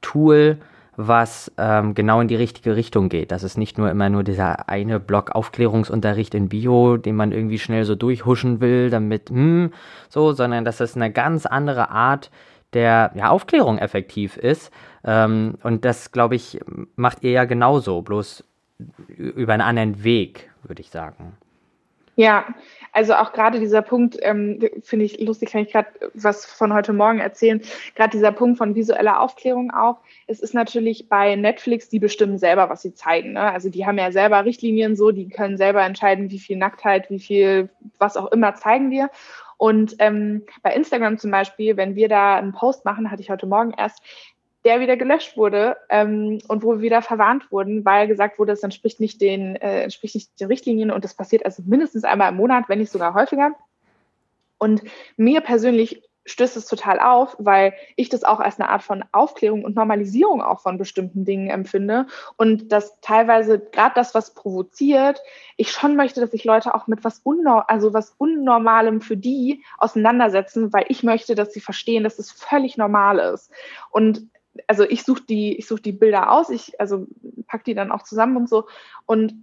Tool, 0.00 0.58
was 0.96 1.50
ähm, 1.58 1.94
genau 1.94 2.20
in 2.20 2.28
die 2.28 2.36
richtige 2.36 2.76
Richtung 2.76 3.08
geht. 3.08 3.32
Das 3.32 3.42
ist 3.42 3.58
nicht 3.58 3.78
nur 3.78 3.90
immer 3.90 4.08
nur 4.08 4.22
dieser 4.22 4.68
eine 4.68 5.00
Block 5.00 5.30
Aufklärungsunterricht 5.32 6.34
in 6.34 6.48
Bio, 6.48 6.96
den 6.96 7.16
man 7.16 7.32
irgendwie 7.32 7.58
schnell 7.58 7.84
so 7.84 7.94
durchhuschen 7.94 8.60
will, 8.60 8.90
damit, 8.90 9.30
hm, 9.30 9.72
so, 10.08 10.32
sondern 10.32 10.64
das 10.64 10.80
ist 10.80 10.96
eine 10.96 11.10
ganz 11.10 11.46
andere 11.46 11.90
Art, 11.90 12.30
der 12.72 13.12
ja, 13.14 13.30
Aufklärung 13.30 13.78
effektiv 13.78 14.36
ist. 14.36 14.72
Ähm, 15.04 15.54
und 15.62 15.84
das, 15.84 16.12
glaube 16.12 16.36
ich, 16.36 16.60
macht 16.96 17.22
ihr 17.22 17.30
ja 17.30 17.44
genauso, 17.44 18.02
bloß 18.02 18.44
über 19.08 19.52
einen 19.52 19.62
anderen 19.62 20.04
Weg, 20.04 20.50
würde 20.62 20.80
ich 20.80 20.90
sagen. 20.90 21.36
Ja, 22.16 22.44
also 22.94 23.14
auch 23.14 23.32
gerade 23.32 23.58
dieser 23.58 23.82
Punkt, 23.82 24.16
ähm, 24.22 24.60
finde 24.82 25.04
ich 25.04 25.20
lustig, 25.20 25.50
kann 25.50 25.62
ich 25.62 25.72
gerade 25.72 25.88
was 26.14 26.46
von 26.46 26.72
heute 26.72 26.92
Morgen 26.92 27.18
erzählen. 27.18 27.60
Gerade 27.96 28.12
dieser 28.12 28.30
Punkt 28.30 28.56
von 28.56 28.76
visueller 28.76 29.20
Aufklärung 29.20 29.72
auch. 29.72 29.98
Es 30.28 30.38
ist 30.38 30.54
natürlich 30.54 31.08
bei 31.08 31.34
Netflix, 31.34 31.88
die 31.88 31.98
bestimmen 31.98 32.38
selber, 32.38 32.70
was 32.70 32.82
sie 32.82 32.94
zeigen. 32.94 33.32
Ne? 33.32 33.40
Also 33.40 33.68
die 33.68 33.84
haben 33.84 33.98
ja 33.98 34.12
selber 34.12 34.44
Richtlinien 34.44 34.94
so, 34.94 35.10
die 35.10 35.28
können 35.28 35.56
selber 35.56 35.82
entscheiden, 35.82 36.30
wie 36.30 36.38
viel 36.38 36.56
Nacktheit, 36.56 37.10
wie 37.10 37.18
viel, 37.18 37.68
was 37.98 38.16
auch 38.16 38.30
immer 38.30 38.54
zeigen 38.54 38.92
wir. 38.92 39.10
Und 39.56 39.96
ähm, 39.98 40.44
bei 40.62 40.72
Instagram 40.72 41.18
zum 41.18 41.32
Beispiel, 41.32 41.76
wenn 41.76 41.96
wir 41.96 42.08
da 42.08 42.36
einen 42.36 42.52
Post 42.52 42.84
machen, 42.84 43.10
hatte 43.10 43.22
ich 43.22 43.30
heute 43.30 43.46
Morgen 43.46 43.72
erst, 43.76 44.02
der 44.64 44.80
wieder 44.80 44.96
gelöscht 44.96 45.36
wurde 45.36 45.76
ähm, 45.90 46.38
und 46.48 46.62
wo 46.62 46.72
wir 46.72 46.80
wieder 46.80 47.02
verwarnt 47.02 47.52
wurden, 47.52 47.84
weil 47.84 48.08
gesagt 48.08 48.38
wurde, 48.38 48.52
es 48.52 48.62
entspricht 48.62 49.00
nicht 49.00 49.20
den, 49.20 49.56
äh, 49.56 49.82
entspricht 49.82 50.14
nicht 50.14 50.40
den 50.40 50.48
Richtlinien 50.48 50.90
und 50.90 51.04
das 51.04 51.14
passiert 51.14 51.44
also 51.44 51.62
mindestens 51.66 52.04
einmal 52.04 52.30
im 52.30 52.36
Monat, 52.36 52.68
wenn 52.68 52.78
nicht 52.78 52.92
sogar 52.92 53.14
häufiger. 53.14 53.52
Und 54.58 54.82
mir 55.16 55.40
persönlich 55.42 56.02
stößt 56.26 56.56
es 56.56 56.66
total 56.66 57.00
auf, 57.00 57.36
weil 57.38 57.74
ich 57.96 58.08
das 58.08 58.24
auch 58.24 58.40
als 58.40 58.58
eine 58.58 58.70
Art 58.70 58.82
von 58.82 59.04
Aufklärung 59.12 59.62
und 59.62 59.76
Normalisierung 59.76 60.40
auch 60.40 60.60
von 60.60 60.78
bestimmten 60.78 61.24
Dingen 61.24 61.50
empfinde 61.50 62.06
und 62.36 62.72
dass 62.72 62.98
teilweise 63.02 63.58
gerade 63.58 63.94
das, 63.94 64.14
was 64.14 64.32
provoziert, 64.32 65.20
ich 65.56 65.70
schon 65.70 65.96
möchte, 65.96 66.20
dass 66.20 66.30
sich 66.30 66.44
Leute 66.44 66.74
auch 66.74 66.86
mit 66.86 67.04
was 67.04 67.18
Unnor 67.18 67.68
also 67.68 67.92
was 67.92 68.14
Unnormalem 68.16 69.02
für 69.02 69.18
die 69.18 69.62
auseinandersetzen, 69.76 70.72
weil 70.72 70.86
ich 70.88 71.02
möchte, 71.02 71.34
dass 71.34 71.52
sie 71.52 71.60
verstehen, 71.60 72.04
dass 72.04 72.18
es 72.18 72.32
völlig 72.32 72.78
normal 72.78 73.18
ist. 73.18 73.50
Und 73.90 74.26
also 74.66 74.84
ich 74.84 75.02
suche 75.02 75.22
die, 75.28 75.56
ich 75.56 75.66
suche 75.66 75.82
die 75.82 75.92
Bilder 75.92 76.32
aus, 76.32 76.50
ich 76.50 76.80
also 76.80 77.06
pack 77.46 77.64
die 77.64 77.74
dann 77.74 77.92
auch 77.92 78.02
zusammen 78.02 78.36
und 78.36 78.48
so 78.48 78.66
und 79.06 79.34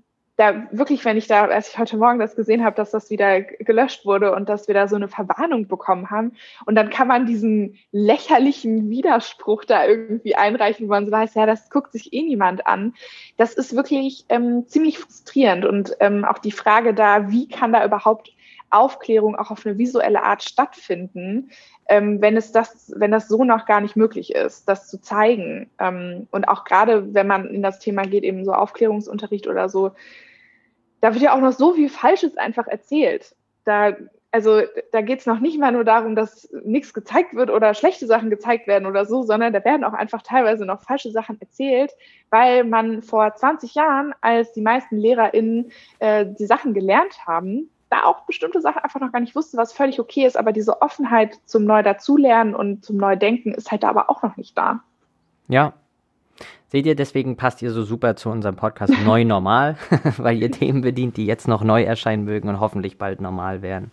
da 0.41 0.67
wirklich, 0.71 1.05
wenn 1.05 1.17
ich 1.17 1.27
da, 1.27 1.45
als 1.45 1.69
ich 1.69 1.77
heute 1.77 1.97
Morgen 1.97 2.17
das 2.17 2.35
gesehen 2.35 2.63
habe, 2.63 2.75
dass 2.75 2.89
das 2.89 3.11
wieder 3.11 3.41
gelöscht 3.41 4.05
wurde 4.05 4.33
und 4.33 4.49
dass 4.49 4.67
wir 4.67 4.73
da 4.73 4.87
so 4.87 4.95
eine 4.95 5.07
Verwarnung 5.07 5.67
bekommen 5.67 6.09
haben. 6.09 6.31
Und 6.65 6.73
dann 6.73 6.89
kann 6.89 7.07
man 7.07 7.27
diesen 7.27 7.77
lächerlichen 7.91 8.89
Widerspruch 8.89 9.65
da 9.65 9.85
irgendwie 9.85 10.35
einreichen, 10.35 10.87
wo 10.87 10.91
man 10.91 11.05
so 11.05 11.11
weiß, 11.11 11.35
ja, 11.35 11.45
das 11.45 11.69
guckt 11.69 11.91
sich 11.91 12.11
eh 12.13 12.23
niemand 12.23 12.65
an. 12.65 12.95
Das 13.37 13.53
ist 13.53 13.75
wirklich 13.75 14.25
ähm, 14.29 14.65
ziemlich 14.67 14.97
frustrierend. 14.97 15.63
Und 15.63 15.95
ähm, 15.99 16.25
auch 16.25 16.39
die 16.39 16.51
Frage 16.51 16.95
da, 16.95 17.29
wie 17.29 17.47
kann 17.47 17.71
da 17.71 17.85
überhaupt 17.85 18.33
Aufklärung 18.71 19.35
auch 19.35 19.51
auf 19.51 19.65
eine 19.65 19.77
visuelle 19.77 20.23
Art 20.23 20.43
stattfinden, 20.43 21.51
ähm, 21.87 22.21
wenn 22.21 22.37
es 22.37 22.51
das, 22.51 22.91
wenn 22.95 23.11
das 23.11 23.27
so 23.27 23.43
noch 23.43 23.65
gar 23.65 23.81
nicht 23.81 23.95
möglich 23.95 24.33
ist, 24.33 24.67
das 24.67 24.87
zu 24.87 25.01
zeigen. 25.01 25.69
Ähm, 25.79 26.27
und 26.31 26.47
auch 26.47 26.63
gerade, 26.63 27.13
wenn 27.13 27.27
man 27.27 27.49
in 27.49 27.61
das 27.61 27.79
Thema 27.79 28.03
geht, 28.03 28.23
eben 28.23 28.45
so 28.45 28.53
Aufklärungsunterricht 28.53 29.47
oder 29.47 29.69
so, 29.69 29.91
da 31.01 31.13
wird 31.13 31.23
ja 31.23 31.35
auch 31.35 31.41
noch 31.41 31.51
so 31.51 31.73
viel 31.73 31.89
Falsches 31.89 32.37
einfach 32.37 32.67
erzählt. 32.67 33.35
Da, 33.65 33.97
also 34.31 34.61
da 34.91 35.01
geht 35.01 35.19
es 35.19 35.25
noch 35.25 35.39
nicht 35.39 35.59
mal 35.59 35.71
nur 35.71 35.83
darum, 35.83 36.15
dass 36.15 36.49
nichts 36.63 36.93
gezeigt 36.93 37.35
wird 37.35 37.49
oder 37.49 37.73
schlechte 37.73 38.07
Sachen 38.07 38.29
gezeigt 38.29 38.67
werden 38.67 38.85
oder 38.85 39.05
so, 39.05 39.23
sondern 39.23 39.51
da 39.51 39.63
werden 39.65 39.83
auch 39.83 39.93
einfach 39.93 40.21
teilweise 40.21 40.65
noch 40.65 40.83
falsche 40.83 41.11
Sachen 41.11 41.41
erzählt, 41.41 41.91
weil 42.29 42.63
man 42.63 43.01
vor 43.01 43.35
20 43.35 43.75
Jahren, 43.75 44.13
als 44.21 44.53
die 44.53 44.61
meisten 44.61 44.97
LehrerInnen 44.97 45.71
äh, 45.99 46.25
die 46.25 46.45
Sachen 46.45 46.73
gelernt 46.73 47.25
haben, 47.27 47.69
da 47.91 48.05
auch 48.05 48.21
bestimmte 48.21 48.61
Sachen 48.61 48.79
einfach 48.79 48.99
noch 48.99 49.11
gar 49.11 49.19
nicht 49.19 49.35
wusste, 49.35 49.57
was 49.57 49.73
völlig 49.73 49.99
okay 49.99 50.25
ist, 50.25 50.37
aber 50.37 50.51
diese 50.51 50.81
Offenheit 50.81 51.39
zum 51.45 51.65
Neu-Dazulernen 51.65 52.55
und 52.55 52.83
zum 52.83 52.97
Neudenken 52.97 53.53
ist 53.53 53.71
halt 53.71 53.83
da 53.83 53.89
aber 53.89 54.09
auch 54.09 54.23
noch 54.23 54.37
nicht 54.37 54.57
da. 54.57 54.81
Ja, 55.47 55.73
Seht 56.71 56.85
ihr, 56.85 56.95
deswegen 56.95 57.35
passt 57.35 57.61
ihr 57.61 57.71
so 57.71 57.83
super 57.83 58.15
zu 58.15 58.29
unserem 58.29 58.55
Podcast 58.55 58.93
Neu 59.05 59.25
Normal, 59.25 59.75
weil 60.17 60.37
ihr 60.37 60.49
Themen 60.51 60.79
bedient, 60.79 61.17
die 61.17 61.25
jetzt 61.25 61.45
noch 61.49 61.65
neu 61.65 61.83
erscheinen 61.83 62.23
mögen 62.23 62.47
und 62.47 62.61
hoffentlich 62.61 62.97
bald 62.97 63.19
normal 63.19 63.61
werden. 63.61 63.89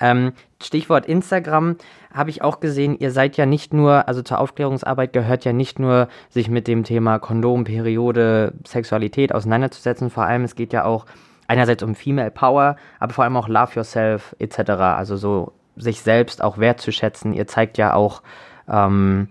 Ähm, 0.00 0.32
Stichwort 0.62 1.04
Instagram 1.04 1.76
habe 2.10 2.30
ich 2.30 2.40
auch 2.40 2.60
gesehen, 2.60 2.96
ihr 2.98 3.10
seid 3.10 3.36
ja 3.36 3.44
nicht 3.44 3.74
nur, 3.74 4.08
also 4.08 4.22
zur 4.22 4.40
Aufklärungsarbeit 4.40 5.12
gehört 5.12 5.44
ja 5.44 5.52
nicht 5.52 5.78
nur, 5.78 6.08
sich 6.30 6.48
mit 6.48 6.68
dem 6.68 6.84
Thema 6.84 7.18
Kondom, 7.18 7.64
Periode, 7.64 8.54
Sexualität 8.66 9.34
auseinanderzusetzen, 9.34 10.08
vor 10.08 10.24
allem 10.24 10.44
es 10.44 10.54
geht 10.54 10.72
ja 10.72 10.86
auch 10.86 11.04
einerseits 11.52 11.82
um 11.82 11.94
Female 11.94 12.30
Power, 12.30 12.76
aber 12.98 13.12
vor 13.12 13.24
allem 13.24 13.36
auch 13.36 13.46
Love 13.46 13.72
Yourself 13.74 14.34
etc. 14.38 14.70
Also 14.70 15.16
so 15.16 15.52
sich 15.76 16.00
selbst 16.00 16.42
auch 16.42 16.56
wertzuschätzen. 16.56 17.34
Ihr 17.34 17.46
zeigt 17.46 17.76
ja 17.76 17.92
auch 17.92 18.22
ähm, 18.68 19.28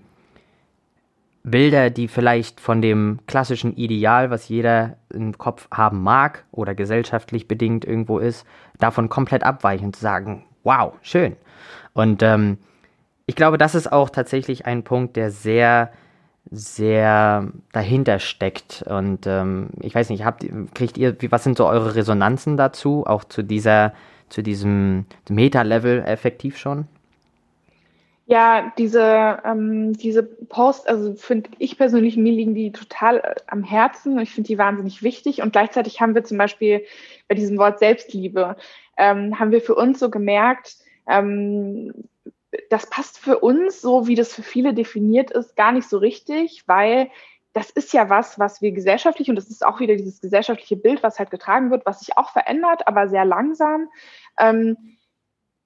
Bilder, 1.43 1.89
die 1.89 2.07
vielleicht 2.07 2.59
von 2.59 2.83
dem 2.83 3.19
klassischen 3.25 3.75
Ideal, 3.75 4.29
was 4.29 4.47
jeder 4.49 4.97
im 5.11 5.35
Kopf 5.35 5.67
haben 5.71 6.03
mag 6.03 6.45
oder 6.51 6.75
gesellschaftlich 6.75 7.47
bedingt 7.47 7.85
irgendwo 7.85 8.19
ist, 8.19 8.45
davon 8.77 9.09
komplett 9.09 9.43
abweichen 9.43 9.87
und 9.87 9.95
zu 9.95 10.01
sagen, 10.03 10.45
wow, 10.63 10.93
schön. 11.01 11.35
Und 11.93 12.21
ähm, 12.21 12.59
ich 13.25 13.35
glaube, 13.35 13.57
das 13.57 13.73
ist 13.73 13.91
auch 13.91 14.11
tatsächlich 14.11 14.67
ein 14.67 14.83
Punkt, 14.83 15.15
der 15.15 15.31
sehr, 15.31 15.91
sehr 16.51 17.49
dahinter 17.71 18.19
steckt. 18.19 18.83
Und 18.87 19.25
ähm, 19.25 19.69
ich 19.79 19.95
weiß 19.95 20.09
nicht, 20.09 20.25
habt, 20.25 20.45
kriegt 20.75 20.97
ihr, 20.97 21.15
was 21.29 21.43
sind 21.45 21.57
so 21.57 21.65
eure 21.65 21.95
Resonanzen 21.95 22.57
dazu, 22.57 23.05
auch 23.07 23.23
zu 23.23 23.41
dieser, 23.41 23.93
zu 24.29 24.43
diesem 24.43 25.05
Meta-Level 25.29 26.03
effektiv 26.05 26.57
schon? 26.57 26.87
Ja, 28.25 28.71
diese, 28.77 29.39
ähm, 29.45 29.93
diese 29.93 30.23
Post, 30.23 30.87
also 30.87 31.15
finde 31.15 31.49
ich 31.57 31.77
persönlich, 31.77 32.15
mir 32.15 32.31
liegen 32.31 32.53
die 32.53 32.71
total 32.71 33.17
äh, 33.17 33.35
am 33.47 33.63
Herzen. 33.63 34.19
Ich 34.19 34.31
finde 34.31 34.47
die 34.47 34.57
wahnsinnig 34.57 35.03
wichtig. 35.03 35.41
Und 35.41 35.51
gleichzeitig 35.51 35.99
haben 35.99 36.15
wir 36.15 36.23
zum 36.23 36.37
Beispiel 36.37 36.83
bei 37.27 37.35
diesem 37.35 37.57
Wort 37.57 37.79
Selbstliebe, 37.79 38.55
ähm, 38.97 39.39
haben 39.39 39.51
wir 39.51 39.61
für 39.61 39.75
uns 39.75 39.99
so 39.99 40.09
gemerkt, 40.09 40.77
ähm, 41.09 41.93
das 42.69 42.89
passt 42.89 43.17
für 43.17 43.39
uns, 43.39 43.81
so 43.81 44.07
wie 44.07 44.15
das 44.15 44.33
für 44.33 44.43
viele 44.43 44.73
definiert 44.73 45.31
ist, 45.31 45.55
gar 45.55 45.71
nicht 45.71 45.87
so 45.87 45.97
richtig, 45.97 46.63
weil 46.67 47.09
das 47.53 47.69
ist 47.69 47.93
ja 47.93 48.09
was, 48.09 48.39
was 48.39 48.61
wir 48.61 48.71
gesellschaftlich, 48.71 49.29
und 49.29 49.35
das 49.35 49.49
ist 49.49 49.65
auch 49.65 49.79
wieder 49.79 49.95
dieses 49.95 50.21
gesellschaftliche 50.21 50.77
Bild, 50.77 51.03
was 51.03 51.19
halt 51.19 51.31
getragen 51.31 51.69
wird, 51.69 51.85
was 51.85 51.99
sich 51.99 52.17
auch 52.17 52.31
verändert, 52.31 52.87
aber 52.87 53.09
sehr 53.09 53.25
langsam. 53.25 53.89
Ähm, 54.39 54.77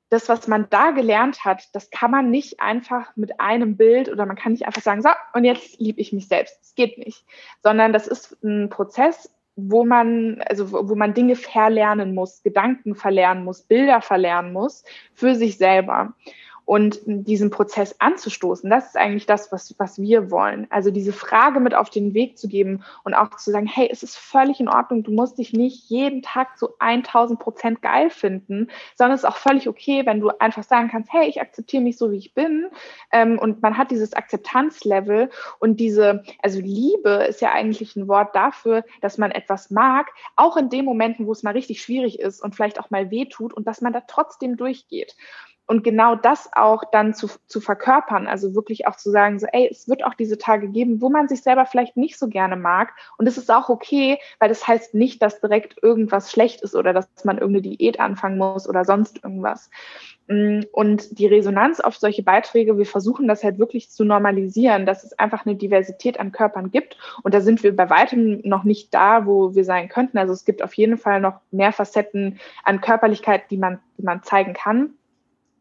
das, 0.09 0.29
was 0.29 0.47
man 0.47 0.67
da 0.69 0.91
gelernt 0.91 1.45
hat, 1.45 1.63
das 1.73 1.89
kann 1.89 2.11
man 2.11 2.29
nicht 2.29 2.59
einfach 2.59 3.15
mit 3.15 3.39
einem 3.39 3.75
Bild 3.75 4.09
oder 4.09 4.25
man 4.25 4.35
kann 4.35 4.51
nicht 4.53 4.65
einfach 4.65 4.81
sagen, 4.81 5.01
so, 5.01 5.09
und 5.33 5.43
jetzt 5.43 5.79
liebe 5.79 5.99
ich 5.99 6.13
mich 6.13 6.27
selbst. 6.27 6.59
Das 6.61 6.75
geht 6.75 6.97
nicht. 6.97 7.25
Sondern 7.63 7.91
das 7.91 8.07
ist 8.07 8.41
ein 8.43 8.69
Prozess, 8.69 9.31
wo 9.55 9.83
man, 9.83 10.41
also 10.47 10.71
wo 10.71 10.95
man 10.95 11.13
Dinge 11.13 11.35
verlernen 11.35 12.13
muss, 12.13 12.43
Gedanken 12.43 12.95
verlernen 12.95 13.43
muss, 13.43 13.63
Bilder 13.63 14.01
verlernen 14.01 14.53
muss 14.53 14.83
für 15.13 15.35
sich 15.35 15.57
selber 15.57 16.13
und 16.65 16.99
diesen 17.05 17.51
Prozess 17.51 17.95
anzustoßen. 17.99 18.69
Das 18.69 18.87
ist 18.87 18.97
eigentlich 18.97 19.27
das, 19.27 19.51
was, 19.51 19.75
was 19.77 19.99
wir 19.99 20.31
wollen. 20.31 20.67
Also 20.71 20.89
diese 20.89 21.13
Frage 21.13 21.59
mit 21.59 21.75
auf 21.75 21.91
den 21.91 22.13
Weg 22.15 22.37
zu 22.37 22.47
geben 22.47 22.83
und 23.03 23.13
auch 23.13 23.29
zu 23.37 23.51
sagen, 23.51 23.67
hey, 23.67 23.87
es 23.91 24.01
ist 24.01 24.17
völlig 24.17 24.59
in 24.59 24.67
Ordnung, 24.67 25.03
du 25.03 25.11
musst 25.11 25.37
dich 25.37 25.53
nicht 25.53 25.89
jeden 25.89 26.23
Tag 26.23 26.57
zu 26.57 26.69
1000 26.79 27.39
Prozent 27.39 27.81
geil 27.83 28.09
finden, 28.09 28.69
sondern 28.95 29.15
es 29.15 29.23
ist 29.23 29.29
auch 29.29 29.37
völlig 29.37 29.69
okay, 29.69 30.05
wenn 30.05 30.19
du 30.19 30.29
einfach 30.39 30.63
sagen 30.63 30.89
kannst, 30.89 31.13
hey, 31.13 31.29
ich 31.29 31.39
akzeptiere 31.39 31.83
mich 31.83 31.97
so, 31.97 32.11
wie 32.11 32.17
ich 32.17 32.33
bin. 32.33 32.67
Ähm, 33.11 33.37
und 33.37 33.61
man 33.61 33.77
hat 33.77 33.91
dieses 33.91 34.13
Akzeptanzlevel 34.13 35.29
und 35.59 35.79
diese, 35.79 36.23
also 36.41 36.59
Liebe 36.59 37.25
ist 37.29 37.41
ja 37.41 37.51
eigentlich 37.51 37.95
ein 37.95 38.07
Wort 38.07 38.35
dafür, 38.35 38.83
dass 39.01 39.19
man 39.19 39.29
etwas 39.29 39.69
mag, 39.69 40.07
auch 40.35 40.57
in 40.57 40.69
den 40.69 40.85
Momenten, 40.85 41.27
wo 41.27 41.31
es 41.31 41.43
mal 41.43 41.51
richtig 41.51 41.81
schwierig 41.81 42.19
ist 42.19 42.41
und 42.41 42.55
vielleicht 42.55 42.79
auch 42.79 42.89
mal 42.89 43.11
weh 43.11 43.25
tut 43.25 43.53
und 43.53 43.67
dass 43.67 43.81
man 43.81 43.93
da 43.93 44.01
trotzdem 44.01 44.57
durchgeht 44.57 45.15
und 45.67 45.83
genau 45.83 46.15
das 46.15 46.49
auch 46.53 46.83
dann 46.91 47.13
zu, 47.13 47.27
zu 47.47 47.59
verkörpern, 47.59 48.27
also 48.27 48.53
wirklich 48.53 48.87
auch 48.87 48.95
zu 48.95 49.09
sagen, 49.09 49.39
so, 49.39 49.47
ey, 49.51 49.67
es 49.69 49.87
wird 49.87 50.03
auch 50.03 50.13
diese 50.13 50.37
Tage 50.37 50.67
geben, 50.67 51.01
wo 51.01 51.09
man 51.09 51.27
sich 51.27 51.41
selber 51.41 51.65
vielleicht 51.65 51.97
nicht 51.97 52.19
so 52.19 52.27
gerne 52.27 52.55
mag. 52.55 52.93
Und 53.17 53.27
es 53.27 53.37
ist 53.37 53.51
auch 53.51 53.69
okay, 53.69 54.19
weil 54.39 54.49
das 54.49 54.67
heißt 54.67 54.93
nicht, 54.93 55.21
dass 55.21 55.41
direkt 55.41 55.81
irgendwas 55.81 56.31
schlecht 56.31 56.61
ist 56.61 56.75
oder 56.75 56.93
dass 56.93 57.07
man 57.23 57.37
irgendeine 57.37 57.75
Diät 57.75 57.99
anfangen 57.99 58.37
muss 58.37 58.69
oder 58.69 58.85
sonst 58.85 59.23
irgendwas. 59.23 59.69
Mm, 60.27 60.61
und 60.71 61.17
die 61.17 61.27
Resonanz 61.27 61.79
auf 61.79 61.97
solche 61.97 62.21
Beiträge, 62.21 62.77
wir 62.77 62.85
versuchen 62.85 63.27
das 63.27 63.43
halt 63.43 63.57
wirklich 63.57 63.89
zu 63.89 64.05
normalisieren, 64.05 64.85
dass 64.85 65.03
es 65.03 65.17
einfach 65.17 65.45
eine 65.45 65.55
Diversität 65.55 66.19
an 66.19 66.31
Körpern 66.31 66.69
gibt. 66.69 66.97
Und 67.23 67.33
da 67.33 67.41
sind 67.41 67.63
wir 67.63 67.75
bei 67.75 67.89
weitem 67.89 68.41
noch 68.43 68.63
nicht 68.65 68.93
da, 68.93 69.25
wo 69.25 69.55
wir 69.55 69.65
sein 69.65 69.89
könnten. 69.89 70.19
Also 70.19 70.33
es 70.33 70.45
gibt 70.45 70.61
auf 70.61 70.73
jeden 70.75 70.97
Fall 70.97 71.21
noch 71.21 71.41
mehr 71.49 71.71
Facetten 71.71 72.39
an 72.63 72.81
Körperlichkeit, 72.81 73.49
die 73.49 73.57
man, 73.57 73.79
die 73.97 74.03
man 74.03 74.21
zeigen 74.21 74.53
kann. 74.53 74.93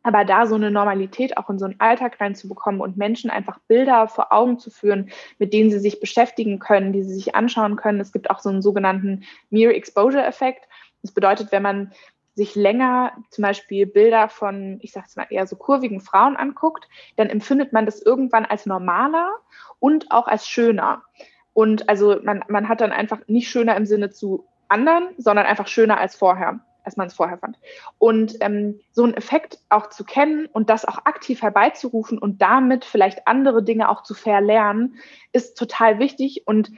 Aber 0.05 0.25
da 0.25 0.47
so 0.47 0.55
eine 0.55 0.71
Normalität 0.71 1.39
auch 1.39 1.49
in 1.51 1.59
so 1.59 1.65
einen 1.65 1.81
Alltag 1.81 2.21
reinzubekommen 2.21 2.81
und 2.83 2.99
Menschen 2.99 3.31
einfach 3.31 3.59
Bilder 3.67 4.07
vor 4.07 4.33
Augen 4.33 4.59
zu 4.59 4.71
führen, 4.71 5.11
mit 5.39 5.53
denen 5.55 5.71
sie 5.71 5.79
sich 5.79 5.99
beschäftigen 5.99 6.59
können, 6.59 6.93
die 6.93 7.03
sie 7.03 7.15
sich 7.15 7.35
anschauen 7.35 7.77
können. 7.77 8.01
Es 8.01 8.13
gibt 8.13 8.31
auch 8.31 8.39
so 8.39 8.51
einen 8.51 8.63
sogenannten 8.63 9.25
Mere 9.49 9.75
Exposure 9.75 10.25
Effekt. 10.25 10.69
Das 11.03 11.13
bedeutet, 11.13 11.51
wenn 11.53 11.63
man 11.63 11.93
sich 12.35 12.55
länger 12.55 13.13
zum 13.31 13.43
Beispiel 13.43 13.87
Bilder 13.87 14.29
von, 14.29 14.79
ich 14.83 14.93
sage 14.93 15.07
es 15.09 15.17
mal 15.17 15.27
eher 15.31 15.47
so 15.47 15.57
kurvigen 15.57 16.01
Frauen 16.01 16.37
anguckt, 16.37 16.87
dann 17.17 17.31
empfindet 17.31 17.73
man 17.73 17.87
das 17.87 18.03
irgendwann 18.03 18.45
als 18.45 18.67
normaler 18.67 19.33
und 19.79 20.11
auch 20.11 20.27
als 20.27 20.47
schöner. 20.47 21.03
Und 21.55 21.89
also 21.89 22.19
man, 22.23 22.45
man 22.49 22.69
hat 22.69 22.83
dann 22.83 22.93
einfach 22.93 23.21
nicht 23.27 23.49
schöner 23.49 23.77
im 23.77 23.87
Sinne 23.87 24.11
zu 24.11 24.47
anderen, 24.69 25.15
sondern 25.17 25.47
einfach 25.47 25.69
schöner 25.69 25.99
als 25.99 26.15
vorher 26.15 26.61
als 26.85 26.97
man 26.97 27.09
es 27.09 27.15
vorher 27.15 27.39
fand. 27.39 27.59
Und 27.99 28.37
ähm, 28.41 28.81
so 28.93 29.05
einen 29.05 29.15
Effekt 29.15 29.59
auch 29.69 29.89
zu 29.89 30.05
kennen 30.05 30.47
und 30.47 30.71
das 30.71 30.85
auch 30.85 30.99
aktiv 31.05 31.43
herbeizurufen 31.43 32.19
und 32.19 32.41
damit 32.41 32.85
vielleicht 32.85 33.27
andere 33.27 33.63
Dinge 33.63 33.89
auch 33.89 34.03
zu 34.03 34.15
verlernen, 34.15 34.97
ist 35.33 35.59
total 35.59 35.99
wichtig 35.99 36.43
und 36.47 36.71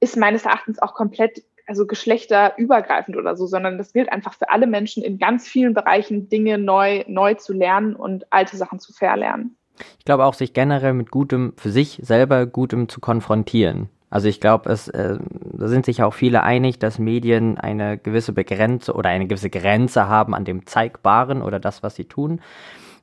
ist 0.00 0.16
meines 0.16 0.44
Erachtens 0.44 0.80
auch 0.80 0.94
komplett 0.94 1.44
also 1.66 1.86
geschlechterübergreifend 1.86 3.16
oder 3.16 3.36
so, 3.36 3.46
sondern 3.46 3.78
das 3.78 3.92
gilt 3.92 4.10
einfach 4.10 4.34
für 4.34 4.50
alle 4.50 4.66
Menschen 4.66 5.04
in 5.04 5.18
ganz 5.18 5.46
vielen 5.46 5.72
Bereichen, 5.72 6.28
Dinge 6.28 6.58
neu, 6.58 7.04
neu 7.06 7.34
zu 7.34 7.52
lernen 7.52 7.94
und 7.94 8.30
alte 8.32 8.56
Sachen 8.56 8.80
zu 8.80 8.92
verlernen. 8.92 9.56
Ich 9.98 10.04
glaube 10.04 10.24
auch, 10.24 10.34
sich 10.34 10.52
generell 10.52 10.94
mit 10.94 11.12
Gutem, 11.12 11.54
für 11.56 11.70
sich 11.70 12.00
selber 12.02 12.44
Gutem 12.46 12.88
zu 12.88 13.00
konfrontieren. 13.00 13.88
Also 14.10 14.28
ich 14.28 14.40
glaube, 14.40 14.70
es 14.70 14.88
äh, 14.88 15.18
da 15.60 15.68
sind 15.68 15.86
sich 15.86 16.02
auch 16.02 16.14
viele 16.14 16.42
einig, 16.42 16.78
dass 16.78 16.98
Medien 16.98 17.58
eine 17.58 17.96
gewisse 17.96 18.32
Begrenze 18.32 18.92
oder 18.92 19.10
eine 19.10 19.26
gewisse 19.26 19.50
Grenze 19.50 20.08
haben 20.08 20.34
an 20.34 20.44
dem 20.44 20.66
Zeigbaren 20.66 21.42
oder 21.42 21.60
das, 21.60 21.82
was 21.82 21.94
sie 21.94 22.04
tun. 22.04 22.40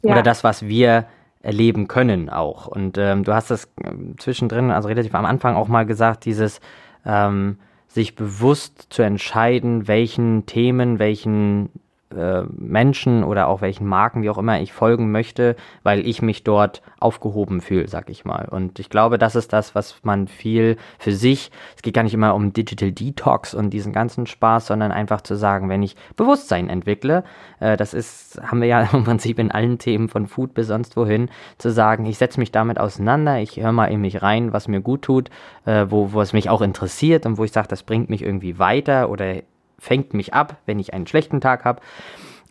Ja. 0.04 0.12
Oder 0.12 0.22
das, 0.22 0.44
was 0.44 0.68
wir 0.68 1.06
erleben 1.42 1.88
können 1.88 2.30
auch. 2.30 2.68
Und 2.68 2.98
ähm, 2.98 3.24
du 3.24 3.34
hast 3.34 3.50
das 3.50 3.70
ähm, 3.84 4.16
zwischendrin, 4.18 4.70
also 4.70 4.90
relativ 4.90 5.16
am 5.16 5.26
Anfang 5.26 5.56
auch 5.56 5.68
mal 5.68 5.86
gesagt, 5.86 6.26
dieses 6.26 6.60
ähm, 7.06 7.58
sich 7.88 8.16
bewusst 8.16 8.88
zu 8.90 9.02
entscheiden, 9.02 9.88
welchen 9.88 10.46
Themen, 10.46 11.00
welchen 11.00 11.70
äh, 12.16 12.44
Menschen 12.56 13.24
oder 13.24 13.48
auch 13.48 13.62
welchen 13.62 13.86
Marken, 13.86 14.22
wie 14.22 14.30
auch 14.30 14.38
immer, 14.38 14.62
ich 14.62 14.72
folgen 14.72 15.12
möchte, 15.12 15.56
weil 15.84 16.08
ich 16.08 16.22
mich 16.22 16.44
dort 16.44 16.82
aufgehoben 17.00 17.60
fühle, 17.60 17.88
sag 17.88 18.10
ich 18.10 18.24
mal. 18.24 18.48
Und 18.50 18.80
ich 18.80 18.90
glaube, 18.90 19.18
das 19.18 19.36
ist 19.36 19.52
das, 19.52 19.76
was 19.76 20.00
man 20.04 20.28
viel 20.28 20.78
für 21.00 21.12
sich, 21.12 21.52
es 21.76 21.82
geht 21.82 21.94
gar 21.94 22.04
nicht 22.04 22.14
immer 22.14 22.34
um 22.34 22.54
Digital 22.54 22.92
Detox 22.92 23.54
und 23.54 23.72
diesen 23.72 23.92
ganzen 23.92 24.26
Spaß, 24.26 24.68
sondern 24.68 24.92
einfach 24.92 25.22
zu 25.22 25.36
sagen, 25.36 25.70
wenn 25.70 25.84
ich 25.84 25.96
Bewusstsein 26.16 26.70
entwickle, 26.70 27.24
äh, 27.60 27.76
das 27.76 27.94
ist, 27.94 28.40
haben 28.42 28.62
wir 28.62 28.68
ja 28.68 28.82
im 28.94 29.04
Prinzip 29.04 29.38
in 29.40 29.52
allen 29.52 29.78
Themen 29.78 30.08
von 30.08 30.28
Food 30.28 30.54
bis 30.54 30.68
sonst 30.68 30.96
wohin, 30.96 31.30
zu 31.58 31.72
sagen, 31.72 32.06
ich 32.06 32.18
setze 32.18 32.40
mich 32.40 32.52
damit 32.52 32.80
auseinander, 32.80 33.40
ich 33.40 33.58
höre 33.58 33.72
mal 33.74 33.88
in 33.88 34.02
mich 34.02 34.22
rein, 34.22 34.54
was 34.54 34.68
mir 34.68 34.82
gut 34.82 35.02
tut, 35.02 35.30
äh, 35.66 35.88
wo, 35.90 36.14
wo 36.14 36.22
es 36.22 36.34
mich 36.34 36.50
auch 36.50 36.62
interessiert 36.62 37.26
und 37.26 37.38
wo 37.38 37.44
ich 37.44 37.52
sage, 37.52 37.68
das 37.68 37.84
bringt 37.84 38.10
mich 38.10 38.22
irgendwie 38.22 38.60
weiter 38.60 39.10
oder 39.10 39.42
fängt 39.80 40.14
mich 40.14 40.34
ab, 40.34 40.58
wenn 40.66 40.80
ich 40.80 40.94
einen 40.94 41.08
schlechten 41.08 41.42
Tag 41.42 41.66
habe, 41.66 41.82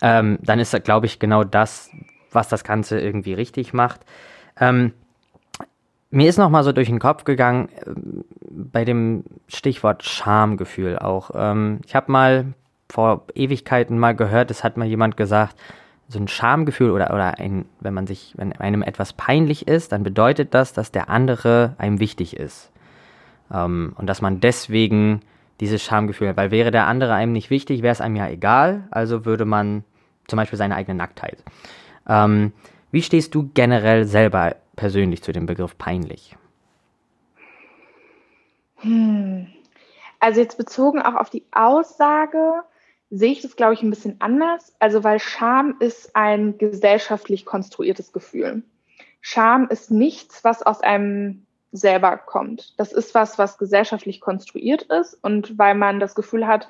ähm, 0.03 0.39
dann 0.43 0.59
ist, 0.59 0.85
glaube 0.85 1.07
ich, 1.07 1.19
genau 1.19 1.45
das, 1.45 1.91
was 2.31 2.49
das 2.49 2.65
Ganze 2.65 3.01
irgendwie 3.01 3.35
richtig 3.35 3.73
macht. 3.73 4.01
Ähm, 4.59 4.93
mir 6.11 6.29
ist 6.29 6.39
noch 6.39 6.51
mal 6.51 6.65
so 6.65 6.73
durch 6.73 6.89
den 6.89 6.99
Kopf 6.99 7.25
gegangen 7.25 7.69
äh, 7.69 7.91
bei 8.51 8.85
dem 8.85 9.25
Stichwort 9.49 10.05
Schamgefühl 10.05 10.99
auch. 10.99 11.31
Ähm, 11.35 11.81
ich 11.85 11.95
habe 11.95 12.13
mal 12.13 12.55
vor 12.89 13.25
Ewigkeiten 13.35 13.99
mal 13.99 14.15
gehört, 14.15 14.51
es 14.51 14.63
hat 14.63 14.77
mal 14.77 14.87
jemand 14.87 15.17
gesagt, 15.17 15.57
so 16.09 16.21
ein 16.21 16.29
Schamgefühl 16.29 16.91
oder, 16.91 17.13
oder 17.13 17.39
ein, 17.39 17.65
wenn 17.81 17.95
man 17.95 18.07
sich, 18.07 18.35
wenn 18.37 18.53
einem 18.53 18.83
etwas 18.83 19.13
peinlich 19.13 19.67
ist, 19.67 19.91
dann 19.91 20.05
bedeutet 20.05 20.55
das, 20.55 20.73
dass 20.73 20.93
der 20.93 21.11
andere 21.11 21.75
einem 21.79 21.99
wichtig 21.99 22.37
ist. 22.37 22.71
Ähm, 23.53 23.95
und 23.97 24.07
dass 24.07 24.23
man 24.23 24.41
deswegen 24.41 25.21
dieses 25.61 25.83
Schamgefühl, 25.83 26.37
weil 26.37 26.51
wäre 26.51 26.71
der 26.71 26.87
andere 26.87 27.15
einem 27.15 27.33
nicht 27.33 27.51
wichtig, 27.51 27.83
wäre 27.83 27.93
es 27.93 28.01
einem 28.01 28.17
ja 28.17 28.29
egal, 28.29 28.89
also 28.91 29.25
würde 29.25 29.45
man 29.45 29.85
zum 30.27 30.37
Beispiel 30.37 30.59
seine 30.59 30.77
eigene 30.77 30.97
Nacktheit. 30.97 31.43
Ähm, 32.09 32.53
wie 32.91 33.03
stehst 33.03 33.35
du 33.35 33.51
generell 33.55 34.05
selber 34.05 34.57
persönlich 34.77 35.23
zu 35.23 35.33
dem 35.33 35.47
Begriff 35.47 35.77
peinlich? 35.79 36.37
Hm. 38.77 39.47
Also 40.21 40.41
jetzt 40.41 40.59
bezogen 40.59 41.03
auch 41.03 41.15
auf 41.15 41.31
die 41.31 41.45
Aussage, 41.53 42.63
sehe 43.11 43.33
ich 43.33 43.43
das, 43.43 43.57
glaube 43.57 43.75
ich, 43.75 43.83
ein 43.83 43.91
bisschen 43.91 44.17
anders. 44.21 44.75
Also 44.79 45.05
weil 45.05 45.19
Scham 45.19 45.77
ist 45.79 46.15
ein 46.17 46.59
gesellschaftlich 46.59 47.45
konstruiertes 47.45 48.13
Gefühl. 48.13 48.63
Scham 49.21 49.69
ist 49.69 49.91
nichts, 49.91 50.45
was 50.45 50.63
aus 50.63 50.81
einem 50.81 51.46
selber 51.77 52.17
kommt. 52.17 52.79
Das 52.79 52.93
ist 52.93 53.15
was, 53.15 53.39
was 53.39 53.59
gesellschaftlich 53.59 54.21
konstruiert 54.21 54.83
ist 54.83 55.15
und 55.23 55.59
weil 55.59 55.75
man 55.75 56.01
das 56.01 56.15
Gefühl 56.15 56.47
hat, 56.47 56.69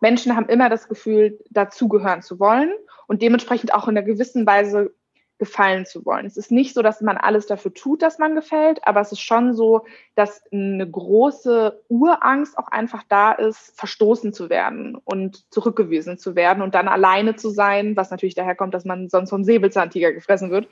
Menschen 0.00 0.36
haben 0.36 0.48
immer 0.48 0.68
das 0.68 0.88
Gefühl, 0.88 1.38
dazugehören 1.50 2.22
zu 2.22 2.38
wollen 2.38 2.72
und 3.06 3.22
dementsprechend 3.22 3.74
auch 3.74 3.88
in 3.88 3.96
einer 3.96 4.06
gewissen 4.06 4.46
Weise 4.46 4.92
gefallen 5.38 5.86
zu 5.86 6.04
wollen. 6.04 6.26
Es 6.26 6.36
ist 6.36 6.50
nicht 6.50 6.74
so, 6.74 6.82
dass 6.82 7.00
man 7.00 7.16
alles 7.16 7.46
dafür 7.46 7.72
tut, 7.72 8.02
dass 8.02 8.18
man 8.18 8.34
gefällt, 8.34 8.86
aber 8.86 9.00
es 9.00 9.12
ist 9.12 9.20
schon 9.20 9.54
so, 9.54 9.84
dass 10.16 10.42
eine 10.52 10.88
große 10.88 11.80
Urangst 11.88 12.58
auch 12.58 12.68
einfach 12.68 13.04
da 13.08 13.32
ist, 13.32 13.72
verstoßen 13.78 14.32
zu 14.32 14.50
werden 14.50 14.96
und 14.96 15.50
zurückgewiesen 15.52 16.18
zu 16.18 16.34
werden 16.34 16.62
und 16.62 16.74
dann 16.74 16.88
alleine 16.88 17.36
zu 17.36 17.50
sein, 17.50 17.96
was 17.96 18.10
natürlich 18.10 18.34
daher 18.34 18.56
kommt, 18.56 18.74
dass 18.74 18.84
man 18.84 19.08
sonst 19.08 19.30
vom 19.30 19.44
Säbelzahntiger 19.44 20.12
gefressen 20.12 20.50
wird. 20.50 20.68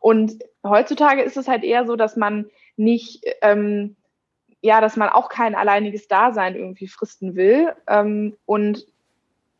Und 0.00 0.42
heutzutage 0.64 1.22
ist 1.22 1.36
es 1.36 1.48
halt 1.48 1.62
eher 1.62 1.86
so, 1.86 1.96
dass 1.96 2.16
man 2.16 2.46
nicht, 2.76 3.24
ähm, 3.42 3.96
ja, 4.60 4.80
dass 4.80 4.96
man 4.96 5.08
auch 5.08 5.28
kein 5.28 5.54
alleiniges 5.54 6.08
Dasein 6.08 6.54
irgendwie 6.56 6.88
fristen 6.88 7.36
will 7.36 7.74
ähm, 7.86 8.36
und 8.46 8.86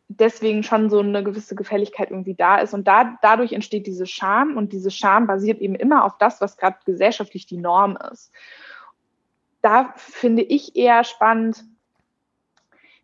deswegen 0.08 0.62
schon 0.62 0.88
so 0.88 1.00
eine 1.00 1.24
gewisse 1.24 1.54
Gefälligkeit 1.54 2.10
irgendwie 2.10 2.34
da 2.34 2.58
ist. 2.58 2.74
Und 2.74 2.86
da, 2.86 3.18
dadurch 3.22 3.52
entsteht 3.52 3.86
diese 3.86 4.06
Scham 4.06 4.56
und 4.56 4.72
diese 4.72 4.90
Scham 4.90 5.26
basiert 5.26 5.60
eben 5.60 5.74
immer 5.74 6.04
auf 6.04 6.18
das, 6.18 6.40
was 6.40 6.56
gerade 6.56 6.78
gesellschaftlich 6.84 7.46
die 7.46 7.58
Norm 7.58 7.98
ist. 8.12 8.32
Da 9.62 9.92
finde 9.96 10.42
ich 10.42 10.76
eher 10.76 11.02
spannend, 11.02 11.64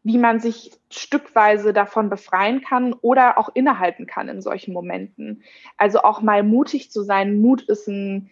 wie 0.05 0.19
man 0.19 0.41
sich 0.41 0.73
stückweise 0.91 1.73
davon 1.73 2.09
befreien 2.09 2.61
kann 2.61 2.93
oder 2.93 3.39
auch 3.39 3.51
innehalten 3.55 4.07
kann 4.07 4.29
in 4.29 4.43
solchen 4.43 4.73
Momenten. 4.73 5.43
Also 5.77 6.03
auch 6.03 6.23
mal 6.23 6.43
mutig 6.43 6.91
zu 6.91 7.03
sein. 7.03 7.41
Mut 7.41 7.63
ist 7.63 7.89
ein, 7.89 8.31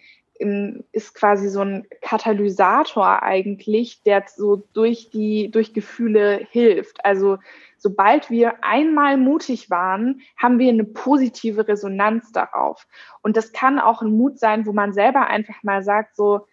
ist 0.93 1.14
quasi 1.14 1.49
so 1.49 1.61
ein 1.61 1.86
Katalysator 2.01 3.22
eigentlich, 3.22 4.03
der 4.03 4.24
so 4.26 4.62
durch 4.72 5.11
die, 5.11 5.51
durch 5.51 5.74
Gefühle 5.74 6.47
hilft. 6.51 7.05
Also 7.05 7.38
sobald 7.76 8.30
wir 8.30 8.64
einmal 8.64 9.18
mutig 9.18 9.68
waren, 9.68 10.22
haben 10.36 10.59
wir 10.59 10.70
eine 10.70 10.84
positive 10.84 11.68
Resonanz 11.68 12.32
darauf. 12.32 12.86
Und 13.22 13.36
das 13.36 13.53
kann 13.53 13.78
auch 13.78 14.01
ein 14.01 14.16
Mut 14.16 14.38
sein, 14.38 14.64
wo 14.64 14.72
man 14.72 14.95
selber 14.95 15.26
einfach 15.26 15.62
mal 15.62 15.82
sagt, 15.82 16.16
so, 16.16 16.47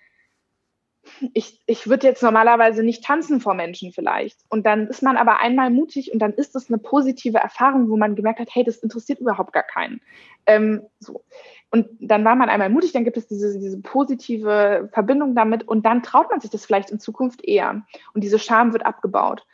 ich, 1.33 1.61
ich 1.65 1.87
würde 1.87 2.07
jetzt 2.07 2.23
normalerweise 2.23 2.83
nicht 2.83 3.03
tanzen 3.03 3.39
vor 3.39 3.53
Menschen 3.53 3.91
vielleicht. 3.91 4.39
Und 4.49 4.65
dann 4.65 4.87
ist 4.87 5.03
man 5.03 5.17
aber 5.17 5.39
einmal 5.39 5.69
mutig 5.69 6.11
und 6.11 6.19
dann 6.19 6.33
ist 6.33 6.55
es 6.55 6.69
eine 6.69 6.77
positive 6.77 7.37
Erfahrung, 7.37 7.89
wo 7.89 7.97
man 7.97 8.15
gemerkt 8.15 8.39
hat, 8.39 8.49
hey, 8.51 8.63
das 8.63 8.77
interessiert 8.77 9.19
überhaupt 9.19 9.53
gar 9.53 9.63
keinen. 9.63 10.01
Ähm, 10.45 10.83
so. 10.99 11.23
Und 11.69 11.87
dann 11.99 12.23
war 12.23 12.35
man 12.35 12.49
einmal 12.49 12.69
mutig, 12.69 12.93
dann 12.93 13.03
gibt 13.03 13.17
es 13.17 13.27
diese, 13.27 13.59
diese 13.59 13.81
positive 13.81 14.89
Verbindung 14.93 15.35
damit 15.35 15.67
und 15.67 15.85
dann 15.85 16.01
traut 16.01 16.29
man 16.31 16.39
sich 16.39 16.49
das 16.49 16.65
vielleicht 16.65 16.91
in 16.91 16.99
Zukunft 16.99 17.43
eher. 17.43 17.81
Und 18.13 18.23
diese 18.23 18.39
Scham 18.39 18.71
wird 18.71 18.85
abgebaut. 18.85 19.45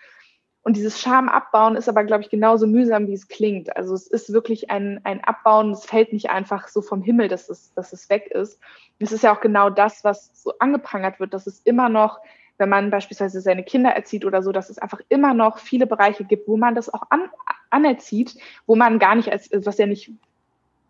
Und 0.61 0.78
dieses 0.78 1.01
Scham 1.01 1.28
abbauen 1.28 1.76
ist 1.76 1.89
aber, 1.89 2.05
glaube 2.05 2.24
ich, 2.24 2.30
genauso 2.30 2.68
mühsam, 2.68 3.07
wie 3.07 3.14
es 3.14 3.28
klingt. 3.28 3.76
Also 3.76 3.93
es 3.95 4.07
ist 4.07 4.32
wirklich 4.32 4.72
ein, 4.72 5.01
ein 5.03 5.22
Abbauen, 5.22 5.72
es 5.72 5.86
fällt 5.86 6.14
nicht 6.14 6.30
einfach 6.30 6.70
so 6.70 6.82
vom 6.82 7.01
Himmel, 7.01 7.28
dass 7.28 7.49
es, 7.49 7.74
dass 7.74 7.91
es 7.91 8.09
weg 8.09 8.28
ist. 8.28 8.59
Es 8.99 9.11
ist 9.11 9.24
ja 9.24 9.36
auch 9.36 9.41
genau 9.41 9.70
das, 9.70 10.05
was 10.05 10.32
so 10.34 10.53
angeprangert 10.59 11.20
wird, 11.20 11.34
dass 11.34 11.47
es 11.47 11.59
immer 11.61 11.89
noch, 11.89 12.22
wenn 12.57 12.70
man 12.70 12.91
beispielsweise 12.91 13.41
seine 13.41 13.64
Kinder 13.64 13.89
erzieht 13.89 14.24
oder 14.24 14.41
so, 14.41 14.53
dass 14.53 14.70
es 14.70 14.78
einfach 14.78 15.01
immer 15.09 15.34
noch 15.34 15.57
viele 15.57 15.86
Bereiche 15.86 16.24
gibt, 16.24 16.47
wo 16.47 16.55
man 16.55 16.76
das 16.76 16.93
auch 16.93 17.03
an, 17.09 17.24
anerzieht, 17.70 18.38
wo 18.66 18.78
man 18.78 18.99
gar 18.99 19.16
nicht 19.16 19.30
als, 19.30 19.49
was 19.51 19.78
ja 19.78 19.86
nicht, 19.86 20.11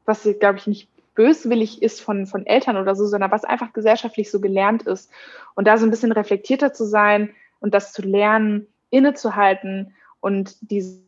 was 0.06 0.30
glaube 0.40 0.60
ich 0.60 0.68
nicht 0.68 0.93
böswillig 1.16 1.82
ist 1.82 2.02
von, 2.02 2.26
von 2.26 2.46
Eltern 2.46 2.78
oder 2.78 2.96
so, 2.96 3.06
sondern 3.06 3.32
was 3.32 3.46
einfach 3.46 3.74
gesellschaftlich 3.74 4.32
so 4.32 4.40
gelernt 4.40 4.84
ist. 4.84 5.12
Und 5.56 5.68
da 5.68 5.78
so 5.78 5.86
ein 5.86 5.92
bisschen 5.92 6.12
reflektierter 6.12 6.74
zu 6.74 6.86
sein 6.86 7.34
und 7.60 7.74
das 7.74 7.94
zu 7.94 8.02
lernen, 8.02 8.68
innezuhalten 8.90 9.94
und 10.20 10.56
diese, 10.62 11.02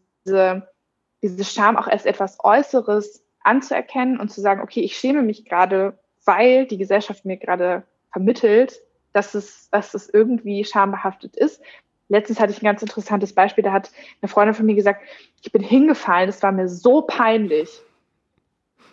diese 1.22 1.44
Scham 1.44 1.78
auch 1.78 1.88
als 1.88 2.06
etwas 2.06 2.38
Äußeres 2.44 3.24
anzuerkennen 3.44 4.20
und 4.20 4.32
zu 4.32 4.42
sagen, 4.42 4.62
okay, 4.62 4.82
ich 4.82 4.98
schäme 4.98 5.22
mich 5.22 5.46
gerade, 5.46 5.98
weil 6.26 6.66
die 6.66 6.78
Gesellschaft 6.78 7.26
mir 7.26 7.38
gerade 7.38 7.84
vermittelt, 8.12 8.82
dass 9.14 9.36
es, 9.36 9.70
dass 9.70 9.94
es 9.94 10.10
irgendwie 10.10 10.66
schambehaftet 10.66 11.36
ist. 11.36 11.62
Letztens 12.10 12.40
hatte 12.40 12.52
ich 12.52 12.62
ein 12.62 12.66
ganz 12.66 12.82
interessantes 12.82 13.34
Beispiel, 13.34 13.64
da 13.64 13.72
hat 13.72 13.92
eine 14.22 14.30
Freundin 14.30 14.54
von 14.54 14.66
mir 14.66 14.76
gesagt, 14.76 15.02
ich 15.42 15.52
bin 15.52 15.62
hingefallen, 15.62 16.28
das 16.28 16.44
war 16.44 16.52
mir 16.52 16.68
so 16.68 17.02
peinlich. 17.02 17.82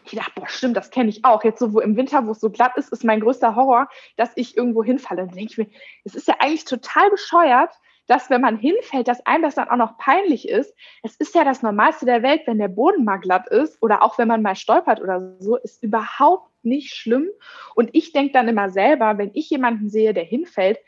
Ich 0.04 0.12
dachte, 0.12 0.32
boah, 0.34 0.48
stimmt, 0.48 0.76
das 0.76 0.90
kenne 0.90 1.10
ich 1.10 1.24
auch. 1.24 1.44
Jetzt 1.44 1.60
so, 1.60 1.72
wo 1.72 1.80
im 1.80 1.96
Winter, 1.96 2.26
wo 2.26 2.32
es 2.32 2.40
so 2.40 2.50
glatt 2.50 2.76
ist, 2.76 2.92
ist 2.92 3.04
mein 3.04 3.20
größter 3.20 3.54
Horror, 3.54 3.88
dass 4.16 4.32
ich 4.36 4.56
irgendwo 4.56 4.82
hinfalle. 4.82 5.22
Und 5.22 5.30
dann 5.30 5.38
denke 5.38 5.52
ich 5.52 5.58
mir, 5.58 5.66
es 6.04 6.14
ist 6.14 6.28
ja 6.28 6.36
eigentlich 6.40 6.64
total 6.64 7.10
bescheuert, 7.10 7.70
dass 8.06 8.30
wenn 8.30 8.40
man 8.40 8.58
hinfällt, 8.58 9.08
dass 9.08 9.24
einem 9.26 9.42
das 9.42 9.54
dann 9.54 9.68
auch 9.68 9.76
noch 9.76 9.96
peinlich 9.96 10.48
ist. 10.48 10.74
Es 11.02 11.16
ist 11.16 11.34
ja 11.34 11.44
das 11.44 11.62
Normalste 11.62 12.04
der 12.04 12.22
Welt, 12.22 12.42
wenn 12.46 12.58
der 12.58 12.68
Boden 12.68 13.04
mal 13.04 13.18
glatt 13.18 13.48
ist 13.48 13.80
oder 13.80 14.02
auch 14.02 14.18
wenn 14.18 14.28
man 14.28 14.42
mal 14.42 14.56
stolpert 14.56 15.00
oder 15.00 15.36
so, 15.38 15.56
ist 15.56 15.82
überhaupt 15.82 16.50
nicht 16.64 16.94
schlimm. 16.94 17.28
Und 17.74 17.90
ich 17.92 18.12
denke 18.12 18.32
dann 18.32 18.48
immer 18.48 18.70
selber, 18.70 19.18
wenn 19.18 19.30
ich 19.34 19.50
jemanden 19.50 19.88
sehe, 19.88 20.14
der 20.14 20.24
hinfällt, 20.24 20.78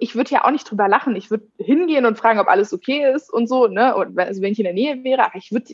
ich 0.00 0.16
würde 0.16 0.30
ja 0.30 0.44
auch 0.44 0.50
nicht 0.50 0.68
drüber 0.68 0.88
lachen. 0.88 1.14
Ich 1.14 1.30
würde 1.30 1.46
hingehen 1.58 2.06
und 2.06 2.18
fragen, 2.18 2.40
ob 2.40 2.48
alles 2.48 2.72
okay 2.72 3.12
ist 3.14 3.32
und 3.32 3.46
so, 3.46 3.68
ne? 3.68 3.94
Und 3.94 4.18
also 4.18 4.42
wenn 4.42 4.52
ich 4.52 4.58
in 4.58 4.64
der 4.64 4.72
Nähe 4.72 5.04
wäre, 5.04 5.24
aber 5.24 5.36
ich 5.36 5.52
würde 5.52 5.72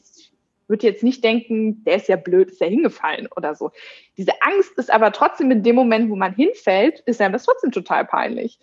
würde 0.73 0.87
jetzt 0.87 1.05
nicht 1.05 1.23
denken, 1.23 1.85
der 1.85 1.97
ist 1.97 2.09
ja 2.09 2.17
blöd, 2.17 2.51
ist 2.51 2.61
ja 2.61 2.67
hingefallen 2.67 3.29
oder 3.37 3.55
so. 3.55 3.71
Diese 4.17 4.33
Angst 4.41 4.77
ist 4.79 4.91
aber 4.91 5.13
trotzdem 5.13 5.51
in 5.51 5.63
dem 5.63 5.77
Moment, 5.77 6.11
wo 6.11 6.17
man 6.17 6.35
hinfällt, 6.35 7.01
ist 7.01 7.21
einem 7.21 7.33
das 7.33 7.45
trotzdem 7.45 7.71
total 7.71 8.05
peinlich. 8.07 8.59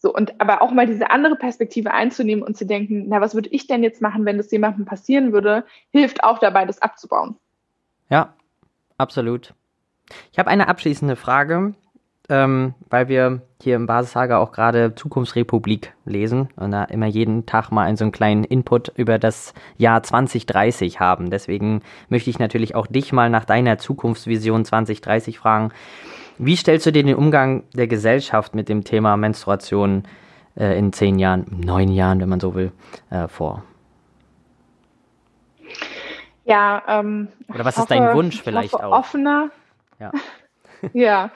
So, 0.00 0.12
und 0.12 0.40
aber 0.40 0.62
auch 0.62 0.70
mal 0.70 0.86
diese 0.86 1.10
andere 1.10 1.36
Perspektive 1.36 1.92
einzunehmen 1.92 2.44
und 2.44 2.56
zu 2.56 2.66
denken, 2.66 3.06
na, 3.08 3.20
was 3.20 3.34
würde 3.34 3.48
ich 3.50 3.66
denn 3.66 3.82
jetzt 3.82 4.02
machen, 4.02 4.24
wenn 4.24 4.36
das 4.36 4.50
jemandem 4.50 4.84
passieren 4.84 5.32
würde, 5.32 5.64
hilft 5.90 6.22
auch 6.22 6.38
dabei, 6.38 6.66
das 6.66 6.82
abzubauen. 6.82 7.36
Ja, 8.10 8.34
absolut. 8.96 9.54
Ich 10.32 10.38
habe 10.38 10.50
eine 10.50 10.68
abschließende 10.68 11.16
Frage, 11.16 11.74
ähm, 12.28 12.74
weil 12.90 13.08
wir 13.08 13.40
hier 13.60 13.76
im 13.76 13.86
Basishager 13.86 14.38
auch 14.38 14.52
gerade 14.52 14.94
Zukunftsrepublik 14.94 15.94
lesen 16.04 16.48
und 16.56 16.70
da 16.70 16.84
immer 16.84 17.06
jeden 17.06 17.46
Tag 17.46 17.70
mal 17.70 17.84
einen 17.84 17.96
so 17.96 18.04
einen 18.04 18.12
kleinen 18.12 18.44
Input 18.44 18.92
über 18.96 19.18
das 19.18 19.54
Jahr 19.78 20.02
2030 20.02 21.00
haben. 21.00 21.30
Deswegen 21.30 21.82
möchte 22.08 22.30
ich 22.30 22.38
natürlich 22.38 22.74
auch 22.74 22.86
dich 22.86 23.12
mal 23.12 23.30
nach 23.30 23.44
deiner 23.44 23.78
Zukunftsvision 23.78 24.64
2030 24.64 25.38
fragen. 25.38 25.72
Wie 26.38 26.56
stellst 26.56 26.86
du 26.86 26.92
dir 26.92 27.02
den 27.02 27.16
Umgang 27.16 27.64
der 27.74 27.88
Gesellschaft 27.88 28.54
mit 28.54 28.68
dem 28.68 28.84
Thema 28.84 29.16
Menstruation 29.16 30.04
äh, 30.56 30.78
in 30.78 30.92
zehn 30.92 31.18
Jahren, 31.18 31.46
neun 31.50 31.88
Jahren, 31.88 32.20
wenn 32.20 32.28
man 32.28 32.40
so 32.40 32.54
will, 32.54 32.72
äh, 33.10 33.26
vor? 33.26 33.64
Ja, 36.44 36.82
ähm, 36.86 37.28
oder 37.52 37.64
was 37.64 37.76
ist 37.76 37.82
hoffe, 37.82 37.94
dein 37.94 38.14
Wunsch 38.14 38.40
vielleicht 38.40 38.74
auch? 38.74 38.92
Offener. 38.92 39.50
Ja. 39.98 40.12
ja. 40.92 41.30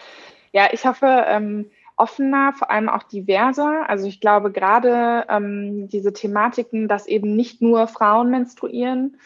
Ja, 0.53 0.69
ich 0.73 0.85
hoffe 0.87 1.25
ähm, 1.27 1.71
offener, 1.97 2.53
vor 2.53 2.71
allem 2.71 2.89
auch 2.89 3.03
diverser. 3.03 3.89
Also 3.89 4.07
ich 4.07 4.21
glaube 4.21 4.51
gerade 4.53 5.27
ähm, 5.29 5.89
diese 5.89 6.13
Thematiken, 6.13 6.89
dass 6.89 7.07
eben 7.07 7.37
nicht 7.37 7.63
nur 7.63 7.87
Frauen 7.87 8.31
menstruieren, 8.31 9.17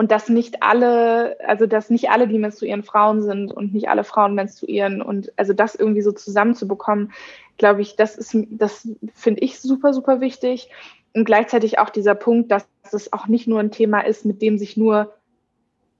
und 0.00 0.10
dass 0.10 0.28
nicht 0.28 0.62
alle, 0.62 1.36
also 1.46 1.66
dass 1.66 1.90
nicht 1.90 2.10
alle, 2.10 2.28
die 2.28 2.38
menstruieren, 2.38 2.82
Frauen 2.82 3.22
sind 3.22 3.52
und 3.52 3.74
nicht 3.74 3.88
alle 3.88 4.04
Frauen 4.04 4.34
menstruieren 4.34 5.02
und 5.02 5.32
also 5.36 5.52
das 5.52 5.74
irgendwie 5.74 6.02
so 6.02 6.12
zusammenzubekommen, 6.12 7.12
glaube 7.58 7.82
ich, 7.82 7.96
das 7.96 8.16
ist, 8.16 8.36
das 8.50 8.88
finde 9.14 9.42
ich 9.42 9.60
super, 9.60 9.92
super 9.92 10.20
wichtig. 10.20 10.70
Und 11.12 11.24
gleichzeitig 11.24 11.78
auch 11.78 11.90
dieser 11.90 12.14
Punkt, 12.14 12.50
dass 12.50 12.66
es 12.92 13.12
auch 13.12 13.26
nicht 13.26 13.48
nur 13.48 13.60
ein 13.60 13.72
Thema 13.72 14.00
ist, 14.00 14.24
mit 14.24 14.40
dem 14.40 14.58
sich 14.58 14.76
nur 14.76 15.12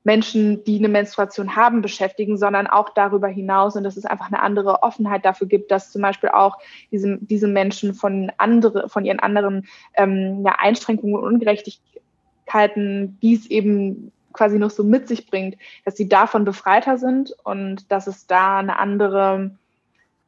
Menschen, 0.03 0.64
die 0.64 0.78
eine 0.78 0.88
Menstruation 0.88 1.57
haben, 1.57 1.82
beschäftigen, 1.82 2.38
sondern 2.38 2.66
auch 2.66 2.90
darüber 2.90 3.28
hinaus 3.28 3.76
und 3.76 3.84
dass 3.84 3.96
es 3.96 4.07
einfach 4.07 4.28
eine 4.28 4.40
andere 4.40 4.82
Offenheit 4.82 5.24
dafür 5.24 5.46
gibt, 5.46 5.70
dass 5.70 5.92
zum 5.92 6.03
Beispiel 6.03 6.30
auch 6.30 6.59
diese, 6.90 7.18
diese 7.20 7.48
Menschen 7.48 7.92
von 7.94 8.32
andere, 8.38 8.88
von 8.88 9.05
ihren 9.05 9.20
anderen 9.20 9.66
ähm, 9.94 10.42
ja, 10.44 10.57
Einschränkungen 10.59 11.16
und 11.16 11.24
Ungerechtigkeiten 11.24 13.18
die 13.22 13.34
es 13.34 13.46
eben 13.46 14.11
quasi 14.32 14.59
noch 14.59 14.70
so 14.70 14.84
mit 14.84 15.09
sich 15.09 15.26
bringt, 15.26 15.57
dass 15.84 15.96
sie 15.96 16.09
davon 16.09 16.44
befreiter 16.44 16.98
sind 16.98 17.34
und 17.44 17.90
dass 17.90 18.07
es 18.07 18.26
da 18.26 18.59
eine 18.59 18.78
andere, 18.78 19.51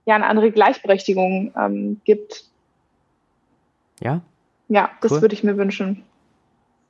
ja, 0.05 0.15
eine 0.15 0.27
andere 0.27 0.51
Gleichberechtigung 0.51 1.53
ähm, 1.57 2.01
gibt. 2.05 2.45
Ja? 4.01 4.21
Ja, 4.69 4.91
das 5.01 5.13
cool. 5.13 5.23
würde 5.23 5.35
ich 5.35 5.45
mir 5.45 5.57
wünschen. 5.57 6.05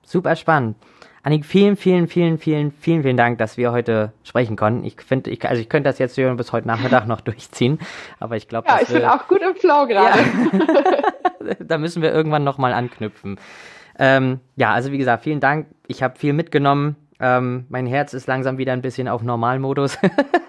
Super 0.05 0.37
spannend. 0.37 0.77
Annik, 1.25 1.47
vielen, 1.47 1.77
vielen, 1.77 2.09
vielen, 2.09 2.37
vielen, 2.37 2.73
vielen, 2.73 3.03
vielen 3.05 3.17
Dank, 3.17 3.39
dass 3.39 3.57
wir 3.57 3.71
heute 3.71 4.13
sprechen 4.25 4.57
konnten. 4.57 4.85
Ich 4.85 5.01
finde, 5.01 5.31
ich, 5.31 5.49
also 5.49 5.63
ich 5.63 5.69
könnte 5.69 5.89
das 5.89 6.01
jetzt 6.01 6.17
bis 6.17 6.51
heute 6.51 6.67
Nachmittag 6.67 7.07
noch 7.07 7.21
durchziehen, 7.23 7.79
aber 8.19 8.37
ich 8.37 8.49
glaube, 8.49 8.67
ja, 8.69 8.81
ich 8.83 8.89
bin 8.89 9.05
auch 9.05 9.29
gut 9.29 9.41
im 9.41 9.55
Flow 9.55 9.87
gerade. 9.87 10.19
Ja. 10.19 11.55
da 11.61 11.79
müssen 11.79 12.03
wir 12.03 12.13
irgendwann 12.13 12.43
nochmal 12.43 12.73
anknüpfen. 12.73 13.39
Ähm, 14.01 14.41
ja, 14.57 14.73
also 14.73 14.91
wie 14.91 14.99
gesagt, 14.99 15.23
vielen 15.23 15.39
Dank. 15.39 15.69
Ich 15.87 16.03
habe 16.03 16.19
viel 16.19 16.33
mitgenommen. 16.33 16.97
Ähm, 17.23 17.67
mein 17.69 17.87
Herz 17.87 18.13
ist 18.13 18.27
langsam 18.27 18.59
wieder 18.59 18.73
ein 18.73 18.83
bisschen 18.83 19.07
auf 19.07 19.23
Normalmodus. 19.23 19.97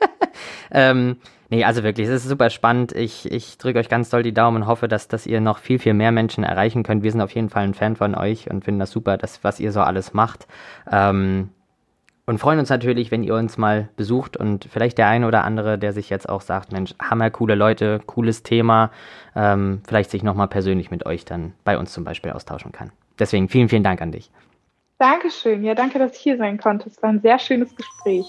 ähm, 0.72 1.18
nee, 1.50 1.64
also 1.64 1.84
wirklich, 1.84 2.08
es 2.08 2.24
ist 2.24 2.30
super 2.30 2.50
spannend. 2.50 2.94
Ich, 2.94 3.32
ich 3.32 3.60
drücke 3.60 3.78
euch 3.78 3.90
ganz 3.90 4.10
doll 4.10 4.24
die 4.24 4.34
Daumen 4.34 4.64
und 4.64 4.68
hoffe, 4.68 4.88
dass, 4.88 5.08
dass 5.08 5.28
ihr 5.28 5.40
noch 5.40 5.60
viel, 5.60 5.78
viel 5.78 5.94
mehr 5.94 6.12
Menschen 6.12 6.44
erreichen 6.44 6.82
könnt. 6.82 7.04
Wir 7.04 7.12
sind 7.12 7.22
auf 7.22 7.32
jeden 7.32 7.50
Fall 7.50 7.64
ein 7.64 7.76
Fan 7.76 7.96
von 7.96 8.16
euch 8.16 8.50
und 8.50 8.66
finden 8.66 8.80
das 8.80 8.90
super, 8.90 9.18
dass, 9.18 9.44
was 9.44 9.60
ihr 9.60 9.72
so 9.72 9.82
alles 9.82 10.14
macht. 10.14 10.48
Ähm, 10.92 11.50
und 12.26 12.40
freuen 12.40 12.58
uns 12.58 12.70
natürlich, 12.70 13.12
wenn 13.12 13.24
ihr 13.24 13.36
uns 13.36 13.58
mal 13.58 13.90
besucht 13.98 14.36
und 14.36 14.66
vielleicht 14.72 14.98
der 14.98 15.08
eine 15.08 15.28
oder 15.28 15.44
andere, 15.44 15.78
der 15.78 15.94
sich 15.94 16.10
jetzt 16.10 16.28
auch 16.28 16.42
sagt, 16.42 16.72
Mensch, 16.72 16.96
hammer 17.00 17.30
coole 17.30 17.54
Leute, 17.54 18.00
cooles 18.06 18.42
Thema, 18.42 18.90
ähm, 19.36 19.82
vielleicht 19.86 20.10
sich 20.10 20.24
nochmal 20.24 20.48
persönlich 20.48 20.90
mit 20.90 21.06
euch 21.06 21.24
dann 21.24 21.54
bei 21.66 21.78
uns 21.78 21.92
zum 21.92 22.04
Beispiel 22.04 22.32
austauschen 22.32 22.72
kann. 22.72 22.92
Deswegen 23.20 23.48
vielen, 23.48 23.70
vielen 23.70 23.84
Dank 23.84 24.02
an 24.02 24.12
dich. 24.12 24.32
Dankeschön. 24.98 25.64
Ja, 25.64 25.76
danke, 25.76 26.00
dass 26.00 26.16
ich 26.16 26.22
hier 26.22 26.38
sein 26.38 26.58
konnte. 26.58 26.90
Es 26.90 27.02
war 27.02 27.10
ein 27.10 27.22
sehr 27.22 27.40
schönes 27.40 27.76
Gespräch. 27.76 28.26